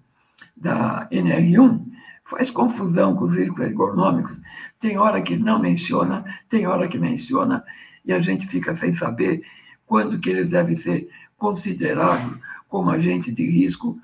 da 0.57 1.09
NR1 1.11 1.84
faz 2.24 2.50
confusão 2.50 3.14
com 3.14 3.24
os 3.24 3.36
riscos 3.36 3.64
ergonômicos. 3.64 4.36
Tem 4.80 4.96
hora 4.96 5.20
que 5.20 5.36
não 5.36 5.59
menciona, 5.59 6.24
tem 6.48 6.66
hora 6.66 6.88
que 6.88 6.98
menciona, 6.98 7.64
e 8.05 8.12
a 8.12 8.20
gente 8.20 8.46
fica 8.46 8.74
sem 8.74 8.94
saber 8.94 9.42
quando 9.86 10.18
que 10.18 10.30
ele 10.30 10.44
deve 10.44 10.76
ser 10.78 11.09
considerado 11.36 12.38
como 12.68 12.90
agente 12.90 13.30
de 13.30 13.44
risco 13.44 13.98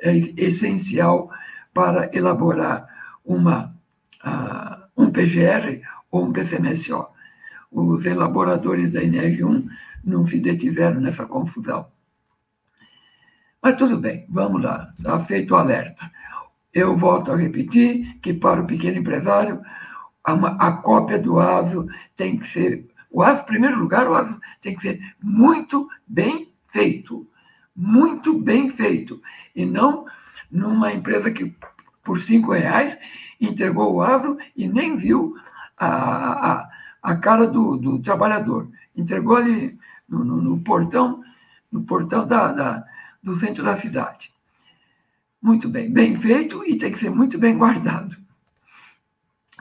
é, 0.00 0.16
essencial 0.36 1.30
para 1.72 2.10
elaborar 2.16 2.88
uma, 3.24 3.74
uh, 4.24 4.82
um 4.96 5.10
PGR 5.10 5.82
ou 6.10 6.24
um 6.24 6.32
PCMSO. 6.32 7.06
Os 7.70 8.04
elaboradores 8.04 8.92
da 8.92 9.00
NR1 9.00 9.68
não 10.04 10.26
se 10.26 10.38
detiveram 10.38 11.00
nessa 11.00 11.26
confusão. 11.26 11.86
Mas 13.62 13.76
tudo 13.76 13.98
bem, 13.98 14.26
vamos 14.28 14.62
lá, 14.62 14.92
está 14.98 15.22
feito 15.24 15.52
o 15.52 15.56
alerta. 15.56 16.10
eu 16.72 16.96
volto 16.96 17.30
a 17.30 17.36
repetir 17.36 18.18
que 18.22 18.32
para 18.32 18.62
o 18.62 18.66
pequeno 18.66 18.98
empresário, 18.98 19.60
a, 20.24 20.32
a 20.66 20.72
cópia 20.72 21.18
do 21.18 21.38
ASO 21.38 21.86
tem 22.16 22.38
que 22.38 22.48
ser, 22.48 22.88
o 23.10 23.22
ASO, 23.22 23.42
em 23.42 23.46
primeiro 23.46 23.78
lugar, 23.78 24.08
o 24.08 24.14
ASO 24.14 24.40
tem 24.62 24.74
que 24.74 24.82
ser 24.82 25.00
muito 25.22 25.88
bem 26.06 26.52
feito, 26.72 27.26
muito 27.74 28.38
bem 28.38 28.70
feito, 28.70 29.20
e 29.54 29.64
não 29.64 30.06
numa 30.50 30.92
empresa 30.92 31.30
que 31.30 31.54
por 32.02 32.20
cinco 32.20 32.52
reais 32.52 32.96
entregou 33.40 33.94
o 33.94 34.02
ASO 34.02 34.36
e 34.56 34.68
nem 34.68 34.96
viu 34.96 35.36
a, 35.78 36.52
a, 36.52 36.70
a 37.02 37.16
cara 37.16 37.46
do, 37.46 37.76
do 37.76 37.98
trabalhador. 38.00 38.68
Entregou 38.96 39.36
ali 39.36 39.78
no, 40.08 40.24
no, 40.24 40.36
no 40.42 40.60
portão, 40.60 41.22
no 41.70 41.82
portão 41.82 42.26
da, 42.26 42.52
da, 42.52 42.84
do 43.22 43.36
centro 43.36 43.64
da 43.64 43.76
cidade. 43.76 44.30
Muito 45.40 45.68
bem, 45.68 45.90
bem 45.90 46.20
feito 46.20 46.64
e 46.66 46.76
tem 46.76 46.92
que 46.92 46.98
ser 46.98 47.10
muito 47.10 47.38
bem 47.38 47.56
guardado. 47.56 48.16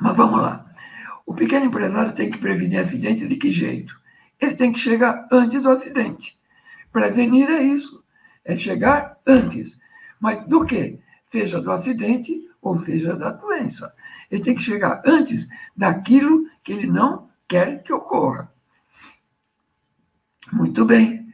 Mas 0.02 0.16
vamos 0.16 0.42
lá. 0.42 0.66
O 1.26 1.34
pequeno 1.34 1.66
empresário 1.66 2.14
tem 2.14 2.32
que 2.32 2.38
prevenir 2.38 2.80
acidente 2.80 3.28
de 3.28 3.36
que 3.36 3.52
jeito? 3.52 3.98
Ele 4.42 4.56
tem 4.56 4.72
que 4.72 4.80
chegar 4.80 5.28
antes 5.32 5.64
do 5.64 5.70
acidente. 5.70 6.39
Prevenir 6.92 7.50
é 7.50 7.64
isso, 7.64 8.04
é 8.44 8.58
chegar 8.58 9.18
antes. 9.26 9.78
Mas 10.20 10.46
do 10.48 10.66
que? 10.66 11.00
Seja 11.32 11.62
do 11.62 11.72
acidente 11.72 12.50
ou 12.62 12.80
seja 12.80 13.16
da 13.16 13.32
doença. 13.32 13.94
Ele 14.30 14.44
tem 14.44 14.56
que 14.56 14.62
chegar 14.62 15.02
antes 15.06 15.48
daquilo 15.76 16.48
que 16.64 16.74
ele 16.74 16.88
não 16.88 17.30
quer 17.48 17.84
que 17.84 17.94
ocorra. 17.94 18.52
Muito 20.52 20.86
bem. 20.86 21.28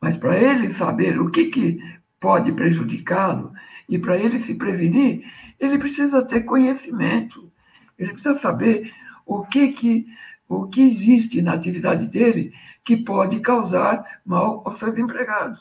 Mas 0.00 0.16
para 0.16 0.36
ele 0.36 0.72
saber 0.72 1.20
o 1.20 1.30
que, 1.30 1.46
que 1.46 1.82
pode 2.20 2.52
prejudicá-lo 2.52 3.52
e 3.88 3.98
para 3.98 4.16
ele 4.16 4.42
se 4.42 4.54
prevenir, 4.54 5.24
ele 5.58 5.78
precisa 5.78 6.22
ter 6.22 6.42
conhecimento. 6.42 7.50
Ele 7.98 8.12
precisa 8.12 8.36
saber 8.36 8.92
o 9.26 9.44
que, 9.44 9.68
que, 9.72 10.06
o 10.48 10.66
que 10.66 10.82
existe 10.82 11.42
na 11.42 11.54
atividade 11.54 12.06
dele 12.06 12.52
que 12.88 12.96
pode 12.96 13.38
causar 13.40 14.02
mal 14.24 14.62
aos 14.64 14.78
seus 14.78 14.96
empregados. 14.96 15.60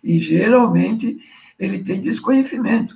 E 0.00 0.20
geralmente 0.20 1.18
ele 1.58 1.82
tem 1.82 2.00
desconhecimento. 2.00 2.94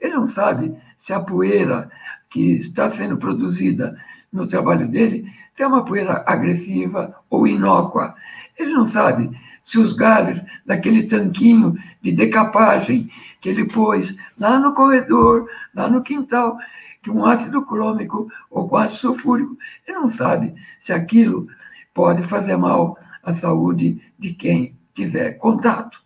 Ele 0.00 0.14
não 0.14 0.28
sabe 0.28 0.72
se 0.96 1.12
a 1.12 1.18
poeira 1.18 1.90
que 2.30 2.52
está 2.52 2.92
sendo 2.92 3.16
produzida 3.16 4.00
no 4.32 4.46
trabalho 4.46 4.86
dele 4.86 5.28
é 5.58 5.66
uma 5.66 5.84
poeira 5.84 6.22
agressiva 6.24 7.12
ou 7.28 7.44
inócua. 7.44 8.14
Ele 8.56 8.72
não 8.72 8.86
sabe 8.86 9.36
se 9.64 9.80
os 9.80 9.94
gases 9.94 10.40
daquele 10.64 11.02
tanquinho 11.02 11.76
de 12.00 12.12
decapagem 12.12 13.10
que 13.40 13.48
ele 13.48 13.64
pôs 13.64 14.16
lá 14.38 14.60
no 14.60 14.74
corredor, 14.74 15.50
lá 15.74 15.88
no 15.88 16.04
quintal, 16.04 16.56
que 17.02 17.10
um 17.10 17.24
ácido 17.24 17.62
crômico 17.66 18.28
ou 18.48 18.68
com 18.68 18.76
ácido 18.76 19.00
sulfúrico, 19.00 19.58
ele 19.88 19.98
não 19.98 20.12
sabe 20.12 20.54
se 20.80 20.92
aquilo 20.92 21.48
pode 21.92 22.22
fazer 22.28 22.56
mal 22.56 22.96
à 23.24 23.34
saúde 23.34 24.00
de 24.18 24.34
quem 24.34 24.76
tiver 24.94 25.32
contato. 25.32 25.98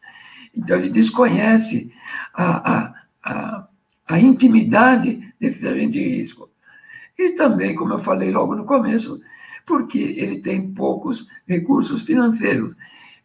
Então, 0.54 0.78
ele 0.78 0.90
desconhece 0.90 1.92
a, 2.34 2.72
a, 2.72 2.94
a, 3.24 3.68
a 4.06 4.20
intimidade 4.20 5.32
desse 5.38 5.66
agente 5.66 5.92
de 5.92 6.08
risco. 6.16 6.48
E 7.18 7.30
também, 7.30 7.74
como 7.74 7.94
eu 7.94 7.98
falei 8.00 8.30
logo 8.30 8.54
no 8.54 8.64
começo, 8.64 9.20
porque 9.66 9.98
ele 9.98 10.40
tem 10.40 10.72
poucos 10.72 11.28
recursos 11.46 12.02
financeiros. 12.02 12.74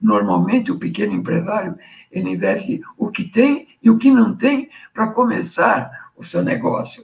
Normalmente, 0.02 0.72
o 0.72 0.80
pequeno 0.80 1.14
empresário 1.14 1.78
ele 2.12 2.30
investe 2.30 2.82
o 2.98 3.10
que 3.10 3.24
tem 3.24 3.68
e 3.82 3.90
o 3.90 3.98
que 3.98 4.12
não 4.12 4.36
tem 4.36 4.70
para 4.94 5.08
começar 5.08 6.12
o 6.16 6.24
seu 6.24 6.44
negócio. 6.44 7.04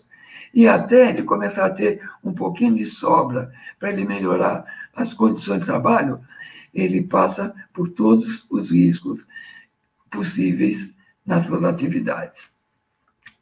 E 0.53 0.67
até 0.67 1.09
ele 1.09 1.23
começar 1.23 1.65
a 1.65 1.69
ter 1.69 2.01
um 2.23 2.33
pouquinho 2.33 2.75
de 2.75 2.85
sobra 2.85 3.51
para 3.79 3.91
ele 3.91 4.05
melhorar 4.05 4.65
as 4.95 5.13
condições 5.13 5.61
de 5.61 5.65
trabalho, 5.65 6.19
ele 6.73 7.03
passa 7.03 7.53
por 7.73 7.89
todos 7.89 8.45
os 8.49 8.71
riscos 8.71 9.25
possíveis 10.11 10.93
nas 11.25 11.45
suas 11.45 11.63
atividades. 11.63 12.49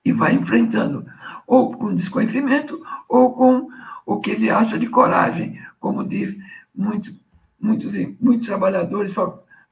E 0.03 0.11
vai 0.11 0.34
enfrentando, 0.34 1.05
ou 1.45 1.75
com 1.75 1.95
desconhecimento, 1.95 2.82
ou 3.07 3.34
com 3.34 3.69
o 4.05 4.19
que 4.19 4.32
ele 4.32 4.49
acha 4.49 4.78
de 4.78 4.88
coragem. 4.88 5.59
Como 5.80 6.03
diz 6.03 6.36
muitos, 6.73 7.19
muitos, 7.59 7.93
muitos 8.19 8.47
trabalhadores 8.47 9.13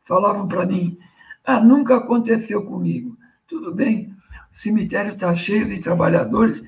falavam 0.06 0.47
para 0.47 0.66
mim, 0.66 0.97
ah, 1.45 1.60
nunca 1.60 1.97
aconteceu 1.97 2.64
comigo. 2.66 3.18
Tudo 3.47 3.74
bem, 3.74 4.16
o 4.51 4.58
cemitério 4.58 5.14
está 5.14 5.36
cheio 5.36 5.68
de 5.68 5.80
trabalhadores 5.80 6.64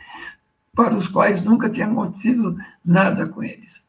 para 0.76 0.96
os 0.96 1.08
quais 1.08 1.44
nunca 1.44 1.70
tinha 1.70 1.88
acontecido 1.88 2.56
nada 2.86 3.28
com 3.28 3.44
eles. 3.44 3.82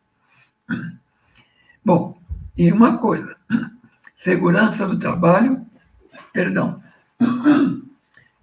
Bom, 1.84 2.17
e 2.58 2.72
uma 2.72 2.98
coisa, 2.98 3.36
segurança 4.24 4.84
do 4.84 4.98
trabalho, 4.98 5.64
perdão, 6.32 6.82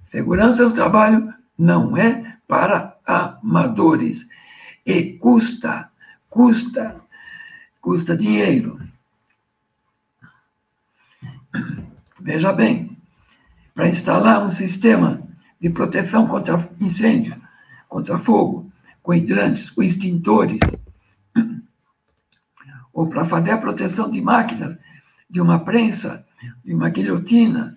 segurança 0.09 0.63
do 0.63 0.73
trabalho 0.73 1.33
não 1.57 1.97
é 1.97 2.37
para 2.47 2.97
amadores 3.05 4.25
e 4.85 5.17
custa, 5.17 5.89
custa, 6.29 6.95
custa 7.81 8.15
dinheiro. 8.15 8.79
Veja 12.21 12.53
bem, 12.53 12.97
para 13.73 13.89
instalar 13.89 14.45
um 14.45 14.49
sistema 14.49 15.21
de 15.59 15.69
proteção 15.69 16.25
contra 16.25 16.69
incêndio, 16.79 17.35
contra 17.89 18.17
fogo, 18.19 18.71
com 19.03 19.13
hidrantes, 19.13 19.69
com 19.69 19.83
extintores, 19.83 20.59
ou 22.95 23.07
para 23.07 23.25
fazer 23.25 23.51
a 23.51 23.57
proteção 23.57 24.09
de 24.09 24.21
máquinas, 24.21 24.77
de 25.29 25.41
uma 25.41 25.59
prensa, 25.59 26.25
de 26.63 26.73
uma 26.73 26.89
guilhotina, 26.89 27.75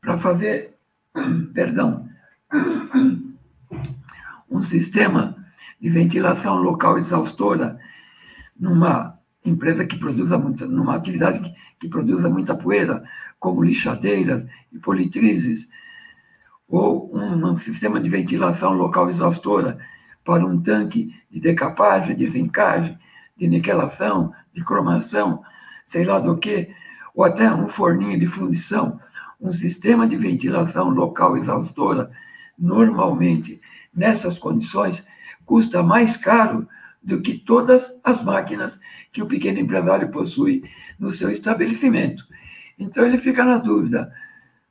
para 0.00 0.16
fazer, 0.18 0.76
perdão, 1.52 2.08
um 4.48 4.62
sistema 4.62 5.36
de 5.80 5.90
ventilação 5.90 6.54
local 6.62 6.96
exaustora 6.98 7.76
numa 8.56 9.18
empresa 9.44 9.84
que 9.84 9.98
produza 9.98 10.38
muita, 10.38 10.66
numa 10.66 10.94
atividade 10.94 11.40
que, 11.40 11.52
que 11.80 11.88
produza 11.88 12.30
muita 12.30 12.54
poeira, 12.54 13.02
como 13.40 13.64
lixadeiras 13.64 14.46
e 14.72 14.78
politrizes, 14.78 15.68
ou 16.68 17.12
um, 17.12 17.44
um, 17.44 17.56
sistema 17.56 18.00
de 18.00 18.08
ventilação 18.08 18.72
local 18.72 19.10
exaustora 19.10 19.78
para 20.24 20.46
um 20.46 20.62
tanque 20.62 21.12
de 21.28 21.40
decapagem, 21.40 22.16
de 22.16 22.26
zincagem, 22.30 22.96
de 23.36 23.48
niquelação, 23.48 24.32
de 24.54 24.64
cromação, 24.64 25.42
sei 25.86 26.04
lá 26.04 26.18
do 26.18 26.36
que, 26.36 26.74
ou 27.14 27.24
até 27.24 27.52
um 27.52 27.68
forninho 27.68 28.18
de 28.18 28.26
fundição, 28.26 29.00
um 29.40 29.52
sistema 29.52 30.06
de 30.06 30.16
ventilação 30.16 30.90
local 30.90 31.36
exaustora, 31.36 32.10
normalmente, 32.58 33.60
nessas 33.94 34.38
condições, 34.38 35.04
custa 35.44 35.82
mais 35.82 36.16
caro 36.16 36.66
do 37.02 37.20
que 37.20 37.34
todas 37.34 37.92
as 38.02 38.22
máquinas 38.24 38.78
que 39.12 39.22
o 39.22 39.26
pequeno 39.26 39.60
empresário 39.60 40.10
possui 40.10 40.64
no 40.98 41.10
seu 41.10 41.30
estabelecimento. 41.30 42.24
Então 42.78 43.04
ele 43.04 43.18
fica 43.18 43.44
na 43.44 43.58
dúvida: 43.58 44.12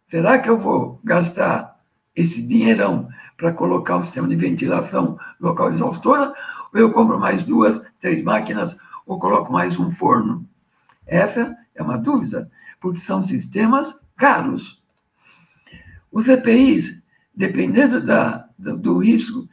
será 0.09 0.39
que 0.39 0.49
eu 0.49 0.57
vou 0.57 0.99
gastar 1.03 1.79
esse 2.15 2.41
dinheirão 2.41 3.07
para 3.37 3.53
colocar 3.53 3.97
um 3.97 4.03
sistema 4.03 4.27
de 4.27 4.35
ventilação 4.35 5.17
local 5.39 5.71
exaustora? 5.73 6.33
Ou 6.73 6.79
eu 6.79 6.91
compro 6.91 7.19
mais 7.19 7.43
duas, 7.43 7.79
três 8.03 8.21
máquinas 8.21 8.75
ou 9.07 9.17
coloco 9.17 9.51
mais 9.51 9.79
um 9.79 9.89
forno? 9.89 10.45
Essa 11.07 11.55
é 11.73 11.81
uma 11.81 11.97
dúvida, 11.97 12.51
porque 12.81 12.99
são 12.99 13.23
sistemas 13.23 13.95
caros. 14.17 14.83
Os 16.11 16.27
EPIs, 16.27 17.01
dependendo 17.33 18.05
da, 18.05 18.45
do, 18.59 18.97
risco 18.97 19.47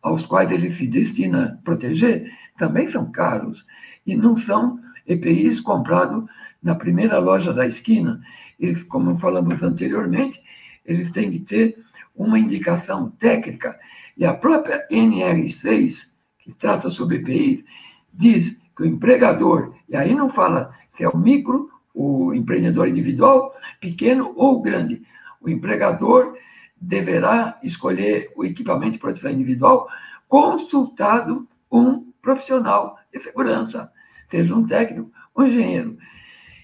aos 0.00 0.24
quais 0.24 0.48
ele 0.48 0.72
se 0.72 0.86
destina 0.86 1.44
a 1.44 1.64
proteger, 1.64 2.32
também 2.56 2.86
são 2.86 3.10
caros. 3.10 3.66
E 4.06 4.16
não 4.16 4.36
são 4.36 4.80
EPIs 5.04 5.60
comprados 5.60 6.24
na 6.62 6.76
primeira 6.76 7.18
loja 7.18 7.52
da 7.52 7.66
esquina. 7.66 8.22
Eles, 8.60 8.84
como 8.84 9.18
falamos 9.18 9.60
anteriormente, 9.60 10.40
eles 10.86 11.10
têm 11.10 11.32
que 11.32 11.40
ter 11.40 11.84
uma 12.14 12.38
indicação 12.38 13.10
técnica. 13.10 13.76
E 14.16 14.24
a 14.24 14.32
própria 14.32 14.86
NR6, 14.88 16.06
que 16.38 16.52
trata 16.52 16.90
sobre 16.90 17.16
EPIs, 17.16 17.64
diz 18.12 18.56
que 18.76 18.82
o 18.82 18.86
empregador, 18.86 19.74
e 19.88 19.96
aí 19.96 20.14
não 20.14 20.30
fala 20.30 20.74
se 20.96 21.04
é 21.04 21.08
o 21.08 21.16
micro, 21.16 21.70
o 21.94 22.32
empreendedor 22.34 22.88
individual, 22.88 23.54
pequeno 23.80 24.32
ou 24.36 24.60
grande, 24.60 25.02
o 25.40 25.48
empregador 25.48 26.36
deverá 26.80 27.58
escolher 27.62 28.32
o 28.36 28.44
equipamento 28.44 28.92
de 28.92 28.98
proteção 28.98 29.30
individual 29.30 29.88
consultado 30.28 31.48
um 31.70 32.12
profissional 32.20 32.98
de 33.12 33.20
segurança, 33.20 33.90
seja 34.30 34.54
um 34.54 34.66
técnico 34.66 35.10
ou 35.34 35.44
um 35.44 35.46
engenheiro. 35.46 35.98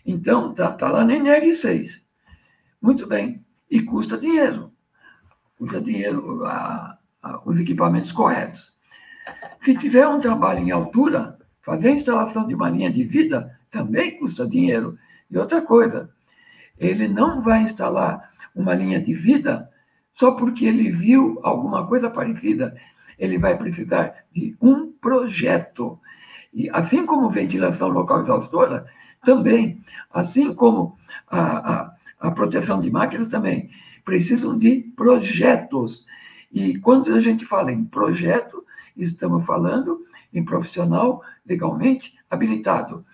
Então, 0.04 0.50
está 0.50 0.70
tá 0.72 0.90
lá 0.90 1.04
na 1.04 1.14
NR6. 1.14 2.00
Muito 2.80 3.06
bem. 3.06 3.44
E 3.70 3.80
custa 3.82 4.18
dinheiro. 4.18 4.70
usa 5.58 5.80
dinheiro, 5.80 6.44
a, 6.44 6.98
a, 7.22 7.40
os 7.48 7.58
equipamentos 7.58 8.12
corretos. 8.12 8.73
Se 9.64 9.76
tiver 9.76 10.06
um 10.06 10.20
trabalho 10.20 10.60
em 10.60 10.70
altura, 10.70 11.38
fazer 11.62 11.88
a 11.88 11.92
instalação 11.92 12.46
de 12.46 12.54
uma 12.54 12.68
linha 12.68 12.90
de 12.90 13.02
vida 13.04 13.58
também 13.70 14.18
custa 14.18 14.46
dinheiro. 14.46 14.98
E 15.30 15.38
outra 15.38 15.62
coisa, 15.62 16.10
ele 16.78 17.08
não 17.08 17.40
vai 17.40 17.62
instalar 17.62 18.30
uma 18.54 18.74
linha 18.74 19.00
de 19.00 19.14
vida 19.14 19.70
só 20.14 20.32
porque 20.32 20.64
ele 20.64 20.90
viu 20.90 21.40
alguma 21.42 21.86
coisa 21.86 22.08
parecida. 22.08 22.76
Ele 23.18 23.38
vai 23.38 23.56
precisar 23.56 24.14
de 24.32 24.56
um 24.60 24.92
projeto. 24.92 25.98
E 26.52 26.70
assim 26.70 27.04
como 27.04 27.30
ventilação 27.30 27.88
local 27.88 28.20
exaustora, 28.20 28.86
também, 29.24 29.80
assim 30.12 30.54
como 30.54 30.96
a, 31.28 31.40
a, 31.40 31.94
a 32.20 32.30
proteção 32.30 32.80
de 32.80 32.90
máquinas 32.90 33.28
também, 33.28 33.70
precisam 34.04 34.56
de 34.56 34.80
projetos. 34.94 36.06
E 36.52 36.78
quando 36.78 37.12
a 37.12 37.20
gente 37.20 37.44
fala 37.44 37.72
em 37.72 37.84
projeto, 37.84 38.63
estamos 38.96 39.44
falando 39.44 40.04
em 40.32 40.44
profissional 40.44 41.22
legalmente 41.46 42.14
habilitado. 42.30 43.04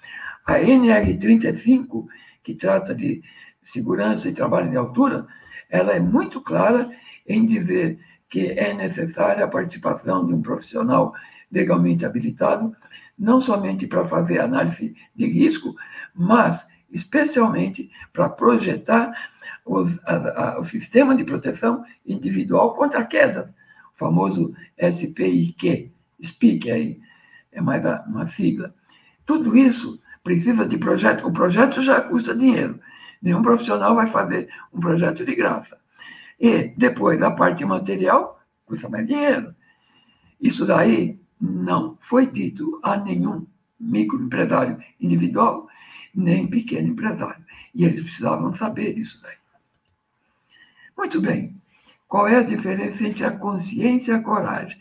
A 0.47 0.55
NR35, 0.55 2.07
que 2.43 2.55
trata 2.55 2.95
de 2.95 3.23
segurança 3.63 4.29
e 4.29 4.33
trabalho 4.33 4.71
de 4.71 4.77
altura, 4.77 5.27
ela 5.69 5.93
é 5.93 6.01
muito 6.01 6.41
clara 6.41 6.91
em 7.27 7.45
dizer 7.47 7.99
que 8.29 8.47
é 8.47 8.75
necessária 8.75 9.45
a 9.45 9.49
participação 9.49 10.27
de 10.27 10.33
um 10.33 10.43
profissional 10.43 11.15
legalmente 11.51 12.07
habilitado, 12.07 12.75
não 13.19 13.41
somente 13.41 13.87
para 13.87 14.07
fazer 14.07 14.41
análise 14.41 14.95
de 15.15 15.27
risco, 15.27 15.75
mas 16.15 16.65
especialmente 16.91 17.91
para 18.13 18.29
projetar 18.29 19.13
os, 19.65 19.99
a, 20.05 20.57
a, 20.57 20.61
o 20.61 20.65
sistema 20.65 21.15
de 21.15 21.25
proteção 21.25 21.85
individual 22.07 22.75
contra 22.75 23.05
quedas, 23.05 23.49
o 23.49 23.53
famoso 24.01 24.55
SPIQ, 24.79 25.93
SPIC 26.25 26.71
aí, 26.71 27.01
é 27.53 27.61
mais 27.61 27.85
uma 28.07 28.27
sigla. 28.27 28.75
Tudo 29.27 29.55
isso 29.55 30.01
precisa 30.25 30.67
de 30.67 30.79
projeto. 30.79 31.27
O 31.27 31.33
projeto 31.33 31.83
já 31.83 32.01
custa 32.01 32.35
dinheiro. 32.35 32.81
Nenhum 33.21 33.43
profissional 33.43 33.95
vai 33.95 34.11
fazer 34.11 34.49
um 34.73 34.81
projeto 34.81 35.25
de 35.25 35.35
graça. 35.35 35.77
E 36.41 36.73
depois 36.79 37.21
a 37.21 37.31
parte 37.31 37.63
material 37.65 38.41
custa 38.65 38.89
mais 38.89 39.07
dinheiro. 39.07 39.55
Isso 40.41 40.65
daí 40.65 41.21
não 41.39 41.99
foi 42.01 42.27
dito 42.27 42.81
a 42.83 42.97
nenhum 42.97 43.47
microempresário 43.79 44.79
individual, 44.99 45.69
nem 46.15 46.47
pequeno 46.47 46.89
empresário. 46.89 47.45
E 47.75 47.85
eles 47.85 48.03
precisavam 48.03 48.55
saber 48.55 48.95
disso 48.95 49.21
daí. 49.23 49.37
Muito 50.97 51.21
bem. 51.21 51.61
Qual 52.11 52.27
é 52.27 52.39
a 52.39 52.43
diferença 52.43 53.07
entre 53.07 53.25
a 53.25 53.31
consciência 53.31 54.11
e 54.11 54.15
a 54.17 54.21
coragem? 54.21 54.77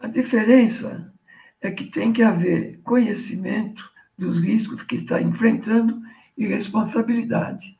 A 0.00 0.06
diferença 0.06 1.12
é 1.60 1.70
que 1.70 1.84
tem 1.84 2.10
que 2.10 2.22
haver 2.22 2.80
conhecimento 2.84 3.84
dos 4.16 4.40
riscos 4.40 4.82
que 4.82 4.96
está 4.96 5.20
enfrentando 5.20 6.00
e 6.38 6.46
responsabilidade. 6.46 7.78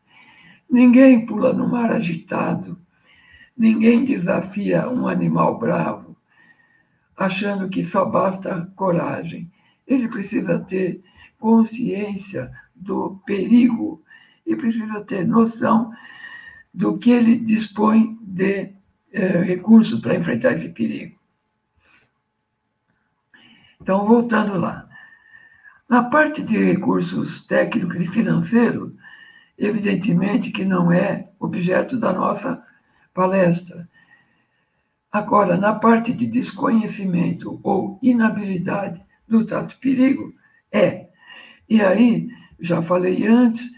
Ninguém 0.71 1.25
pula 1.25 1.55
no 1.55 1.67
mar 1.67 1.91
agitado, 1.91 2.79
ninguém 3.57 4.05
desafia 4.05 4.91
um 4.91 5.09
animal 5.09 5.59
bravo, 5.59 6.15
achando 7.17 7.71
que 7.71 7.87
só 7.87 8.05
basta 8.05 8.71
coragem. 8.77 9.51
Ele 9.87 10.09
precisa 10.09 10.59
ter 10.59 11.03
consciência 11.39 12.53
do 12.77 13.19
perigo 13.25 14.03
e 14.47 14.57
precisa 14.57 15.01
ter 15.03 15.27
noção 15.27 15.93
do 16.73 16.99
que 16.99 17.11
ele 17.11 17.37
dispõe 17.37 18.19
de 18.23 18.71
eh, 19.13 19.43
recursos 19.43 20.01
para 20.01 20.17
enfrentar 20.17 20.53
esse 20.53 20.69
perigo. 20.71 21.17
Então, 23.81 24.07
voltando 24.07 24.59
lá. 24.59 24.89
Na 25.89 26.05
parte 26.05 26.43
de 26.43 26.57
recursos 26.57 27.45
técnicos 27.47 27.97
e 27.97 28.07
financeiros, 28.07 28.93
evidentemente 29.59 30.51
que 30.51 30.65
não 30.65 30.91
é 30.91 31.29
objeto 31.39 31.99
da 31.99 32.13
nossa 32.13 32.65
palestra. 33.13 33.89
Agora, 35.11 35.59
na 35.59 35.75
parte 35.75 36.13
de 36.13 36.27
desconhecimento 36.27 37.61
ou 37.63 37.99
inabilidade 38.03 39.03
do 39.29 39.45
trato 39.45 39.77
perigo, 39.79 40.33
é. 40.71 41.09
E 41.69 41.83
aí, 41.83 42.29
já 42.61 42.81
falei 42.83 43.27
antes, 43.27 43.71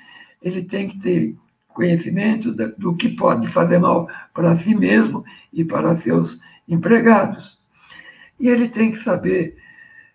ele 0.44 0.62
tem 0.62 0.88
que 0.88 1.00
ter 1.00 1.36
conhecimento 1.68 2.52
do 2.52 2.94
que 2.94 3.08
pode 3.08 3.48
fazer 3.48 3.78
mal 3.78 4.08
para 4.32 4.56
si 4.58 4.74
mesmo 4.74 5.24
e 5.52 5.64
para 5.64 5.96
seus 5.96 6.38
empregados. 6.68 7.58
E 8.38 8.48
ele 8.48 8.68
tem 8.68 8.92
que 8.92 9.02
saber 9.02 9.56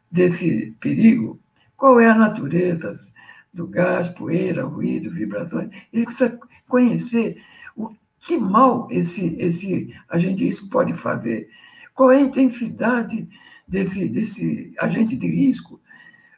desse 0.09 0.73
perigo 0.79 1.39
qual 1.75 1.99
é 1.99 2.09
a 2.09 2.15
natureza 2.15 2.99
do 3.53 3.65
gás, 3.67 4.07
poeira, 4.09 4.63
ruído, 4.63 5.09
vibrações? 5.09 5.69
Ele 5.91 6.05
precisa 6.05 6.39
conhecer 6.67 7.41
o 7.75 7.89
que 8.19 8.37
mal 8.37 8.87
esse, 8.91 9.35
esse 9.39 9.93
agente 10.09 10.35
de 10.35 10.45
risco 10.45 10.69
pode 10.69 10.93
fazer. 10.93 11.49
Qual 11.95 12.11
é 12.11 12.17
a 12.17 12.21
intensidade 12.21 13.27
desse, 13.67 14.07
desse 14.07 14.73
agente 14.77 15.15
de 15.15 15.27
risco? 15.27 15.79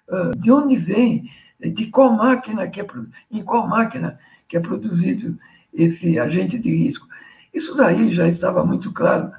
Ah, 0.10 0.32
de 0.38 0.52
onde 0.52 0.76
vem? 0.76 1.30
De 1.70 1.88
qual 1.88 2.12
máquina 2.12 2.68
que 2.68 2.82
é, 2.82 2.88
em 3.32 3.44
qual 3.44 3.68
máquina 3.68 4.20
que 4.48 4.58
é 4.58 4.60
produzido 4.60 5.38
esse 5.74 6.18
agente 6.18 6.58
de 6.58 6.76
risco? 6.76 7.08
Isso 7.54 7.76
daí 7.76 8.12
já 8.14 8.28
estava 8.28 8.66
muito 8.66 8.92
claro 8.92 9.32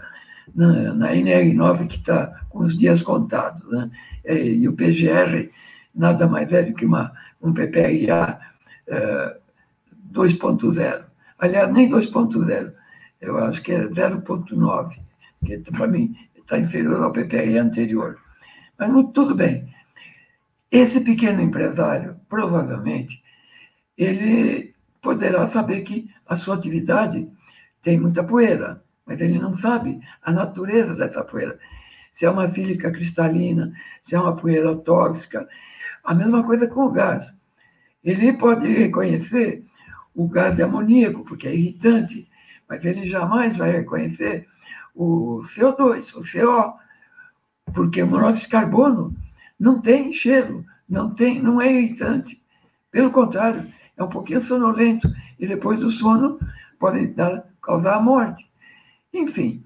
na, 0.55 0.95
na 0.95 1.12
NR9, 1.12 1.89
que 1.89 1.97
está 1.97 2.27
com 2.49 2.61
os 2.61 2.79
dias 2.79 3.03
contados. 3.03 3.68
Né? 3.70 3.91
E 4.25 4.68
o 4.68 4.73
PGR 4.73 5.51
nada 5.95 6.27
mais 6.27 6.51
é 6.53 6.62
do 6.62 6.75
que 6.75 6.85
uma, 6.85 7.12
um 7.43 7.53
PPRA 7.53 8.39
uh, 8.89 9.43
2.0. 10.12 11.03
Aliás, 11.39 11.73
nem 11.73 11.91
2.0, 11.91 12.73
eu 13.20 13.39
acho 13.39 13.62
que 13.62 13.73
é 13.73 13.85
0.9, 13.85 14.97
que 15.45 15.59
para 15.59 15.87
mim 15.87 16.16
está 16.37 16.59
inferior 16.59 17.03
ao 17.03 17.12
PPRA 17.12 17.61
anterior. 17.61 18.18
Mas 18.79 18.91
tudo 19.12 19.35
bem. 19.35 19.73
Esse 20.73 21.03
pequeno 21.03 21.43
empresário, 21.43 22.16
provavelmente, 22.31 23.23
ele 23.95 24.75
poderá 25.03 25.47
saber 25.51 25.83
que 25.83 26.11
a 26.27 26.35
sua 26.35 26.55
atividade 26.55 27.29
tem 27.83 28.01
muita 28.01 28.25
poeira, 28.25 28.83
mas 29.05 29.20
ele 29.20 29.39
não 29.39 29.53
sabe 29.53 30.01
a 30.23 30.33
natureza 30.33 30.95
dessa 30.95 31.23
poeira. 31.23 31.59
Se 32.14 32.25
é 32.25 32.31
uma 32.31 32.51
sílica 32.51 32.91
cristalina, 32.91 33.70
se 34.03 34.14
é 34.14 34.18
uma 34.18 34.35
poeira 34.35 34.75
tóxica, 34.77 35.47
a 36.03 36.14
mesma 36.14 36.43
coisa 36.43 36.66
com 36.66 36.87
o 36.87 36.91
gás. 36.91 37.31
Ele 38.03 38.33
pode 38.33 38.66
reconhecer 38.66 39.62
o 40.14 40.27
gás 40.27 40.57
de 40.57 40.62
amoníaco, 40.62 41.23
porque 41.23 41.49
é 41.49 41.55
irritante, 41.55 42.27
mas 42.66 42.83
ele 42.83 43.11
jamais 43.11 43.59
vai 43.59 43.73
reconhecer 43.73 44.49
o 44.95 45.43
CO2, 45.55 46.14
o 46.14 46.23
CO, 46.23 46.79
porque 47.75 48.03
o 48.03 48.07
monóxido 48.07 48.47
de 48.47 48.49
carbono 48.49 49.14
não 49.63 49.81
tem 49.81 50.13
cheiro, 50.13 50.67
não, 50.89 51.15
tem, 51.15 51.41
não 51.41 51.63
é 51.63 51.73
irritante. 51.73 52.43
Pelo 52.91 53.13
contrário, 53.13 53.73
é 53.97 54.03
um 54.03 54.09
pouquinho 54.09 54.43
sonolento 54.43 55.09
e 55.39 55.47
depois 55.47 55.79
do 55.79 55.89
sono 55.89 56.37
pode 56.81 57.07
dar, 57.07 57.47
causar 57.63 57.95
a 57.95 58.01
morte. 58.01 58.45
Enfim, 59.15 59.63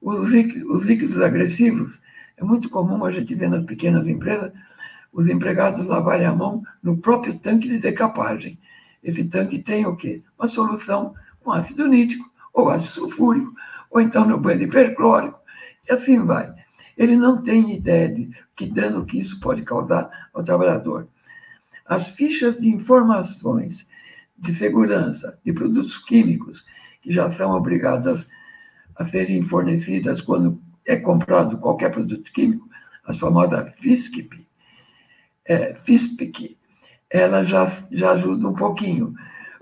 os 0.00 0.30
líquidos 0.30 1.20
agressivos 1.20 1.92
é 2.36 2.44
muito 2.44 2.70
comum 2.70 3.04
a 3.04 3.10
gente 3.10 3.34
ver 3.34 3.50
nas 3.50 3.64
pequenas 3.64 4.06
empresas 4.06 4.52
os 5.12 5.28
empregados 5.28 5.84
lavarem 5.84 6.26
a 6.26 6.32
mão 6.32 6.62
no 6.80 6.96
próprio 6.96 7.36
tanque 7.40 7.68
de 7.68 7.80
decapagem. 7.80 8.56
Esse 9.02 9.24
tanque 9.24 9.58
tem 9.58 9.84
o 9.84 9.96
quê? 9.96 10.22
Uma 10.38 10.46
solução 10.46 11.12
com 11.40 11.50
ácido 11.50 11.88
nítrico, 11.88 12.30
ou 12.54 12.70
ácido 12.70 12.88
sulfúrico, 12.88 13.52
ou 13.90 14.00
então 14.00 14.24
no 14.24 14.38
banho 14.38 14.62
hiperclórico, 14.62 15.40
e 15.88 15.92
assim 15.92 16.20
vai. 16.20 16.61
Ele 16.96 17.16
não 17.16 17.42
tem 17.42 17.76
ideia 17.76 18.08
de 18.08 18.30
que 18.56 18.66
dano 18.66 19.04
que 19.04 19.18
isso 19.18 19.40
pode 19.40 19.62
causar 19.62 20.28
ao 20.32 20.44
trabalhador. 20.44 21.08
As 21.86 22.08
fichas 22.08 22.58
de 22.60 22.68
informações 22.68 23.86
de 24.38 24.56
segurança 24.56 25.38
de 25.44 25.52
produtos 25.52 25.98
químicos, 25.98 26.64
que 27.00 27.12
já 27.12 27.32
são 27.32 27.52
obrigadas 27.52 28.26
a 28.96 29.06
serem 29.08 29.42
fornecidas 29.44 30.20
quando 30.20 30.60
é 30.86 30.96
comprado 30.96 31.58
qualquer 31.58 31.90
produto 31.90 32.30
químico, 32.32 32.68
as 33.04 33.18
famosas 33.18 33.72
FISCP, 33.80 34.46
é, 35.44 35.74
FISPIC, 35.84 36.56
ela 37.10 37.44
já, 37.44 37.70
já 37.90 38.12
ajuda 38.12 38.48
um 38.48 38.54
pouquinho, 38.54 39.14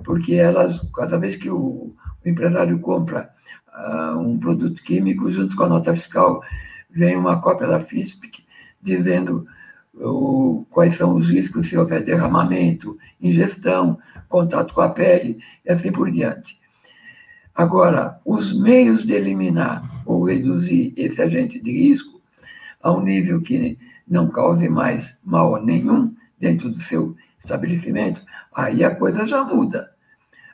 porque 0.04 0.34
elas, 0.34 0.80
cada 0.94 1.18
vez 1.18 1.36
que 1.36 1.50
o, 1.50 1.94
o 2.24 2.28
empresário 2.28 2.78
compra 2.80 3.30
uh, 3.68 4.18
um 4.18 4.38
produto 4.38 4.82
químico, 4.82 5.30
junto 5.30 5.56
com 5.56 5.64
a 5.64 5.68
nota 5.68 5.94
fiscal, 5.94 6.42
vem 6.92 7.16
uma 7.16 7.40
cópia 7.40 7.66
da 7.66 7.80
FISPIC 7.80 8.44
dizendo 8.82 9.46
o, 9.94 10.64
quais 10.70 10.96
são 10.96 11.14
os 11.16 11.28
riscos 11.28 11.68
se 11.68 11.76
houver 11.76 12.04
derramamento, 12.04 12.98
ingestão, 13.20 13.98
contato 14.28 14.72
com 14.72 14.80
a 14.80 14.88
pele 14.88 15.38
e 15.64 15.70
assim 15.70 15.92
por 15.92 16.10
diante. 16.10 16.58
Agora, 17.54 18.18
os 18.24 18.58
meios 18.58 19.04
de 19.04 19.12
eliminar 19.12 20.02
ou 20.06 20.24
reduzir 20.24 20.94
esse 20.96 21.20
agente 21.20 21.60
de 21.60 21.70
risco 21.70 22.20
a 22.82 22.92
um 22.92 23.02
nível 23.02 23.42
que 23.42 23.78
não 24.08 24.28
cause 24.28 24.68
mais 24.68 25.16
mal 25.24 25.62
nenhum 25.62 26.14
dentro 26.38 26.70
do 26.70 26.80
seu 26.82 27.14
estabelecimento, 27.44 28.22
aí 28.54 28.82
a 28.82 28.94
coisa 28.94 29.26
já 29.26 29.44
muda. 29.44 29.90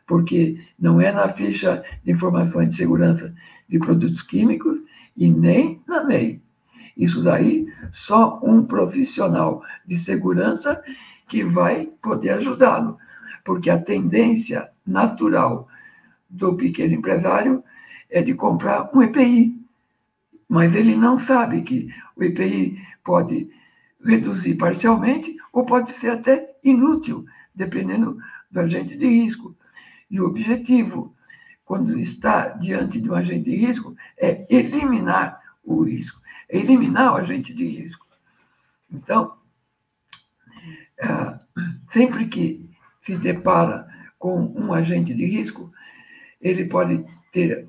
Porque 0.07 0.59
não 0.79 1.01
é 1.01 1.13
na 1.13 1.29
ficha 1.29 1.85
de 2.05 2.13
informações 2.13 2.71
de 2.71 2.77
segurança 2.77 3.33
de 3.69 3.79
produtos 3.79 4.23
químicos 4.23 4.79
e 5.17 5.29
nem 5.29 5.81
na 5.87 6.05
MEI. 6.05 6.41
Isso 6.97 7.23
daí, 7.23 7.67
só 7.93 8.41
um 8.43 8.65
profissional 8.65 9.63
de 9.87 9.99
segurança 9.99 10.83
que 11.29 11.45
vai 11.45 11.87
poder 12.03 12.31
ajudá-lo, 12.31 12.99
porque 13.45 13.69
a 13.69 13.81
tendência 13.81 14.69
natural 14.87 15.69
do 16.29 16.55
pequeno 16.55 16.95
empresário 16.95 17.63
é 18.11 18.23
de 18.23 18.35
comprar 18.35 18.91
um 18.95 19.03
EPI, 19.03 19.61
mas 20.49 20.75
ele 20.75 20.97
não 20.97 21.19
sabe 21.19 21.63
que 21.63 21.89
o 22.17 22.23
EPI 22.23 22.81
pode 23.05 23.49
reduzir 24.05 24.55
parcialmente 24.55 25.37
ou 25.53 25.65
pode 25.65 25.93
ser 25.95 26.11
até 26.11 26.55
inútil, 26.63 27.27
dependendo 27.55 28.19
do 28.51 28.61
agente 28.61 28.97
de 28.97 29.07
risco. 29.07 29.55
E 30.11 30.21
o 30.21 30.27
objetivo, 30.27 31.15
quando 31.65 31.99
está 31.99 32.49
diante 32.49 33.01
de 33.01 33.11
um 33.11 33.15
agente 33.15 33.51
de 33.51 33.57
risco, 33.57 33.97
é 34.19 34.47
eliminar 34.49 35.41
o 35.65 35.83
risco 35.83 36.21
eliminar 36.49 37.13
o 37.13 37.17
agente 37.17 37.53
de 37.53 37.67
risco. 37.67 38.07
Então, 38.91 39.35
é, 40.99 41.39
sempre 41.93 42.27
que 42.27 42.69
se 43.05 43.17
depara 43.17 43.87
com 44.19 44.41
um 44.41 44.73
agente 44.73 45.13
de 45.15 45.27
risco, 45.27 45.73
ele 46.41 46.65
pode 46.65 47.05
ter 47.33 47.69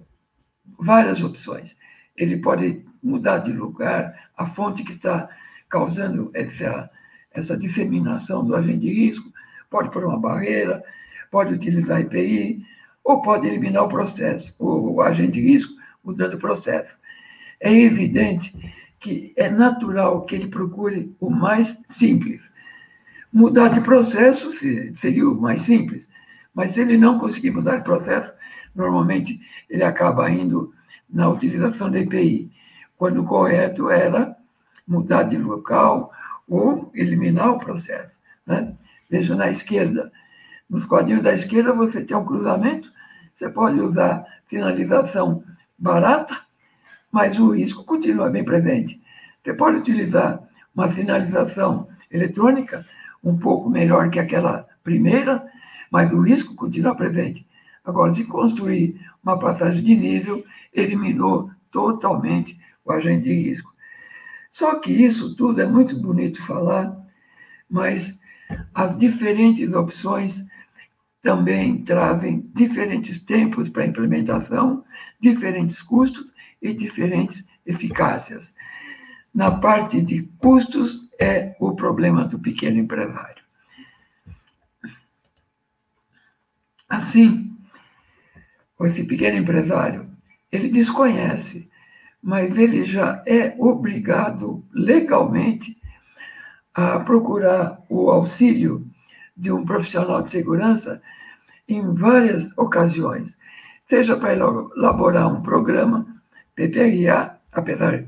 várias 0.79 1.21
opções. 1.21 1.75
Ele 2.15 2.37
pode 2.37 2.85
mudar 3.01 3.39
de 3.39 3.51
lugar, 3.51 4.29
a 4.35 4.47
fonte 4.47 4.83
que 4.83 4.93
está 4.93 5.29
causando 5.69 6.31
essa, 6.33 6.89
essa 7.31 7.57
disseminação 7.57 8.45
do 8.45 8.55
agente 8.55 8.79
de 8.79 8.93
risco, 8.93 9.31
pode 9.69 9.91
pôr 9.91 10.05
uma 10.05 10.19
barreira, 10.19 10.83
pode 11.29 11.53
utilizar 11.53 12.01
EPI, 12.01 12.65
ou 13.03 13.21
pode 13.21 13.47
eliminar 13.47 13.83
o 13.83 13.89
processo, 13.89 14.53
o 14.59 15.01
agente 15.01 15.33
de 15.33 15.41
risco, 15.41 15.76
mudando 16.07 16.35
o 16.35 16.39
processo 16.39 16.95
é 17.59 17.73
evidente 17.73 18.55
que 18.97 19.33
é 19.35 19.49
natural 19.49 20.21
que 20.21 20.35
ele 20.35 20.47
procure 20.47 21.13
o 21.19 21.29
mais 21.29 21.77
simples. 21.89 22.41
Mudar 23.31 23.67
de 23.67 23.81
processo 23.81 24.53
seria 24.95 25.29
o 25.29 25.39
mais 25.39 25.63
simples, 25.63 26.07
mas 26.55 26.71
se 26.71 26.79
ele 26.79 26.97
não 26.97 27.19
conseguir 27.19 27.51
mudar 27.51 27.77
de 27.77 27.83
processo, 27.83 28.31
normalmente 28.73 29.39
ele 29.69 29.83
acaba 29.83 30.31
indo 30.31 30.73
na 31.09 31.27
utilização 31.29 31.91
da 31.91 31.99
EPI, 31.99 32.49
quando 32.97 33.21
o 33.21 33.25
correto 33.25 33.89
era 33.89 34.35
mudar 34.87 35.23
de 35.23 35.37
local 35.37 36.11
ou 36.47 36.89
eliminar 36.95 37.51
o 37.51 37.59
processo. 37.59 38.15
Né? 38.45 38.73
Veja 39.09 39.35
na 39.35 39.49
esquerda. 39.49 40.09
Nos 40.69 40.85
quadrinhos 40.85 41.23
da 41.23 41.33
esquerda 41.33 41.73
você 41.73 42.01
tem 42.01 42.15
um 42.15 42.25
cruzamento, 42.25 42.91
você 43.35 43.49
pode 43.49 43.79
usar 43.79 44.25
finalização 44.47 45.43
barata 45.77 46.47
mas 47.11 47.39
o 47.39 47.51
risco 47.51 47.83
continua 47.83 48.29
bem 48.29 48.43
presente. 48.43 49.01
Você 49.43 49.53
pode 49.53 49.77
utilizar 49.77 50.39
uma 50.75 50.91
finalização 50.91 51.87
eletrônica 52.11 52.85
um 53.23 53.37
pouco 53.37 53.69
melhor 53.69 54.09
que 54.09 54.19
aquela 54.19 54.67
primeira, 54.83 55.43
mas 55.91 56.11
o 56.11 56.21
risco 56.21 56.55
continua 56.55 56.95
presente. 56.95 57.45
Agora, 57.83 58.13
se 58.13 58.25
construir 58.25 58.99
uma 59.23 59.39
passagem 59.39 59.83
de 59.83 59.95
nível, 59.95 60.43
eliminou 60.73 61.49
totalmente 61.71 62.59
o 62.83 62.91
agente 62.91 63.23
de 63.23 63.33
risco. 63.33 63.73
Só 64.51 64.75
que 64.75 64.91
isso 64.91 65.35
tudo 65.35 65.61
é 65.61 65.65
muito 65.65 65.99
bonito 65.99 66.45
falar, 66.45 66.95
mas 67.69 68.17
as 68.73 68.97
diferentes 68.97 69.73
opções 69.73 70.43
também 71.21 71.83
trazem 71.83 72.49
diferentes 72.53 73.23
tempos 73.23 73.69
para 73.69 73.85
implementação, 73.85 74.83
diferentes 75.19 75.81
custos 75.81 76.27
e 76.61 76.73
diferentes 76.73 77.45
eficácias. 77.65 78.51
Na 79.33 79.51
parte 79.51 80.01
de 80.01 80.23
custos, 80.39 81.07
é 81.19 81.55
o 81.59 81.75
problema 81.75 82.25
do 82.25 82.39
pequeno 82.39 82.77
empresário. 82.77 83.43
Assim, 86.87 87.55
esse 88.81 89.03
pequeno 89.03 89.37
empresário, 89.37 90.09
ele 90.51 90.69
desconhece, 90.69 91.69
mas 92.21 92.55
ele 92.55 92.85
já 92.85 93.21
é 93.25 93.55
obrigado 93.57 94.63
legalmente 94.71 95.77
a 96.73 96.99
procurar 96.99 97.83
o 97.89 98.09
auxílio 98.09 98.87
de 99.35 99.51
um 99.51 99.65
profissional 99.65 100.21
de 100.21 100.31
segurança 100.31 101.01
em 101.67 101.93
várias 101.93 102.49
ocasiões, 102.57 103.35
seja 103.87 104.17
para 104.17 104.33
elaborar 104.33 105.27
um 105.27 105.41
programa 105.41 106.05
PPRA, 106.55 107.37
apesar 107.51 108.03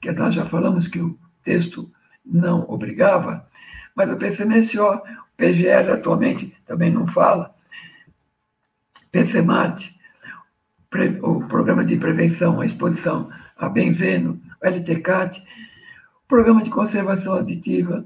que 0.00 0.10
nós 0.12 0.34
já 0.34 0.46
falamos 0.46 0.88
que 0.88 1.00
o 1.00 1.18
texto 1.44 1.90
não 2.24 2.64
obrigava, 2.68 3.46
mas 3.94 4.10
o 4.10 4.16
PCMSO, 4.16 4.82
o 4.82 5.02
PGL 5.36 5.92
atualmente 5.92 6.54
também 6.66 6.90
não 6.90 7.06
fala, 7.06 7.54
PCMAT, 9.12 9.94
o 11.22 11.46
Programa 11.46 11.84
de 11.84 11.96
Prevenção 11.96 12.60
à 12.60 12.66
Exposição 12.66 13.30
a 13.56 13.68
Benzeno, 13.68 14.40
o 14.62 14.66
LTCAT, 14.66 15.42
Programa 16.26 16.62
de 16.62 16.70
Conservação 16.70 17.34
Aditiva, 17.34 18.04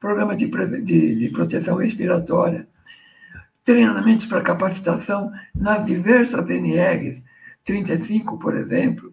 Programa 0.00 0.34
de, 0.34 0.46
de, 0.46 1.14
de 1.14 1.28
Proteção 1.30 1.76
Respiratória, 1.76 2.66
treinamentos 3.68 4.24
para 4.24 4.40
capacitação 4.40 5.30
nas 5.54 5.84
diversas 5.84 6.48
NRs, 6.48 7.22
35, 7.66 8.38
por 8.38 8.56
exemplo, 8.56 9.12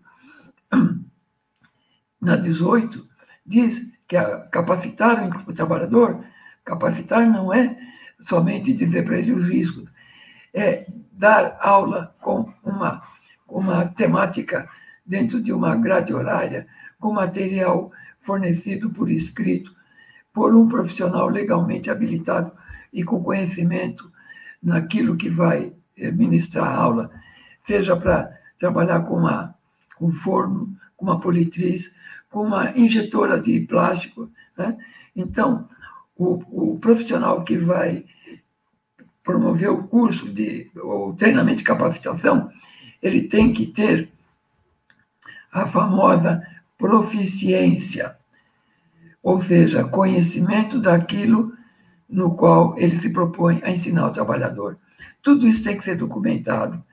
na 2.21 2.37
18, 2.37 3.05
diz 3.45 3.85
que 4.07 4.15
capacitar 4.53 5.45
o 5.45 5.51
trabalhador, 5.51 6.23
capacitar 6.63 7.29
não 7.29 7.53
é 7.53 7.77
somente 8.21 8.71
dizer 8.71 9.03
para 9.03 9.17
ele 9.17 9.33
os 9.33 9.45
riscos, 9.45 9.89
é 10.53 10.87
dar 11.11 11.57
aula 11.59 12.15
com 12.21 12.49
uma, 12.63 13.03
uma 13.45 13.85
temática 13.87 14.69
dentro 15.05 15.41
de 15.41 15.51
uma 15.51 15.75
grade 15.75 16.13
horária, 16.13 16.65
com 16.97 17.11
material 17.11 17.91
fornecido 18.21 18.89
por 18.89 19.11
escrito, 19.11 19.75
por 20.31 20.55
um 20.55 20.69
profissional 20.69 21.27
legalmente 21.27 21.89
habilitado 21.89 22.53
e 22.93 23.03
com 23.03 23.21
conhecimento 23.21 24.14
naquilo 24.65 25.15
que 25.15 25.29
vai 25.29 25.71
eh, 25.95 26.11
ministrar 26.11 26.67
a 26.67 26.75
aula, 26.75 27.11
seja 27.65 27.95
para 27.95 28.35
trabalhar 28.59 29.01
com 29.01 29.17
uma 29.17 29.55
com 29.95 30.11
forno, 30.11 30.75
com 30.97 31.05
uma 31.05 31.19
politriz, 31.19 31.89
com 32.29 32.41
uma 32.41 32.77
injetora 32.77 33.39
de 33.39 33.61
plástico. 33.61 34.29
Né? 34.57 34.77
Então, 35.15 35.69
o, 36.17 36.73
o, 36.73 36.79
profissional 36.79 37.43
que 37.43 37.57
vai 37.57 38.03
promover 39.23 39.69
o 39.69 39.83
curso 39.83 40.27
de 40.29 40.69
o 40.75 41.13
treinamento 41.17 41.59
de 41.59 41.63
capacitação, 41.63 42.49
ele 43.01 43.23
tem 43.23 43.53
que 43.53 43.67
ter 43.67 44.09
a 45.51 45.67
famosa 45.67 46.45
proficiência, 46.77 48.15
ou 49.23 49.41
seja, 49.41 49.85
conhecimento 49.85 50.79
daquilo 50.79 51.53
no 52.09 52.35
qual 52.35 52.77
ele 52.77 52.99
se 52.99 53.09
propõe 53.09 53.59
a 53.63 53.71
ensinar 53.71 54.07
o 54.07 54.13
trabalhador. 54.13 54.77
Tudo 55.21 55.47
isso 55.47 55.63
tem 55.63 55.77
que 55.77 55.83
ser 55.83 55.95
documentado. 55.95 56.83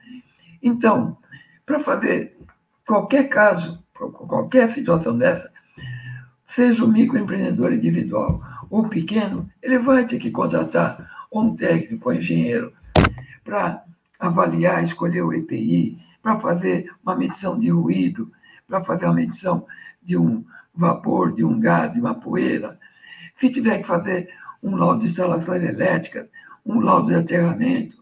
Então, 0.61 1.17
para 1.65 1.79
fazer 1.81 2.37
qualquer 2.85 3.29
caso, 3.29 3.81
qualquer 3.93 4.71
situação 4.71 5.17
dessa, 5.17 5.51
seja 6.47 6.83
o 6.83 6.87
microempreendedor 6.87 7.73
individual 7.73 8.41
ou 8.69 8.87
pequeno, 8.89 9.49
ele 9.61 9.79
vai 9.79 10.05
ter 10.05 10.19
que 10.19 10.31
contratar 10.31 11.09
um 11.31 11.55
técnico, 11.55 12.09
um 12.09 12.13
engenheiro, 12.13 12.73
para 13.43 13.83
avaliar, 14.19 14.83
escolher 14.83 15.21
o 15.21 15.33
EPI, 15.33 15.97
para 16.21 16.39
fazer 16.39 16.91
uma 17.03 17.15
medição 17.15 17.59
de 17.59 17.69
ruído, 17.69 18.31
para 18.67 18.83
fazer 18.83 19.05
uma 19.05 19.13
medição 19.13 19.65
de 20.01 20.17
um 20.17 20.43
vapor, 20.73 21.33
de 21.33 21.43
um 21.43 21.59
gás, 21.59 21.91
de 21.93 21.99
uma 21.99 22.15
poeira. 22.15 22.79
Se 23.37 23.49
tiver 23.49 23.79
que 23.79 23.87
fazer 23.87 24.29
um 24.63 24.75
laudo 24.75 25.01
de 25.01 25.09
instalações 25.09 25.61
elétricas, 25.61 26.27
um 26.65 26.79
laudo 26.79 27.09
de 27.09 27.15
aterramento, 27.15 27.97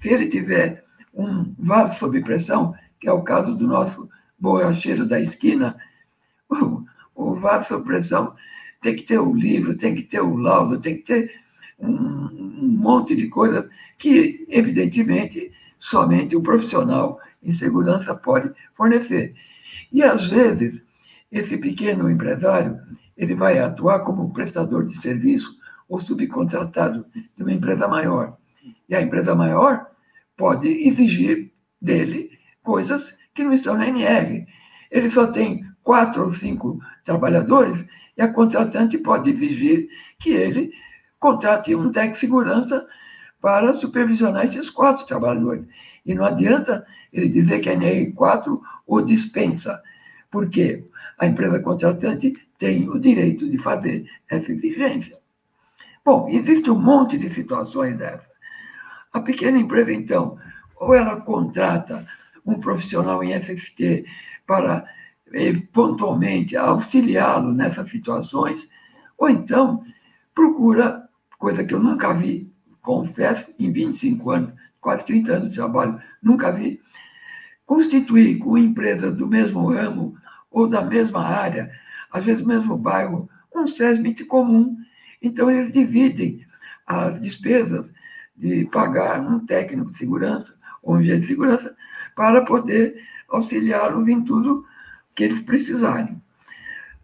se 0.00 0.08
ele 0.08 0.28
tiver 0.28 0.84
um 1.14 1.54
vaso 1.58 1.98
sob 1.98 2.20
pressão, 2.22 2.74
que 2.98 3.08
é 3.08 3.12
o 3.12 3.22
caso 3.22 3.54
do 3.54 3.66
nosso 3.66 4.10
borracheiro 4.38 5.06
da 5.06 5.20
esquina, 5.20 5.76
o, 6.50 6.84
o 7.14 7.34
vaso 7.36 7.80
pressão 7.80 8.34
tem 8.82 8.96
que 8.96 9.04
ter 9.04 9.18
o 9.18 9.32
livro, 9.32 9.78
tem 9.78 9.94
que 9.94 10.02
ter 10.02 10.20
o 10.20 10.36
laudo, 10.36 10.80
tem 10.80 10.96
que 10.96 11.04
ter 11.04 11.32
um, 11.78 11.88
um 11.88 12.68
monte 12.68 13.14
de 13.14 13.28
coisas 13.28 13.68
que, 13.96 14.44
evidentemente, 14.48 15.52
somente 15.78 16.34
o 16.34 16.42
profissional 16.42 17.20
em 17.42 17.52
segurança 17.52 18.14
pode 18.14 18.52
fornecer. 18.74 19.34
E, 19.92 20.02
às 20.02 20.26
vezes, 20.26 20.80
esse 21.30 21.56
pequeno 21.56 22.10
empresário 22.10 22.80
ele 23.16 23.34
vai 23.34 23.58
atuar 23.58 24.00
como 24.00 24.32
prestador 24.32 24.84
de 24.86 24.98
serviço 24.98 25.56
ou 25.92 26.00
subcontratado 26.00 27.04
de 27.36 27.42
uma 27.42 27.52
empresa 27.52 27.86
maior. 27.86 28.38
E 28.88 28.94
a 28.94 29.02
empresa 29.02 29.34
maior 29.34 29.86
pode 30.34 30.66
exigir 30.66 31.52
dele 31.80 32.30
coisas 32.62 33.14
que 33.34 33.44
não 33.44 33.52
estão 33.52 33.76
na 33.76 33.86
NR. 33.86 34.46
Ele 34.90 35.10
só 35.10 35.26
tem 35.26 35.66
quatro 35.82 36.24
ou 36.24 36.34
cinco 36.34 36.80
trabalhadores 37.04 37.84
e 38.16 38.22
a 38.22 38.28
contratante 38.28 38.96
pode 38.96 39.30
exigir 39.30 39.90
que 40.18 40.30
ele 40.30 40.72
contrate 41.20 41.74
um 41.74 41.92
técnico 41.92 42.14
de 42.14 42.20
segurança 42.20 42.86
para 43.38 43.74
supervisionar 43.74 44.46
esses 44.46 44.70
quatro 44.70 45.04
trabalhadores. 45.04 45.66
E 46.06 46.14
não 46.14 46.24
adianta 46.24 46.86
ele 47.12 47.28
dizer 47.28 47.60
que 47.60 47.68
a 47.68 47.76
NR4 47.76 48.58
o 48.86 49.00
dispensa, 49.02 49.82
porque 50.30 50.84
a 51.18 51.26
empresa 51.26 51.60
contratante 51.60 52.34
tem 52.58 52.88
o 52.88 52.98
direito 52.98 53.46
de 53.50 53.58
fazer 53.58 54.06
essa 54.30 54.50
exigência. 54.50 55.21
Bom, 56.04 56.28
existe 56.28 56.70
um 56.70 56.78
monte 56.78 57.16
de 57.16 57.32
situações 57.32 57.96
dessas. 57.96 58.26
A 59.12 59.20
pequena 59.20 59.58
empresa, 59.58 59.92
então, 59.92 60.36
ou 60.76 60.94
ela 60.94 61.20
contrata 61.20 62.06
um 62.44 62.58
profissional 62.58 63.22
em 63.22 63.40
FST 63.40 64.04
para 64.46 64.84
eh, 65.32 65.54
pontualmente 65.72 66.56
auxiliá-lo 66.56 67.52
nessas 67.52 67.88
situações, 67.88 68.68
ou 69.16 69.28
então 69.28 69.84
procura, 70.34 71.08
coisa 71.38 71.62
que 71.62 71.72
eu 71.72 71.78
nunca 71.78 72.12
vi, 72.12 72.50
confesso, 72.80 73.46
em 73.58 73.70
25 73.70 74.30
anos, 74.30 74.52
quase 74.80 75.06
30 75.06 75.32
anos 75.32 75.50
de 75.50 75.56
trabalho, 75.56 76.00
nunca 76.20 76.50
vi, 76.50 76.80
constituir 77.64 78.38
com 78.38 78.58
empresas 78.58 79.14
do 79.14 79.26
mesmo 79.26 79.72
ramo 79.72 80.16
ou 80.50 80.66
da 80.66 80.82
mesma 80.82 81.24
área, 81.24 81.70
às 82.10 82.24
vezes 82.24 82.44
mesmo 82.44 82.76
bairro, 82.76 83.30
um 83.54 83.66
SESMIT 83.66 84.24
comum. 84.24 84.76
Então, 85.22 85.50
eles 85.50 85.72
dividem 85.72 86.44
as 86.86 87.20
despesas 87.20 87.86
de 88.36 88.64
pagar 88.66 89.20
um 89.20 89.46
técnico 89.46 89.92
de 89.92 89.98
segurança 89.98 90.54
ou 90.82 90.96
um 90.96 91.00
engenheiro 91.00 91.20
de 91.20 91.28
segurança 91.28 91.76
para 92.16 92.44
poder 92.44 93.00
auxiliá-los 93.28 94.08
em 94.08 94.22
tudo 94.22 94.66
que 95.14 95.24
eles 95.24 95.40
precisarem. 95.42 96.20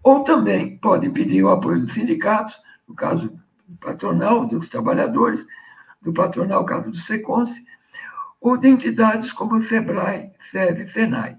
Ou 0.03 0.25
também 0.25 0.79
podem 0.79 1.11
pedir 1.11 1.43
o 1.43 1.51
apoio 1.51 1.81
dos 1.81 1.95
sindicatos, 1.95 2.59
no 2.89 2.95
caso 2.95 3.39
patronal 3.81 4.47
dos 4.47 4.69
trabalhadores, 4.69 5.45
do 6.01 6.13
patronal, 6.13 6.63
no 6.63 6.67
caso 6.67 6.91
do 6.91 6.97
SECONSE, 6.97 7.65
ou 8.41 8.57
de 8.57 8.69
entidades 8.69 9.33
como 9.33 9.57
o 9.57 9.63
SEBRAE, 9.63 10.31
SEB 10.51 10.83
e 10.83 10.89
SENAI. 10.89 11.37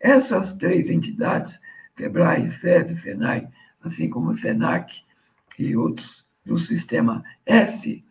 Essas 0.00 0.52
três 0.54 0.88
entidades, 0.90 1.58
SEBRAE, 1.96 2.50
SEB 2.50 2.92
e 2.92 2.96
SENAI, 2.96 3.48
assim 3.84 4.08
como 4.08 4.30
o 4.30 4.36
SENAC 4.36 4.92
e 5.62 5.76
outros 5.76 6.24
do 6.44 6.58
sistema 6.58 7.24
S, 7.46 8.04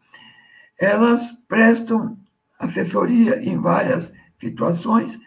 elas 0.79 1.31
prestam 1.47 2.17
assessoria 2.57 3.41
em 3.43 3.57
várias 3.57 4.11
situações 4.39 5.19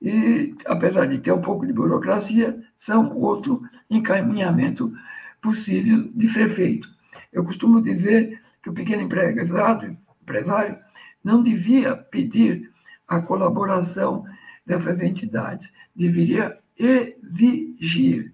e, 0.00 0.54
apesar 0.66 1.06
de 1.06 1.18
ter 1.18 1.32
um 1.32 1.40
pouco 1.40 1.66
de 1.66 1.72
burocracia, 1.72 2.62
são 2.76 3.16
outro 3.16 3.62
encaminhamento 3.88 4.92
possível 5.40 6.10
de 6.14 6.28
ser 6.28 6.54
feito. 6.54 6.88
Eu 7.32 7.44
costumo 7.44 7.80
dizer 7.80 8.40
que 8.62 8.70
o 8.70 8.72
pequeno 8.74 9.02
empresário, 9.02 9.96
empresário 10.22 10.78
não 11.22 11.42
devia 11.42 11.96
pedir 11.96 12.70
a 13.08 13.20
colaboração 13.20 14.26
dessas 14.66 15.00
entidades, 15.00 15.68
deveria 15.96 16.58
exigir, 16.78 18.33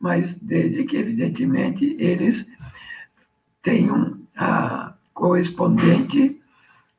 mas 0.00 0.34
desde 0.40 0.84
que, 0.84 0.96
evidentemente, 0.96 1.94
eles 1.98 2.48
tenham 3.62 4.18
a 4.34 4.94
correspondente 5.12 6.40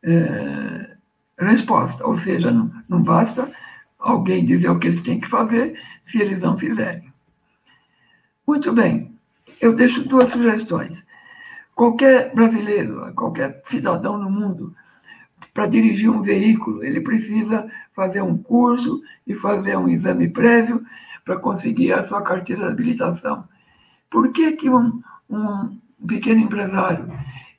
eh, 0.04 0.96
resposta, 1.40 2.06
ou 2.06 2.18
seja, 2.20 2.52
não, 2.52 2.72
não 2.88 3.02
basta 3.02 3.52
alguém 3.98 4.46
dizer 4.46 4.70
o 4.70 4.78
que 4.78 4.88
eles 4.88 5.02
têm 5.02 5.20
que 5.20 5.30
fazer 5.30 5.80
se 6.06 6.22
eles 6.22 6.40
não 6.40 6.58
fizerem. 6.58 7.12
Muito 8.46 8.72
bem, 8.72 9.16
eu 9.60 9.76
deixo 9.76 10.08
duas 10.08 10.32
sugestões. 10.32 11.02
Qualquer 11.74 12.34
brasileiro, 12.36 13.12
qualquer 13.16 13.64
cidadão 13.68 14.18
no 14.18 14.30
mundo 14.30 14.76
para 15.54 15.68
dirigir 15.68 16.10
um 16.10 16.22
veículo, 16.22 16.84
ele 16.84 17.02
precisa 17.02 17.70
fazer 17.96 18.22
um 18.22 18.38
curso 18.38 19.02
e 19.26 19.34
fazer 19.36 19.76
um 19.78 19.90
exame 19.90 20.30
prévio 20.30 20.86
para 21.32 21.40
conseguir 21.40 21.94
a 21.94 22.04
sua 22.04 22.22
carteira 22.22 22.66
de 22.66 22.72
habilitação. 22.74 23.48
Por 24.10 24.34
que, 24.34 24.52
que 24.54 24.70
um, 24.70 25.02
um 25.30 25.80
pequeno 26.06 26.42
empresário 26.42 27.10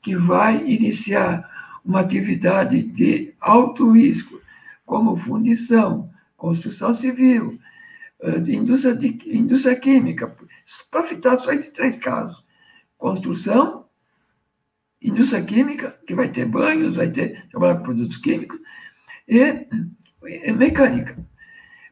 que 0.03 0.15
vai 0.15 0.63
iniciar 0.67 1.49
uma 1.83 2.01
atividade 2.01 2.83
de 2.83 3.33
alto 3.41 3.93
risco, 3.93 4.41
como 4.85 5.17
fundição, 5.17 6.11
construção 6.37 6.93
civil, 6.93 7.59
eh, 8.21 8.39
indústria, 8.49 8.95
de, 8.95 9.19
indústria 9.35 9.75
química, 9.75 10.37
para 10.91 11.07
citar 11.09 11.39
só 11.39 11.53
esses 11.53 11.71
três 11.71 11.97
casos, 11.97 12.45
construção, 12.99 13.87
indústria 15.01 15.43
química, 15.43 15.97
que 16.07 16.15
vai 16.15 16.29
ter 16.29 16.45
banhos, 16.45 16.95
vai 16.95 17.11
ter 17.11 17.49
trabalhar 17.49 17.77
com 17.77 17.85
produtos 17.85 18.19
químicos, 18.19 18.61
e, 19.27 19.67
e 20.25 20.53
mecânica. 20.53 21.17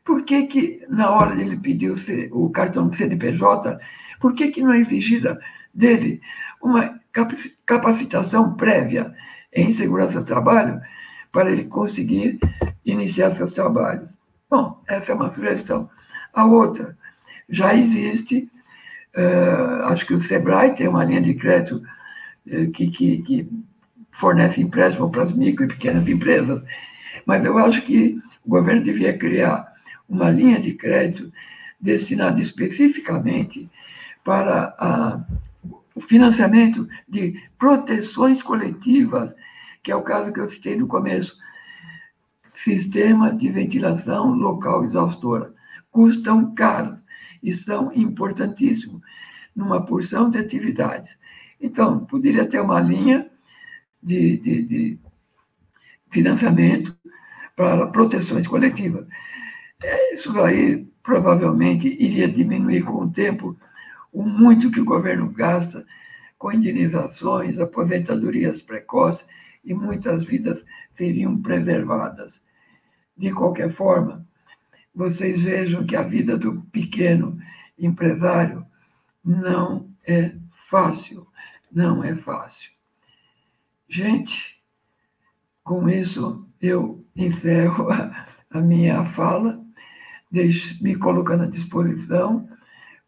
Por 0.05 0.25
que, 0.25 0.47
que 0.47 0.85
na 0.89 1.11
hora 1.11 1.37
de 1.37 1.43
ele 1.43 1.57
pedir 1.57 1.93
o, 2.33 2.51
cartão 2.51 2.89
de 2.89 2.97
CNPJ, 2.97 3.79
por 4.21 4.35
que, 4.35 4.49
que 4.49 4.63
não 4.63 4.73
é 4.73 4.81
exigida 4.81 5.39
dele 5.73 6.21
uma 6.63 7.01
capacitação 7.67 8.55
prévia 8.55 9.15
em 9.53 9.71
segurança 9.73 10.21
do 10.21 10.27
trabalho 10.27 10.81
para 11.33 11.51
ele 11.51 11.65
conseguir 11.65 12.39
iniciar 12.85 13.37
seus 13.37 13.53
trabalhos? 13.53 14.09
Bom, 14.49 14.83
essa 14.89 15.13
é 15.13 15.15
uma 15.15 15.33
sugestão. 15.33 15.89
A 16.33 16.45
outra, 16.45 16.97
já 17.49 17.75
existe, 17.75 18.51
uh, 19.17 19.85
acho 19.87 20.07
que 20.07 20.15
o 20.15 20.21
SEBRAE 20.21 20.75
tem 20.75 20.89
uma 20.89 21.05
linha 21.05 21.21
de 21.21 21.35
crédito 21.35 21.83
eh, 22.47 22.67
que, 22.67 22.91
que, 22.91 23.23
que 23.23 23.49
fornece 24.13 24.61
empréstimo 24.61 25.11
para 25.11 25.25
as 25.25 25.33
micro 25.33 25.65
e 25.65 25.69
pequenas 25.69 26.07
empresas. 26.09 26.63
Mas 27.27 27.45
eu 27.45 27.59
acho 27.59 27.83
que 27.83 28.19
o 28.45 28.51
governo 28.51 28.83
devia 28.83 29.17
criar 29.17 29.70
uma 30.11 30.29
linha 30.29 30.61
de 30.61 30.75
crédito 30.75 31.33
destinada 31.81 32.41
especificamente 32.41 33.71
para 34.25 34.75
a, 34.79 35.25
o 35.95 36.01
financiamento 36.01 36.87
de 37.09 37.41
proteções 37.59 38.43
coletivas, 38.43 39.33
que 39.83 39.93
é 39.93 39.97
o 39.97 40.03
caso 40.03 40.33
que 40.33 40.41
eu 40.41 40.51
citei 40.51 40.77
no 40.77 40.89
começo. 40.89 41.39
Sistemas 42.53 43.39
de 43.39 43.49
ventilação 43.49 44.35
local 44.35 44.85
exaustora 44.85 45.55
custam 45.91 46.55
caro 46.55 46.99
e 47.43 47.53
são 47.53 47.91
importantíssimos 47.95 49.01
numa 49.55 49.85
porção 49.85 50.29
de 50.29 50.39
atividades. 50.39 51.17
Então, 51.61 52.05
poderia 52.07 52.47
ter 52.47 52.61
uma 52.61 52.81
linha 52.81 53.31
de, 54.03 54.37
de, 54.39 54.63
de 54.63 54.99
financiamento 56.11 56.97
para 57.55 57.87
proteções 57.87 58.47
coletivas. 58.47 59.07
É, 59.83 60.15
isso 60.15 60.39
aí 60.41 60.87
provavelmente 61.03 61.89
iria 61.89 62.29
diminuir 62.29 62.83
com 62.83 63.05
o 63.05 63.11
tempo 63.11 63.57
o 64.13 64.23
muito 64.23 64.71
que 64.71 64.81
o 64.81 64.85
governo 64.85 65.31
gasta 65.31 65.87
com 66.39 66.53
indenizações, 66.53 67.59
aposentadorias 67.59 68.61
precoces 68.61 69.25
e 69.65 69.75
muitas 69.75 70.25
vidas 70.25 70.65
seriam 70.97 71.41
preservadas. 71.41 72.33
De 73.17 73.31
qualquer 73.33 73.71
forma, 73.73 74.27
vocês 74.95 75.43
vejam 75.43 75.87
que 75.87 75.97
a 75.97 76.03
vida 76.03 76.37
do 76.37 76.63
pequeno 76.73 77.39
empresário 77.79 78.67
não 79.25 79.89
é 80.07 80.33
fácil 80.69 81.31
não 81.71 82.03
é 82.03 82.17
fácil. 82.17 82.71
Gente, 83.89 84.61
com 85.63 85.89
isso 85.89 86.49
eu 86.61 87.05
encerro 87.15 87.91
a, 87.91 88.27
a 88.51 88.61
minha 88.61 89.05
fala, 89.13 89.60
me 90.33 90.95
colocando 90.97 91.45
à 91.45 91.47
disposição 91.47 92.49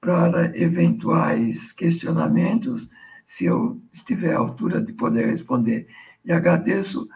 para 0.00 0.56
eventuais 0.58 1.72
questionamentos, 1.72 2.90
se 3.24 3.44
eu 3.44 3.80
estiver 3.92 4.34
à 4.34 4.38
altura 4.38 4.80
de 4.80 4.92
poder 4.92 5.26
responder. 5.26 5.86
E 6.24 6.32
agradeço 6.32 7.08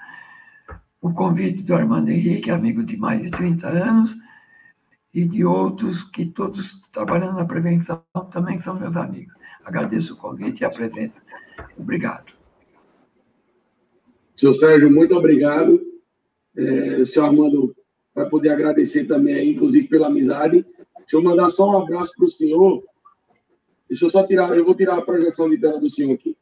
o 1.01 1.13
convite 1.13 1.63
do 1.65 1.75
Armando 1.75 2.11
Henrique, 2.11 2.51
amigo 2.51 2.85
de 2.85 2.97
mais 2.97 3.23
de 3.23 3.31
30 3.31 3.69
anos, 3.69 4.17
e 5.13 5.27
de 5.27 5.45
outros 5.45 6.03
que 6.11 6.27
todos 6.27 6.81
trabalhando 6.93 7.37
na 7.37 7.45
prevenção 7.45 8.03
também 8.31 8.59
são 8.61 8.79
meus 8.79 8.97
amigos. 8.97 9.35
Agradeço 9.65 10.15
o 10.15 10.17
convite 10.17 10.61
e 10.61 10.65
a 10.65 10.71
presença. 10.71 11.15
Obrigado. 11.77 12.33
Senhor 14.37 14.55
Sérgio, 14.55 14.93
muito 14.93 15.17
obrigado. 15.17 15.81
É, 16.57 17.05
senhor 17.05 17.27
Armando 17.27 17.76
vai 18.17 18.27
poder 18.31 18.49
agradecer 18.49 19.05
também, 19.05 19.51
inclusive, 19.51 19.87
pela 19.89 20.07
amizade. 20.07 20.65
Deixa 20.97 21.17
eu 21.17 21.23
mandar 21.23 21.51
só 21.51 21.71
um 21.71 21.83
abraço 21.83 22.13
para 22.17 22.25
o 22.25 22.29
senhor. 22.29 22.83
Deixa 23.89 24.07
eu 24.07 24.11
só 24.11 24.27
tirar, 24.27 24.57
eu 24.57 24.65
vou 24.65 24.75
tirar 24.75 24.97
a 24.97 25.03
projeção 25.03 25.51
de 25.51 25.59
tela 25.59 25.79
do 25.79 25.91
senhor 25.91 26.15
aqui. 26.15 26.35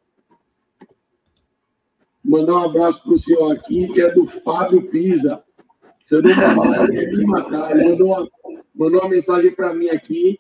Mandar 2.25 2.55
um 2.55 2.65
abraço 2.65 3.03
para 3.03 3.13
o 3.13 3.19
senhor 3.19 3.53
aqui, 3.53 3.89
que 3.89 4.01
é 4.01 4.11
do 4.11 4.25
Fábio 4.25 4.89
Pisa. 4.89 5.43
Seu 6.03 6.23
nome 6.23 6.97
é 6.97 7.07
me 7.11 7.27
matar. 7.27 7.73
Ele 7.73 7.91
mandou 7.91 8.07
uma, 8.07 8.31
mandou 8.75 9.01
uma 9.01 9.11
mensagem 9.11 9.51
para 9.51 9.75
mim 9.75 9.89
aqui, 9.89 10.39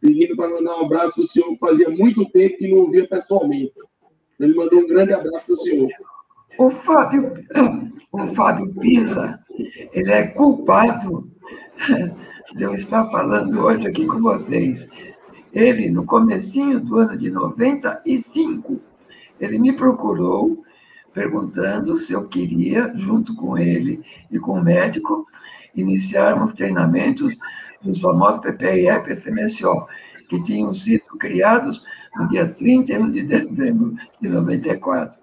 pedindo 0.00 0.34
para 0.34 0.48
mandar 0.48 0.78
um 0.78 0.86
abraço 0.86 1.14
para 1.14 1.22
o 1.22 1.26
senhor, 1.26 1.56
fazia 1.58 1.90
muito 1.90 2.28
tempo 2.30 2.56
que 2.56 2.68
não 2.68 2.78
ouvia 2.78 3.06
pessoalmente. 3.06 3.74
Ele 4.40 4.54
mandou 4.54 4.80
um 4.80 4.86
grande 4.86 5.12
abraço 5.12 5.44
para 5.44 5.52
o 5.52 5.58
senhor. 5.58 5.90
O 6.58 6.70
Fábio, 6.70 7.32
o 8.12 8.26
Fábio 8.28 8.74
Pisa, 8.80 9.39
ele 9.92 10.12
é 10.12 10.26
culpado 10.26 11.30
de 12.54 12.62
eu 12.62 12.74
estar 12.74 13.06
falando 13.10 13.60
hoje 13.60 13.86
aqui 13.86 14.06
com 14.06 14.20
vocês. 14.20 14.88
Ele, 15.52 15.90
no 15.90 16.04
comecinho 16.04 16.80
do 16.80 16.98
ano 16.98 17.18
de 17.18 17.30
95, 17.30 18.80
ele 19.40 19.58
me 19.58 19.72
procurou 19.72 20.64
perguntando 21.12 21.96
se 21.96 22.12
eu 22.12 22.28
queria, 22.28 22.92
junto 22.94 23.34
com 23.34 23.58
ele 23.58 24.00
e 24.30 24.38
com 24.38 24.52
o 24.52 24.62
médico, 24.62 25.26
iniciarmos 25.74 26.52
treinamentos 26.54 27.36
dos 27.82 28.00
famosos 28.00 28.40
PPI 28.40 28.88
e 28.88 29.00
PCMSO, 29.00 29.86
que 30.28 30.36
tinham 30.44 30.72
sido 30.72 31.04
criados 31.18 31.84
no 32.16 32.28
dia 32.28 32.46
31 32.46 33.10
de 33.10 33.22
dezembro 33.22 33.96
de 34.20 34.28
94. 34.28 35.18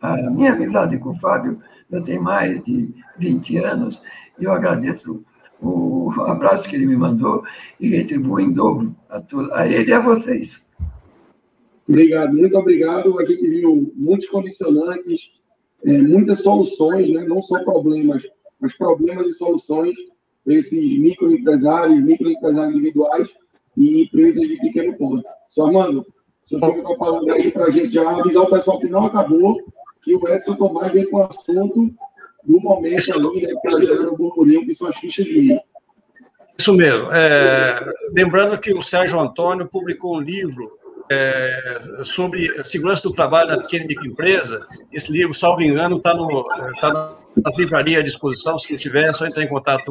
A 0.00 0.16
minha 0.30 0.52
amizade 0.52 0.96
com 0.98 1.10
o 1.10 1.18
Fábio 1.18 1.60
já 1.90 2.00
tem 2.00 2.18
mais 2.18 2.62
de 2.64 2.94
20 3.18 3.56
anos 3.58 4.00
e 4.38 4.44
eu 4.44 4.52
agradeço 4.52 5.24
o 5.60 6.10
abraço 6.26 6.68
que 6.68 6.76
ele 6.76 6.86
me 6.86 6.96
mandou 6.96 7.42
e 7.80 7.88
retribuo 7.88 8.38
em 8.38 8.52
dobro 8.52 8.94
a, 9.08 9.20
tu, 9.20 9.40
a 9.52 9.66
ele 9.66 9.90
e 9.90 9.92
a 9.92 10.00
vocês. 10.00 10.64
Obrigado, 11.88 12.34
muito 12.34 12.56
obrigado. 12.56 13.18
A 13.18 13.24
gente 13.24 13.48
viu 13.48 13.92
muitos 13.96 14.28
condicionantes, 14.28 15.32
é, 15.84 16.02
muitas 16.02 16.42
soluções, 16.42 17.10
né? 17.10 17.24
não 17.26 17.40
só 17.40 17.64
problemas, 17.64 18.22
mas 18.60 18.76
problemas 18.76 19.26
e 19.26 19.32
soluções 19.32 19.96
para 20.44 20.54
esses 20.54 20.98
microempresários, 20.98 22.00
microempresários 22.02 22.74
individuais 22.74 23.32
e 23.76 24.02
empresas 24.02 24.46
de 24.46 24.56
pequeno 24.56 24.96
porte. 24.96 25.28
Só, 25.48 25.66
Armando, 25.66 26.06
se 26.42 26.54
eu 26.54 26.60
fica 26.60 26.82
com 26.82 26.92
a 26.92 26.98
palavra 26.98 27.34
aí 27.34 27.50
para 27.50 27.66
a 27.66 27.70
gente 27.70 27.90
já 27.90 28.10
avisar 28.10 28.42
o 28.42 28.50
pessoal 28.50 28.78
que 28.78 28.88
não 28.88 29.04
acabou, 29.06 29.58
que 30.02 30.14
o 30.14 30.28
Edson 30.28 30.54
Tomás 30.54 30.92
vem 30.92 31.08
com 31.10 31.18
o 31.18 31.22
assunto 31.22 31.94
no 32.44 32.60
momento 32.60 33.12
ali, 33.12 33.42
né, 33.42 33.52
está 33.52 33.80
gerando 33.80 34.16
burburinho, 34.16 34.64
que 34.64 34.74
são 34.74 34.88
as 34.88 34.96
fichas 34.96 35.26
de 35.26 35.60
Isso 36.58 36.72
mesmo. 36.74 37.12
É, 37.12 37.92
lembrando 38.16 38.58
que 38.58 38.72
o 38.72 38.82
Sérgio 38.82 39.20
Antônio 39.20 39.68
publicou 39.68 40.16
um 40.16 40.20
livro 40.20 40.78
é, 41.10 41.80
sobre 42.04 42.62
segurança 42.62 43.02
do 43.02 43.14
trabalho 43.14 43.50
na 43.50 43.58
pequena 43.58 43.84
e 43.84 43.88
microempresa. 43.88 44.66
Esse 44.92 45.10
livro, 45.12 45.34
salvo 45.34 45.62
engano, 45.62 45.96
está 45.96 46.14
tá 46.80 47.16
nas 47.36 47.58
livrarias 47.58 48.00
à 48.00 48.04
disposição. 48.04 48.58
Se 48.58 48.70
não 48.70 48.78
tiver, 48.78 49.08
é 49.08 49.12
só 49.12 49.26
entrar 49.26 49.42
em 49.42 49.48
contato 49.48 49.90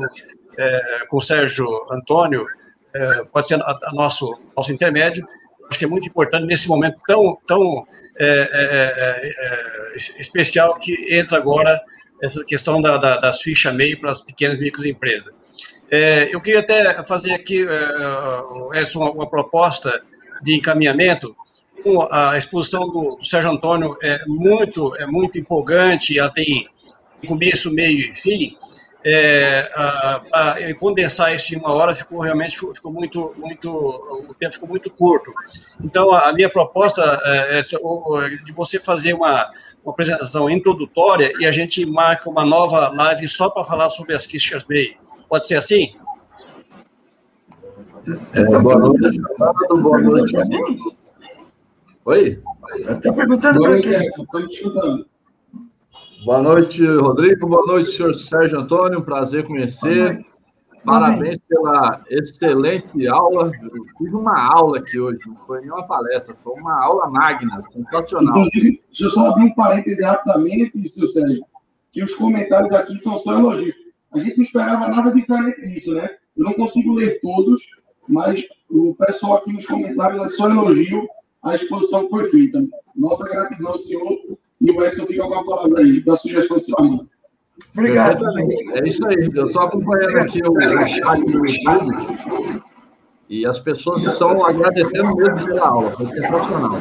é, 0.58 1.06
com 1.10 1.18
o 1.18 1.22
Sérgio 1.22 1.68
Antônio, 1.92 2.46
é, 2.94 3.24
pode 3.26 3.48
ser 3.48 3.62
a, 3.62 3.80
a, 3.84 3.94
nosso, 3.94 4.40
nosso 4.56 4.72
intermédio. 4.72 5.26
Acho 5.70 5.80
que 5.80 5.86
é 5.86 5.88
muito 5.88 6.08
importante 6.08 6.46
nesse 6.46 6.68
momento 6.68 6.98
tão, 7.06 7.36
tão 7.46 7.86
é, 8.20 8.50
é, 8.52 9.28
é, 9.28 9.98
especial 10.20 10.80
que 10.80 11.16
entra 11.16 11.38
agora 11.38 11.80
essa 12.22 12.44
questão 12.44 12.82
da, 12.82 12.98
da, 12.98 13.18
das 13.18 13.42
fichas 13.42 13.74
MEI 13.76 13.96
para 13.96 14.12
as 14.12 14.22
pequenas 14.22 14.58
e 14.58 14.62
microempresas. 14.62 15.34
eu 16.32 16.42
queria 16.42 16.62
até 16.62 17.04
fazer 17.04 17.34
aqui, 17.34 17.66
Edson, 18.74 19.00
uma, 19.00 19.12
uma 19.12 19.30
proposta 19.30 20.02
de 20.42 20.56
encaminhamento. 20.56 21.36
A 22.12 22.38
exposição 22.38 22.90
do, 22.90 23.16
do 23.16 23.26
Sérgio 23.26 23.52
Antônio 23.52 23.96
é 24.02 24.20
muito, 24.26 24.96
é 24.98 25.06
muito 25.06 25.38
empolgante, 25.38 26.18
ela 26.18 26.30
tem 26.30 26.68
começo, 27.28 27.72
meio 27.72 28.10
e 28.10 28.14
fim. 28.14 28.58
É, 29.10 29.70
a, 29.74 30.22
a, 30.34 30.76
condensar 30.76 31.34
isso 31.34 31.56
em 31.56 31.58
uma 31.58 31.72
hora 31.72 31.96
ficou 31.96 32.20
realmente 32.20 32.58
ficou 32.58 32.92
muito 32.92 33.34
muito 33.38 33.70
o 34.30 34.34
tempo 34.34 34.54
ficou 34.54 34.68
muito 34.68 34.92
curto. 34.92 35.32
Então 35.82 36.12
a, 36.12 36.28
a 36.28 36.34
minha 36.34 36.50
proposta 36.50 37.02
é, 37.24 37.60
é, 37.60 37.62
de 37.64 38.52
você 38.52 38.82
fazer 38.82 39.14
uma, 39.14 39.50
uma, 39.82 39.94
apresentação 39.94 40.50
introdutória 40.50 41.32
e 41.40 41.46
a 41.46 41.52
gente 41.54 41.86
marca 41.86 42.30
uma 42.30 42.44
nova 42.44 42.90
live 42.90 43.30
só 43.30 43.50
para 43.50 43.64
falar 43.64 43.90
sobre 43.92 44.14
as 44.14 44.26
fichas 44.26 44.66
MEI 44.66 44.98
pode 45.30 45.48
ser 45.48 45.56
assim? 45.56 45.96
É, 48.34 48.44
boa 48.60 48.78
noite, 48.78 49.22
Boa 49.70 50.00
noite. 50.00 50.36
Oi? 52.06 52.42
Está 52.76 53.14
perguntando 53.14 53.60
boa 53.60 53.70
noite, 53.70 53.88
Estou 53.88 54.48
te 54.48 54.52
escutando. 54.54 55.06
Boa 56.28 56.42
noite, 56.42 56.86
Rodrigo. 56.86 57.48
Boa 57.48 57.66
noite, 57.66 57.92
senhor 57.92 58.14
Sérgio 58.14 58.60
Antônio. 58.60 59.02
Prazer 59.02 59.48
conhecer. 59.48 60.26
Parabéns 60.84 61.40
pela 61.48 62.04
excelente 62.10 63.08
aula. 63.08 63.50
Eu 63.64 63.86
fiz 63.98 64.14
uma 64.14 64.38
aula 64.38 64.80
aqui 64.80 65.00
hoje, 65.00 65.20
não 65.26 65.38
foi 65.48 65.62
nenhuma 65.62 65.88
palestra, 65.88 66.36
foi 66.36 66.60
uma 66.60 66.84
aula 66.84 67.10
magna, 67.10 67.62
sensacional. 67.72 68.40
Inclusive, 68.40 68.84
deixa 68.88 69.06
eu 69.06 69.10
só 69.10 69.30
abrir 69.30 69.46
um 69.46 69.56
parêntese 69.56 70.04
rapidamente, 70.04 70.90
senhor 70.90 71.08
Sérgio, 71.08 71.46
que 71.94 72.04
os 72.04 72.14
comentários 72.14 72.74
aqui 72.74 73.00
são 73.00 73.18
só 73.18 73.32
elogios. 73.40 73.76
A 74.14 74.20
gente 74.20 74.36
não 74.36 74.44
esperava 74.44 74.90
nada 74.90 75.14
diferente 75.14 75.62
disso, 75.62 75.94
né? 75.94 76.10
Eu 76.36 76.44
não 76.44 76.52
consigo 76.52 76.94
ler 76.94 77.22
todos, 77.22 77.62
mas 78.06 78.46
o 78.70 78.94
pessoal 78.96 79.38
aqui 79.38 79.54
nos 79.54 79.66
comentários 79.66 80.22
é 80.22 80.28
só 80.28 80.50
elogio 80.50 81.08
à 81.42 81.56
exposição 81.56 82.04
que 82.04 82.10
foi 82.10 82.26
feita. 82.26 82.62
Nossa 82.98 83.24
gratidão 83.24 83.78
senhor 83.78 84.38
e 84.60 84.72
o 84.72 84.84
Edson 84.84 85.06
fica 85.06 85.24
com 85.24 85.34
a 85.36 85.44
palavra 85.44 85.82
aí, 85.82 86.02
da 86.02 86.16
sugestão 86.16 86.58
de 86.58 86.66
seu 86.66 86.76
Obrigado. 87.74 88.26
É 88.76 88.88
isso 88.88 89.06
aí. 89.06 89.30
Eu 89.34 89.48
estou 89.48 89.62
acompanhando 89.62 90.18
aqui 90.18 90.42
o, 90.44 90.52
o 90.52 90.88
chat 90.88 91.26
do 91.26 91.46
YouTube 91.46 92.64
e 93.30 93.46
as 93.46 93.60
pessoas 93.60 94.04
estão 94.04 94.46
agradecendo 94.46 95.16
mesmo 95.16 95.46
pela 95.46 95.68
aula, 95.68 95.92
foi 95.92 96.08
sensacional. 96.08 96.80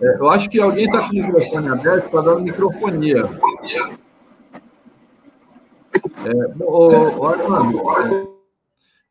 É, 0.00 0.16
eu 0.18 0.28
acho 0.30 0.48
que 0.48 0.60
alguém 0.60 0.86
está 0.86 1.00
com 1.00 1.10
o 1.10 1.14
microfone 1.14 1.68
aberto, 1.68 2.06
está 2.06 2.20
dando 2.20 2.40
microfonia. 2.42 3.20
É, 6.26 6.64
o, 6.64 7.18
o 7.18 7.26
Armando, 7.26 8.33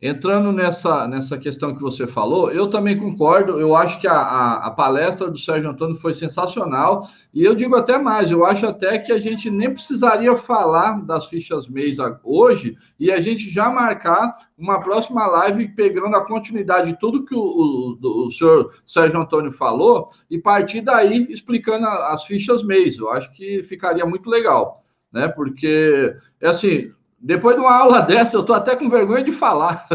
Entrando 0.05 0.51
nessa, 0.51 1.07
nessa 1.07 1.37
questão 1.37 1.73
que 1.73 1.81
você 1.81 2.05
falou, 2.05 2.51
eu 2.51 2.69
também 2.69 2.99
concordo. 2.99 3.57
Eu 3.57 3.73
acho 3.73 4.01
que 4.01 4.05
a, 4.05 4.17
a, 4.17 4.67
a, 4.67 4.69
palestra 4.69 5.31
do 5.31 5.39
Sérgio 5.39 5.69
Antônio 5.69 5.95
foi 5.95 6.11
sensacional. 6.11 7.07
E 7.33 7.41
eu 7.41 7.55
digo 7.55 7.73
até 7.73 7.97
mais: 7.97 8.29
eu 8.29 8.45
acho 8.45 8.65
até 8.65 8.99
que 8.99 9.13
a 9.13 9.17
gente 9.17 9.49
nem 9.49 9.73
precisaria 9.73 10.35
falar 10.35 11.01
das 11.05 11.27
fichas 11.27 11.69
mês 11.69 11.99
hoje 12.21 12.75
e 12.99 13.13
a 13.13 13.21
gente 13.21 13.49
já 13.49 13.69
marcar 13.69 14.29
uma 14.57 14.81
próxima 14.81 15.25
live 15.25 15.69
pegando 15.69 16.17
a 16.17 16.25
continuidade 16.25 16.91
de 16.91 16.99
tudo 16.99 17.23
que 17.23 17.33
o, 17.33 17.39
o, 17.39 18.25
o 18.25 18.29
senhor 18.29 18.73
Sérgio 18.85 19.21
Antônio 19.21 19.53
falou 19.53 20.07
e 20.29 20.37
partir 20.37 20.81
daí 20.81 21.31
explicando 21.31 21.87
as 21.87 22.25
fichas 22.25 22.61
mês. 22.61 22.97
Eu 22.97 23.09
acho 23.09 23.31
que 23.31 23.63
ficaria 23.63 24.05
muito 24.05 24.29
legal, 24.29 24.83
né? 25.13 25.29
Porque, 25.29 26.13
é 26.41 26.49
assim 26.49 26.91
depois 27.23 27.55
de 27.55 27.61
uma 27.61 27.73
aula 27.73 28.01
dessa, 28.01 28.35
eu 28.35 28.41
estou 28.41 28.55
até 28.55 28.75
com 28.75 28.89
vergonha 28.89 29.23
de 29.23 29.31
falar. 29.31 29.87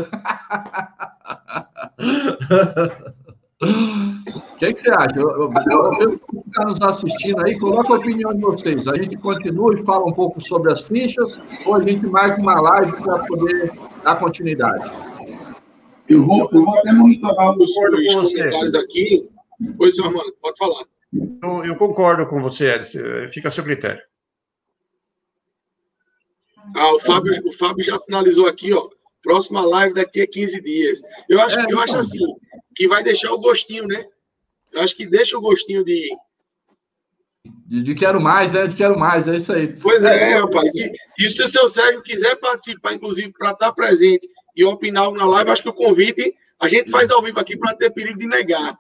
O 3.61 4.57
que, 4.57 4.73
que, 4.73 4.79
você 4.79 4.91
acha? 4.91 5.19
Eu, 5.19 5.27
eu, 5.27 6.01
eu, 6.01 6.19
que 6.19 6.37
está 6.47 6.65
nos 6.65 6.81
assistindo 6.81 7.45
aí, 7.45 7.59
coloca 7.59 7.93
a 7.93 7.97
opinião 7.97 8.33
de 8.33 8.41
vocês. 8.41 8.87
A 8.87 8.95
gente 8.95 9.17
continua 9.17 9.75
e 9.75 9.85
fala 9.85 10.07
um 10.07 10.13
pouco 10.13 10.41
sobre 10.41 10.71
as 10.71 10.83
fichas, 10.83 11.37
ou 11.67 11.75
a 11.75 11.83
gente 11.83 12.07
marca 12.07 12.41
uma 12.41 12.61
live 12.61 12.93
para 13.03 13.19
poder 13.27 13.73
dar 14.05 14.17
continuidade? 14.17 14.89
Eu 16.09 16.25
vou, 16.25 16.49
eu 16.53 16.65
vou 16.65 16.79
até 16.79 16.93
monitorar 16.93 17.57
os, 17.57 17.71
os 17.71 18.37
comentários 18.37 18.75
aqui. 18.77 19.29
Pois, 19.77 19.97
senhor 19.97 20.09
Armando, 20.09 20.33
pode 20.41 20.57
falar. 20.57 20.85
Eu, 21.43 21.65
eu 21.65 21.77
concordo 21.77 22.27
com 22.27 22.41
você, 22.41 22.77
Edson. 22.77 23.01
Fica 23.33 23.49
a 23.49 23.51
seu 23.51 23.65
critério. 23.65 24.01
Ah, 26.75 26.93
o 26.95 26.99
Fábio, 26.99 27.33
o 27.47 27.53
Fábio 27.53 27.85
já 27.85 27.99
sinalizou 27.99 28.47
aqui, 28.47 28.73
ó. 28.73 28.89
Próxima 29.23 29.65
live 29.65 29.95
daqui 29.95 30.21
a 30.21 30.27
15 30.27 30.61
dias. 30.63 31.03
Eu 31.29 31.41
acho, 31.41 31.59
eu 31.69 31.81
acho 31.81 31.97
assim, 31.97 32.19
que 32.75 32.87
vai 32.87 33.03
deixar 33.03 33.33
o 33.33 33.39
gostinho, 33.39 33.87
né? 33.87 34.05
Eu 34.73 34.83
acho 34.83 34.97
que 34.97 35.07
deixa 35.07 35.37
o 35.37 35.41
gostinho 35.41 35.85
de. 35.85 36.09
De, 37.67 37.83
de 37.83 37.95
quero 37.95 38.21
mais, 38.21 38.51
né? 38.51 38.67
De 38.67 38.77
quero 38.77 38.99
mais, 38.99 39.27
é 39.27 39.37
isso 39.37 39.53
aí. 39.53 39.69
Pois 39.81 40.05
é, 40.05 40.33
é 40.33 40.35
rapaz. 40.35 40.75
E, 40.77 40.93
e 41.19 41.29
se 41.29 41.43
o 41.43 41.49
seu 41.49 41.69
Sérgio 41.69 42.03
quiser 42.03 42.37
participar, 42.37 42.95
inclusive, 42.95 43.33
para 43.33 43.53
estar 43.53 43.73
presente 43.73 44.29
e 44.57 44.65
opinar 44.65 45.11
na 45.13 45.27
live, 45.27 45.51
acho 45.51 45.63
que 45.63 45.69
o 45.69 45.75
convite 45.75 46.35
a 46.61 46.69
gente 46.69 46.91
faz 46.91 47.11
ao 47.11 47.23
vivo 47.23 47.39
aqui 47.39 47.57
para 47.57 47.75
ter 47.75 47.91
perigo 47.91 48.19
de 48.19 48.27
negar. 48.27 48.77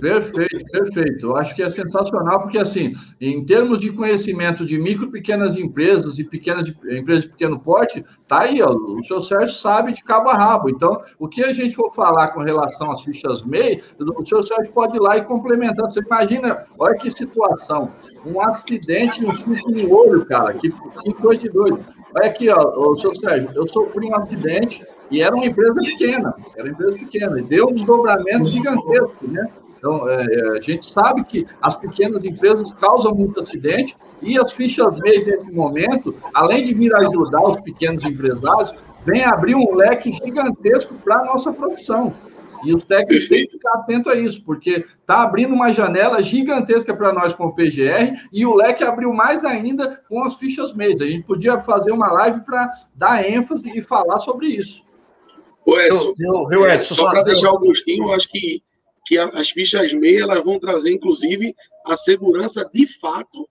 Perfeito, 0.00 0.64
perfeito. 0.70 1.26
Eu 1.26 1.36
acho 1.36 1.54
que 1.54 1.62
é 1.62 1.68
sensacional, 1.68 2.40
porque, 2.40 2.58
assim, 2.58 2.92
em 3.20 3.44
termos 3.44 3.78
de 3.78 3.92
conhecimento 3.92 4.64
de 4.64 4.78
micro 4.78 5.10
pequenas 5.10 5.56
empresas 5.56 6.18
e 6.18 6.24
pequenas 6.24 6.68
empresas 6.68 7.24
de 7.24 7.30
pequeno 7.30 7.58
porte, 7.58 8.04
tá 8.26 8.40
aí, 8.40 8.62
ó, 8.62 8.72
o 8.72 9.04
seu 9.04 9.20
Sérgio 9.20 9.54
sabe 9.54 9.92
de 9.92 10.02
cabo 10.02 10.30
a 10.30 10.34
rabo. 10.34 10.70
Então, 10.70 11.00
o 11.18 11.28
que 11.28 11.44
a 11.44 11.52
gente 11.52 11.74
for 11.74 11.92
falar 11.92 12.28
com 12.28 12.40
relação 12.40 12.90
às 12.90 13.02
fichas 13.02 13.42
MEI, 13.42 13.82
o 13.98 14.24
seu 14.24 14.42
Sérgio 14.42 14.72
pode 14.72 14.96
ir 14.96 15.00
lá 15.00 15.18
e 15.18 15.24
complementar. 15.24 15.90
Você 15.90 16.00
imagina, 16.00 16.64
olha 16.78 16.96
que 16.96 17.10
situação, 17.10 17.92
um 18.26 18.40
acidente 18.40 19.22
no 19.22 19.34
suco 19.34 19.70
no 19.70 19.94
olho, 19.94 20.24
cara, 20.24 20.54
que, 20.54 20.70
que 20.70 21.12
coisa 21.14 21.42
de 21.42 21.50
doido. 21.50 21.84
Olha 22.14 22.26
aqui, 22.26 22.48
ó, 22.48 22.90
o 22.90 22.98
seu 22.98 23.14
Sérgio, 23.14 23.50
eu 23.54 23.66
sofri 23.68 24.06
um 24.06 24.16
acidente 24.16 24.84
e 25.10 25.20
era 25.20 25.34
uma 25.34 25.44
empresa 25.44 25.80
pequena, 25.80 26.34
era 26.56 26.64
uma 26.64 26.72
empresa 26.72 26.98
pequena, 26.98 27.38
e 27.38 27.42
deu 27.42 27.68
um 27.68 27.74
desdobramento 27.74 28.46
gigantesco, 28.46 29.28
né? 29.28 29.50
Então, 29.82 30.08
é, 30.08 30.24
é, 30.24 30.48
a 30.58 30.60
gente 30.60 30.86
sabe 30.86 31.24
que 31.24 31.44
as 31.60 31.74
pequenas 31.74 32.24
empresas 32.24 32.70
causam 32.70 33.12
muito 33.12 33.40
acidente 33.40 33.96
e 34.22 34.38
as 34.38 34.52
fichas 34.52 34.96
MEIs, 35.00 35.26
nesse 35.26 35.50
momento, 35.50 36.14
além 36.32 36.62
de 36.62 36.72
vir 36.72 36.94
ajudar 36.94 37.42
os 37.42 37.60
pequenos 37.62 38.04
empresários, 38.04 38.72
vem 39.04 39.24
abrir 39.24 39.56
um 39.56 39.74
leque 39.74 40.12
gigantesco 40.12 40.94
para 41.02 41.16
a 41.16 41.24
nossa 41.24 41.52
profissão. 41.52 42.14
E 42.64 42.72
os 42.72 42.84
técnicos 42.84 43.28
têm 43.28 43.44
que 43.44 43.54
ficar 43.54 43.72
atentos 43.72 44.12
a 44.12 44.14
isso, 44.14 44.44
porque 44.44 44.84
está 45.00 45.24
abrindo 45.24 45.52
uma 45.52 45.72
janela 45.72 46.22
gigantesca 46.22 46.94
para 46.94 47.12
nós 47.12 47.32
com 47.32 47.46
o 47.46 47.52
PGR 47.52 48.28
e 48.32 48.46
o 48.46 48.54
leque 48.54 48.84
abriu 48.84 49.12
mais 49.12 49.44
ainda 49.44 50.00
com 50.08 50.22
as 50.22 50.36
fichas 50.36 50.72
MEIs. 50.72 51.00
A 51.00 51.06
gente 51.06 51.24
podia 51.24 51.58
fazer 51.58 51.90
uma 51.90 52.06
live 52.12 52.42
para 52.42 52.70
dar 52.94 53.28
ênfase 53.28 53.76
e 53.76 53.82
falar 53.82 54.20
sobre 54.20 54.46
isso. 54.46 54.84
O 55.66 55.76
Edson, 55.76 56.12
eu, 56.20 56.46
eu, 56.52 56.60
eu, 56.60 56.70
Edson 56.70 56.94
só 56.94 57.10
para 57.10 57.22
deixar 57.22 57.50
o 57.50 57.58
gostinho, 57.58 58.04
eu 58.04 58.12
acho 58.12 58.28
que 58.28 58.62
que 59.04 59.18
as 59.18 59.50
fichas 59.50 59.92
meia 59.92 60.22
elas 60.22 60.44
vão 60.44 60.58
trazer, 60.58 60.92
inclusive, 60.92 61.54
a 61.86 61.96
segurança 61.96 62.68
de 62.72 62.86
fato 62.86 63.48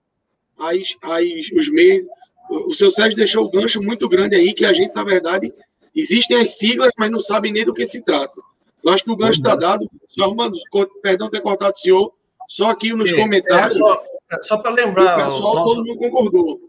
às, 0.58 0.96
às, 1.02 1.24
os 1.56 1.68
meios. 1.70 2.06
O 2.48 2.74
seu 2.74 2.90
Sérgio 2.90 3.16
deixou 3.16 3.44
o 3.44 3.50
gancho 3.50 3.82
muito 3.82 4.08
grande 4.08 4.36
aí, 4.36 4.52
que 4.52 4.64
a 4.64 4.72
gente, 4.72 4.94
na 4.94 5.04
verdade, 5.04 5.52
existem 5.94 6.38
as 6.38 6.58
siglas, 6.58 6.92
mas 6.98 7.10
não 7.10 7.20
sabe 7.20 7.50
nem 7.50 7.64
do 7.64 7.74
que 7.74 7.86
se 7.86 8.02
trata. 8.02 8.40
Então, 8.78 8.92
acho 8.92 9.04
que 9.04 9.10
o 9.10 9.16
gancho 9.16 9.38
está 9.38 9.54
dado. 9.54 9.88
Só, 10.08 10.24
Armando, 10.24 10.58
perdão 11.02 11.30
ter 11.30 11.40
cortado 11.40 11.72
o 11.72 11.78
senhor, 11.78 12.12
só 12.48 12.70
aqui 12.70 12.92
nos 12.92 13.12
é, 13.12 13.16
comentários. 13.16 13.76
É, 13.76 13.78
só, 13.78 14.02
só 14.42 14.58
para 14.58 14.72
lembrar. 14.72 15.20
O 15.20 15.24
pessoal, 15.24 15.54
nosso... 15.54 15.74
todo 15.74 15.86
mundo 15.86 15.98
concordou. 15.98 16.60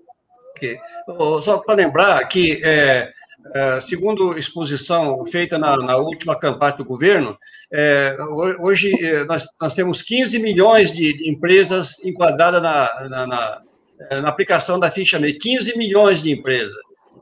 Okay. 0.55 0.79
Só 1.41 1.57
para 1.57 1.75
lembrar 1.75 2.23
que 2.27 2.59
é, 2.63 3.11
é, 3.53 3.79
segundo 3.79 4.37
exposição 4.37 5.25
feita 5.25 5.57
na, 5.57 5.75
na, 5.77 5.97
última 5.97 6.35
campanha 6.35 6.73
do 6.73 6.85
governo, 6.85 7.37
é, 7.71 8.15
hoje 8.59 8.93
é, 9.03 9.25
nós, 9.25 9.45
nós, 9.59 9.75
temos 9.75 10.01
15 10.01 10.39
milhões 10.39 10.93
de, 10.93 11.13
de 11.17 11.29
empresas 11.29 12.03
enquadradas 12.03 12.61
na, 12.61 13.09
na, 13.09 13.27
na, 13.27 13.61
é, 14.09 14.21
na, 14.21 14.29
aplicação 14.29 14.79
da 14.79 14.89
ficha 14.89 15.19
MEI, 15.19 15.33
15 15.33 15.77
milhões 15.77 16.23
de 16.23 16.31
empresas. 16.31 16.73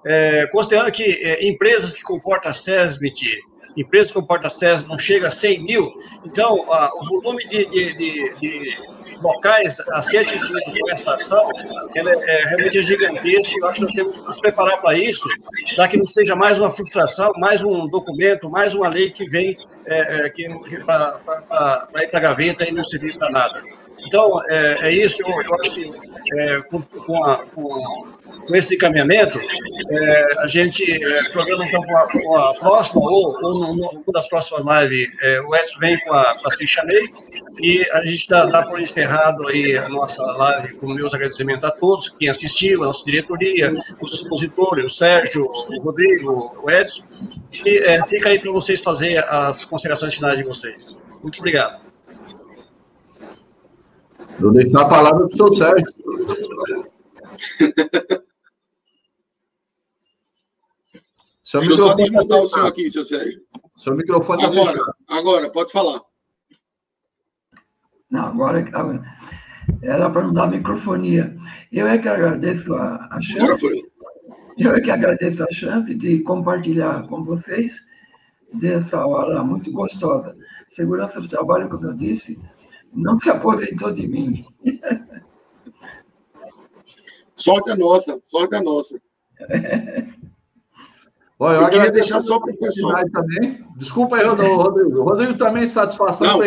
É, 0.05 0.47
considerando 0.47 0.91
que 0.91 1.03
é, 1.03 1.47
empresas 1.47 1.93
que 1.93 2.01
comportam 2.01 2.51
a 2.51 2.53
empresas 3.75 4.09
que 4.09 4.13
comportam 4.13 4.47
a 4.47 4.51
não 4.87 4.99
chega 4.99 5.29
a 5.29 5.31
100 5.31 5.63
mil, 5.63 5.91
então 6.25 6.71
a, 6.71 6.91
o 6.93 7.21
volume 7.21 7.45
de, 7.47 7.65
de, 7.65 8.37
de 8.37 8.77
locais 9.21 9.79
a 9.91 10.01
ser 10.01 10.19
atingidos 10.19 10.79
com 10.79 10.91
essa 10.91 11.15
ação, 11.15 11.49
ela 11.95 12.11
é 12.11 12.45
realmente 12.47 12.81
gigantesca. 12.81 13.55
Eu 13.59 13.67
acho 13.67 13.75
que 13.75 13.81
nós 13.81 13.93
temos 13.93 14.13
que 14.13 14.21
nos 14.21 14.41
preparar 14.41 14.81
para 14.81 14.97
isso, 14.97 15.27
para 15.75 15.87
que 15.87 15.97
não 15.97 16.05
seja 16.05 16.35
mais 16.35 16.59
uma 16.59 16.71
frustração, 16.71 17.31
mais 17.37 17.63
um 17.63 17.87
documento, 17.87 18.49
mais 18.49 18.75
uma 18.75 18.87
lei 18.87 19.11
que 19.11 19.25
vem 19.25 19.57
é, 19.85 20.25
é, 20.25 20.29
para 20.83 21.19
ir 22.03 22.07
para 22.09 22.19
a 22.19 22.19
gaveta 22.19 22.67
e 22.67 22.71
não 22.71 22.83
servir 22.83 23.17
para 23.17 23.29
nada. 23.29 23.80
Então, 24.07 24.39
é, 24.49 24.77
é 24.81 24.91
isso, 24.91 25.21
eu, 25.21 25.55
acho 25.55 25.71
que 25.71 26.11
é, 26.33 26.61
com, 26.61 26.81
com, 26.81 27.23
a, 27.23 27.37
com, 27.37 28.07
com, 28.47 28.55
esse 28.55 28.75
encaminhamento, 28.75 29.37
é, 29.91 30.39
a 30.39 30.47
gente 30.47 30.83
é, 30.83 31.29
programa 31.29 31.65
então 31.65 31.81
com 31.83 32.35
a, 32.35 32.49
a 32.49 32.53
próxima, 32.53 33.01
ou, 33.01 33.35
ou 33.41 33.75
numa 33.75 34.03
das 34.13 34.27
próximas 34.27 34.63
lives, 34.65 35.09
é, 35.21 35.41
o 35.41 35.55
Edson 35.55 35.79
vem 35.79 35.99
com 35.99 36.13
a, 36.13 36.35
com 36.35 36.47
a 36.47 36.51
e 37.59 37.85
a 37.91 38.05
gente 38.05 38.27
dá, 38.27 38.45
dá 38.45 38.63
por 38.63 38.79
encerrado 38.79 39.47
aí 39.47 39.77
a 39.77 39.89
nossa 39.89 40.23
live, 40.23 40.77
com 40.77 40.87
meus 40.87 41.13
agradecimentos 41.13 41.63
a 41.63 41.71
todos, 41.71 42.09
quem 42.09 42.29
assistiu, 42.29 42.83
a 42.83 42.87
nossa 42.87 43.05
diretoria, 43.05 43.73
os 44.01 44.13
expositores, 44.13 44.85
o 44.85 44.89
Sérgio, 44.89 45.45
o 45.45 45.81
Rodrigo, 45.81 46.61
o 46.63 46.71
Edson, 46.71 47.03
e 47.65 47.77
é, 47.79 48.03
fica 48.05 48.29
aí 48.29 48.39
para 48.39 48.51
vocês 48.51 48.81
fazerem 48.81 49.17
as 49.17 49.65
considerações 49.65 50.15
finais 50.15 50.37
de 50.37 50.43
vocês. 50.43 50.99
Muito 51.21 51.39
obrigado. 51.39 51.90
Vou 54.41 54.51
deixar 54.51 54.81
a 54.81 54.89
palavra 54.89 55.27
para 55.27 55.33
o 55.33 55.37
seu 55.37 55.53
Sérgio. 55.53 55.85
Seu 61.43 61.59
Deixa 61.59 61.73
eu 61.73 61.77
só 61.77 61.93
desmontar 61.95 62.37
tá 62.37 62.43
o 62.43 62.47
seu 62.47 62.65
aqui, 62.65 62.89
seu 62.89 63.03
Sérgio. 63.03 63.41
Seu 63.75 63.93
microfone 63.93 64.41
está 64.41 64.53
agora, 64.53 64.93
agora, 65.05 65.51
pode 65.51 65.73
falar. 65.73 66.01
Não, 68.09 68.27
agora 68.27 68.63
era 69.83 70.09
para 70.09 70.23
não 70.23 70.33
dar 70.33 70.49
microfonia. 70.49 71.35
Eu 71.69 71.87
é 71.87 71.97
que 71.97 72.07
agradeço 72.07 72.73
a, 72.73 73.09
a 73.11 73.21
chance. 73.21 73.83
Eu 74.57 74.75
é 74.75 74.79
que 74.79 74.91
agradeço 74.91 75.43
a 75.43 75.51
chance 75.51 75.93
de 75.93 76.19
compartilhar 76.19 77.05
com 77.09 77.21
vocês 77.21 77.75
dessa 78.53 79.05
hora 79.05 79.43
muito 79.43 79.73
gostosa. 79.73 80.33
Segurança 80.69 81.19
do 81.19 81.27
trabalho, 81.27 81.67
como 81.67 81.85
eu 81.85 81.93
disse, 81.93 82.39
não 82.93 83.19
se 83.19 83.29
aposentou 83.29 83.91
de 83.91 84.07
mim. 84.07 84.45
Sorte 87.35 87.71
é 87.71 87.75
nossa, 87.75 88.19
sorte 88.23 88.55
é 88.55 88.61
nossa. 88.61 89.01
Bom, 91.39 91.51
eu, 91.51 91.61
eu 91.61 91.69
queria 91.69 91.91
deixar 91.91 92.21
só 92.21 92.39
para 92.39 92.53
o 92.53 92.57
pessoal. 92.57 93.03
Também. 93.11 93.65
Desculpa 93.77 94.17
aí, 94.17 94.25
Rodrigo. 94.25 95.01
O 95.01 95.03
Rodrigo 95.03 95.37
também 95.37 95.67
satisfação 95.67 96.27
não, 96.27 96.39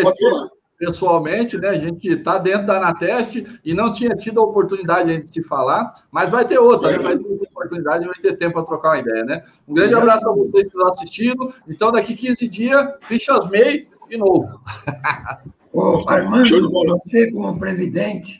pessoalmente, 0.79 1.59
né? 1.59 1.71
A 1.71 1.77
gente 1.77 2.09
está 2.09 2.39
dentro 2.39 2.67
da 2.67 2.77
Anateste 2.77 3.45
e 3.65 3.75
não 3.75 3.91
tinha 3.91 4.15
tido 4.15 4.41
a 4.41 4.45
oportunidade 4.45 5.23
de 5.23 5.33
se 5.33 5.43
falar, 5.43 5.91
mas 6.13 6.31
vai 6.31 6.45
ter 6.45 6.59
outra, 6.59 6.93
né? 6.93 6.99
Vai 6.99 7.19
ter 7.19 7.25
oportunidade, 7.25 8.07
vai 8.07 8.15
ter 8.17 8.37
tempo 8.37 8.55
para 8.55 8.65
trocar 8.65 8.89
uma 8.91 8.99
ideia, 9.01 9.25
né? 9.25 9.43
Um 9.67 9.75
grande 9.75 9.95
abraço 9.95 10.29
a 10.29 10.33
vocês 10.33 10.65
que 10.65 10.69
estão 10.69 10.87
assistindo. 10.87 11.53
Então, 11.69 11.91
daqui 11.91 12.15
15 12.15 12.49
dias, 12.49 12.95
fichas 13.03 13.49
MEI 13.49 13.89
de 14.09 14.17
novo. 14.17 14.61
Ô, 15.75 16.09
Armando, 16.09 16.70
você, 16.70 17.33
como 17.33 17.59
presidente, 17.59 18.39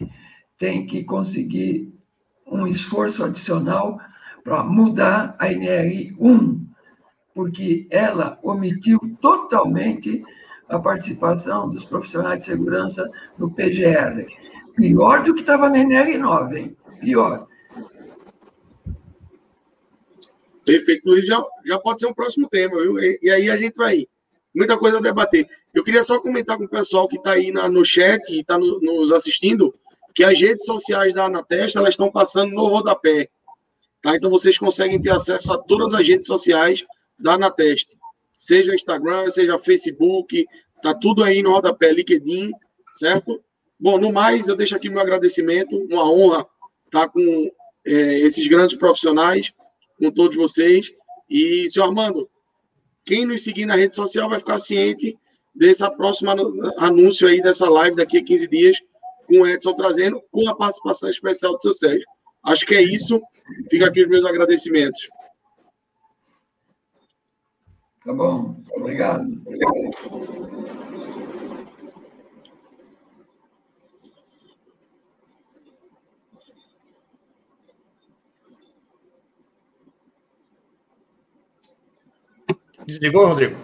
tem 0.56 0.86
que 0.86 1.02
conseguir 1.02 1.92
um 2.46 2.64
esforço 2.64 3.24
adicional 3.24 3.98
para 4.44 4.62
mudar 4.62 5.34
a 5.36 5.48
NRI 5.48 6.14
1, 6.16 6.64
porque 7.34 7.88
ela 7.90 8.38
omitiu 8.40 9.00
totalmente 9.20 10.22
a 10.68 10.78
participação 10.78 11.68
dos 11.68 11.84
profissionais 11.84 12.38
de 12.38 12.46
segurança 12.46 13.10
no 13.36 13.50
PGR. 13.50 14.28
Pior 14.76 15.24
do 15.24 15.34
que 15.34 15.40
estava 15.40 15.68
na 15.68 15.78
NR 15.78 16.16
9, 16.16 16.56
hein? 16.60 16.76
Pior. 17.00 17.48
Perfeito. 20.64 21.20
Já, 21.26 21.42
já 21.66 21.80
pode 21.80 21.98
ser 21.98 22.06
um 22.06 22.14
próximo 22.14 22.48
tema, 22.48 22.80
viu? 22.80 22.96
E, 23.00 23.18
e 23.20 23.28
aí 23.28 23.50
a 23.50 23.56
gente 23.56 23.74
vai 23.76 24.06
muita 24.55 24.78
coisa 24.78 24.98
a 24.98 25.01
debater. 25.01 25.47
Eu 25.72 25.82
queria 25.82 26.05
só 26.05 26.20
comentar 26.20 26.56
com 26.56 26.64
o 26.64 26.68
pessoal 26.68 27.09
que 27.09 27.16
está 27.16 27.32
aí 27.32 27.51
na, 27.51 27.68
no 27.68 27.85
chat 27.85 28.22
e 28.31 28.40
está 28.40 28.56
no, 28.59 28.81
nos 28.81 29.10
assistindo 29.10 29.74
que 30.14 30.22
as 30.22 30.40
redes 30.40 30.64
sociais 30.64 31.12
da 31.12 31.24
Anatesta 31.24 31.81
elas 31.81 31.90
estão 31.90 32.10
passando 32.10 32.52
no 32.52 32.66
rodapé. 32.66 33.28
Tá? 34.01 34.14
Então 34.14 34.31
vocês 34.31 34.56
conseguem 34.56 35.01
ter 35.01 35.10
acesso 35.10 35.52
a 35.52 35.59
todas 35.59 35.93
as 35.93 36.06
redes 36.06 36.26
sociais 36.26 36.85
da 37.18 37.32
Anateste. 37.35 37.97
Seja 38.39 38.74
Instagram, 38.74 39.31
seja 39.31 39.59
Facebook, 39.59 40.47
tá 40.82 40.94
tudo 40.94 41.24
aí 41.24 41.43
no 41.43 41.51
rodapé, 41.51 41.93
LinkedIn, 41.93 42.52
certo? 42.93 43.43
Bom, 43.81 43.98
no 43.98 44.12
mais, 44.12 44.47
eu 44.47 44.55
deixo 44.55 44.76
aqui 44.76 44.89
meu 44.89 45.01
agradecimento, 45.01 45.76
uma 45.90 46.09
honra 46.09 46.47
estar 46.86 47.09
com 47.09 47.51
é, 47.85 48.20
esses 48.20 48.47
grandes 48.47 48.76
profissionais, 48.76 49.52
com 49.98 50.10
todos 50.10 50.36
vocês. 50.36 50.93
E, 51.28 51.68
senhor 51.68 51.86
Armando, 51.86 52.28
quem 53.05 53.26
nos 53.26 53.43
seguir 53.43 53.66
na 53.66 53.76
rede 53.76 53.94
social 53.94 54.28
vai 54.28 54.39
ficar 54.39 54.59
ciente 54.59 55.18
dessa 55.55 55.90
próxima 55.90 56.35
anúncio 56.78 57.28
aí 57.28 57.40
dessa 57.40 57.68
live 57.68 57.97
daqui 57.97 58.18
a 58.18 58.24
15 58.24 58.48
dias, 58.48 58.78
com 59.26 59.40
o 59.40 59.47
Edson 59.47 59.74
trazendo, 59.74 60.22
com 60.31 60.48
a 60.48 60.55
participação 60.55 61.09
especial 61.09 61.52
do 61.52 61.62
seu 61.62 61.72
Sérgio. 61.72 62.06
Acho 62.43 62.66
que 62.66 62.74
é 62.74 62.82
isso. 62.82 63.20
Fica 63.70 63.86
aqui 63.86 64.02
os 64.02 64.09
meus 64.09 64.24
agradecimentos. 64.24 65.09
Tá 68.05 68.12
bom. 68.12 68.56
Obrigado. 68.76 69.24
Obrigado. 69.47 70.84
Desligou, 82.86 83.27
Rodrigo? 83.27 83.56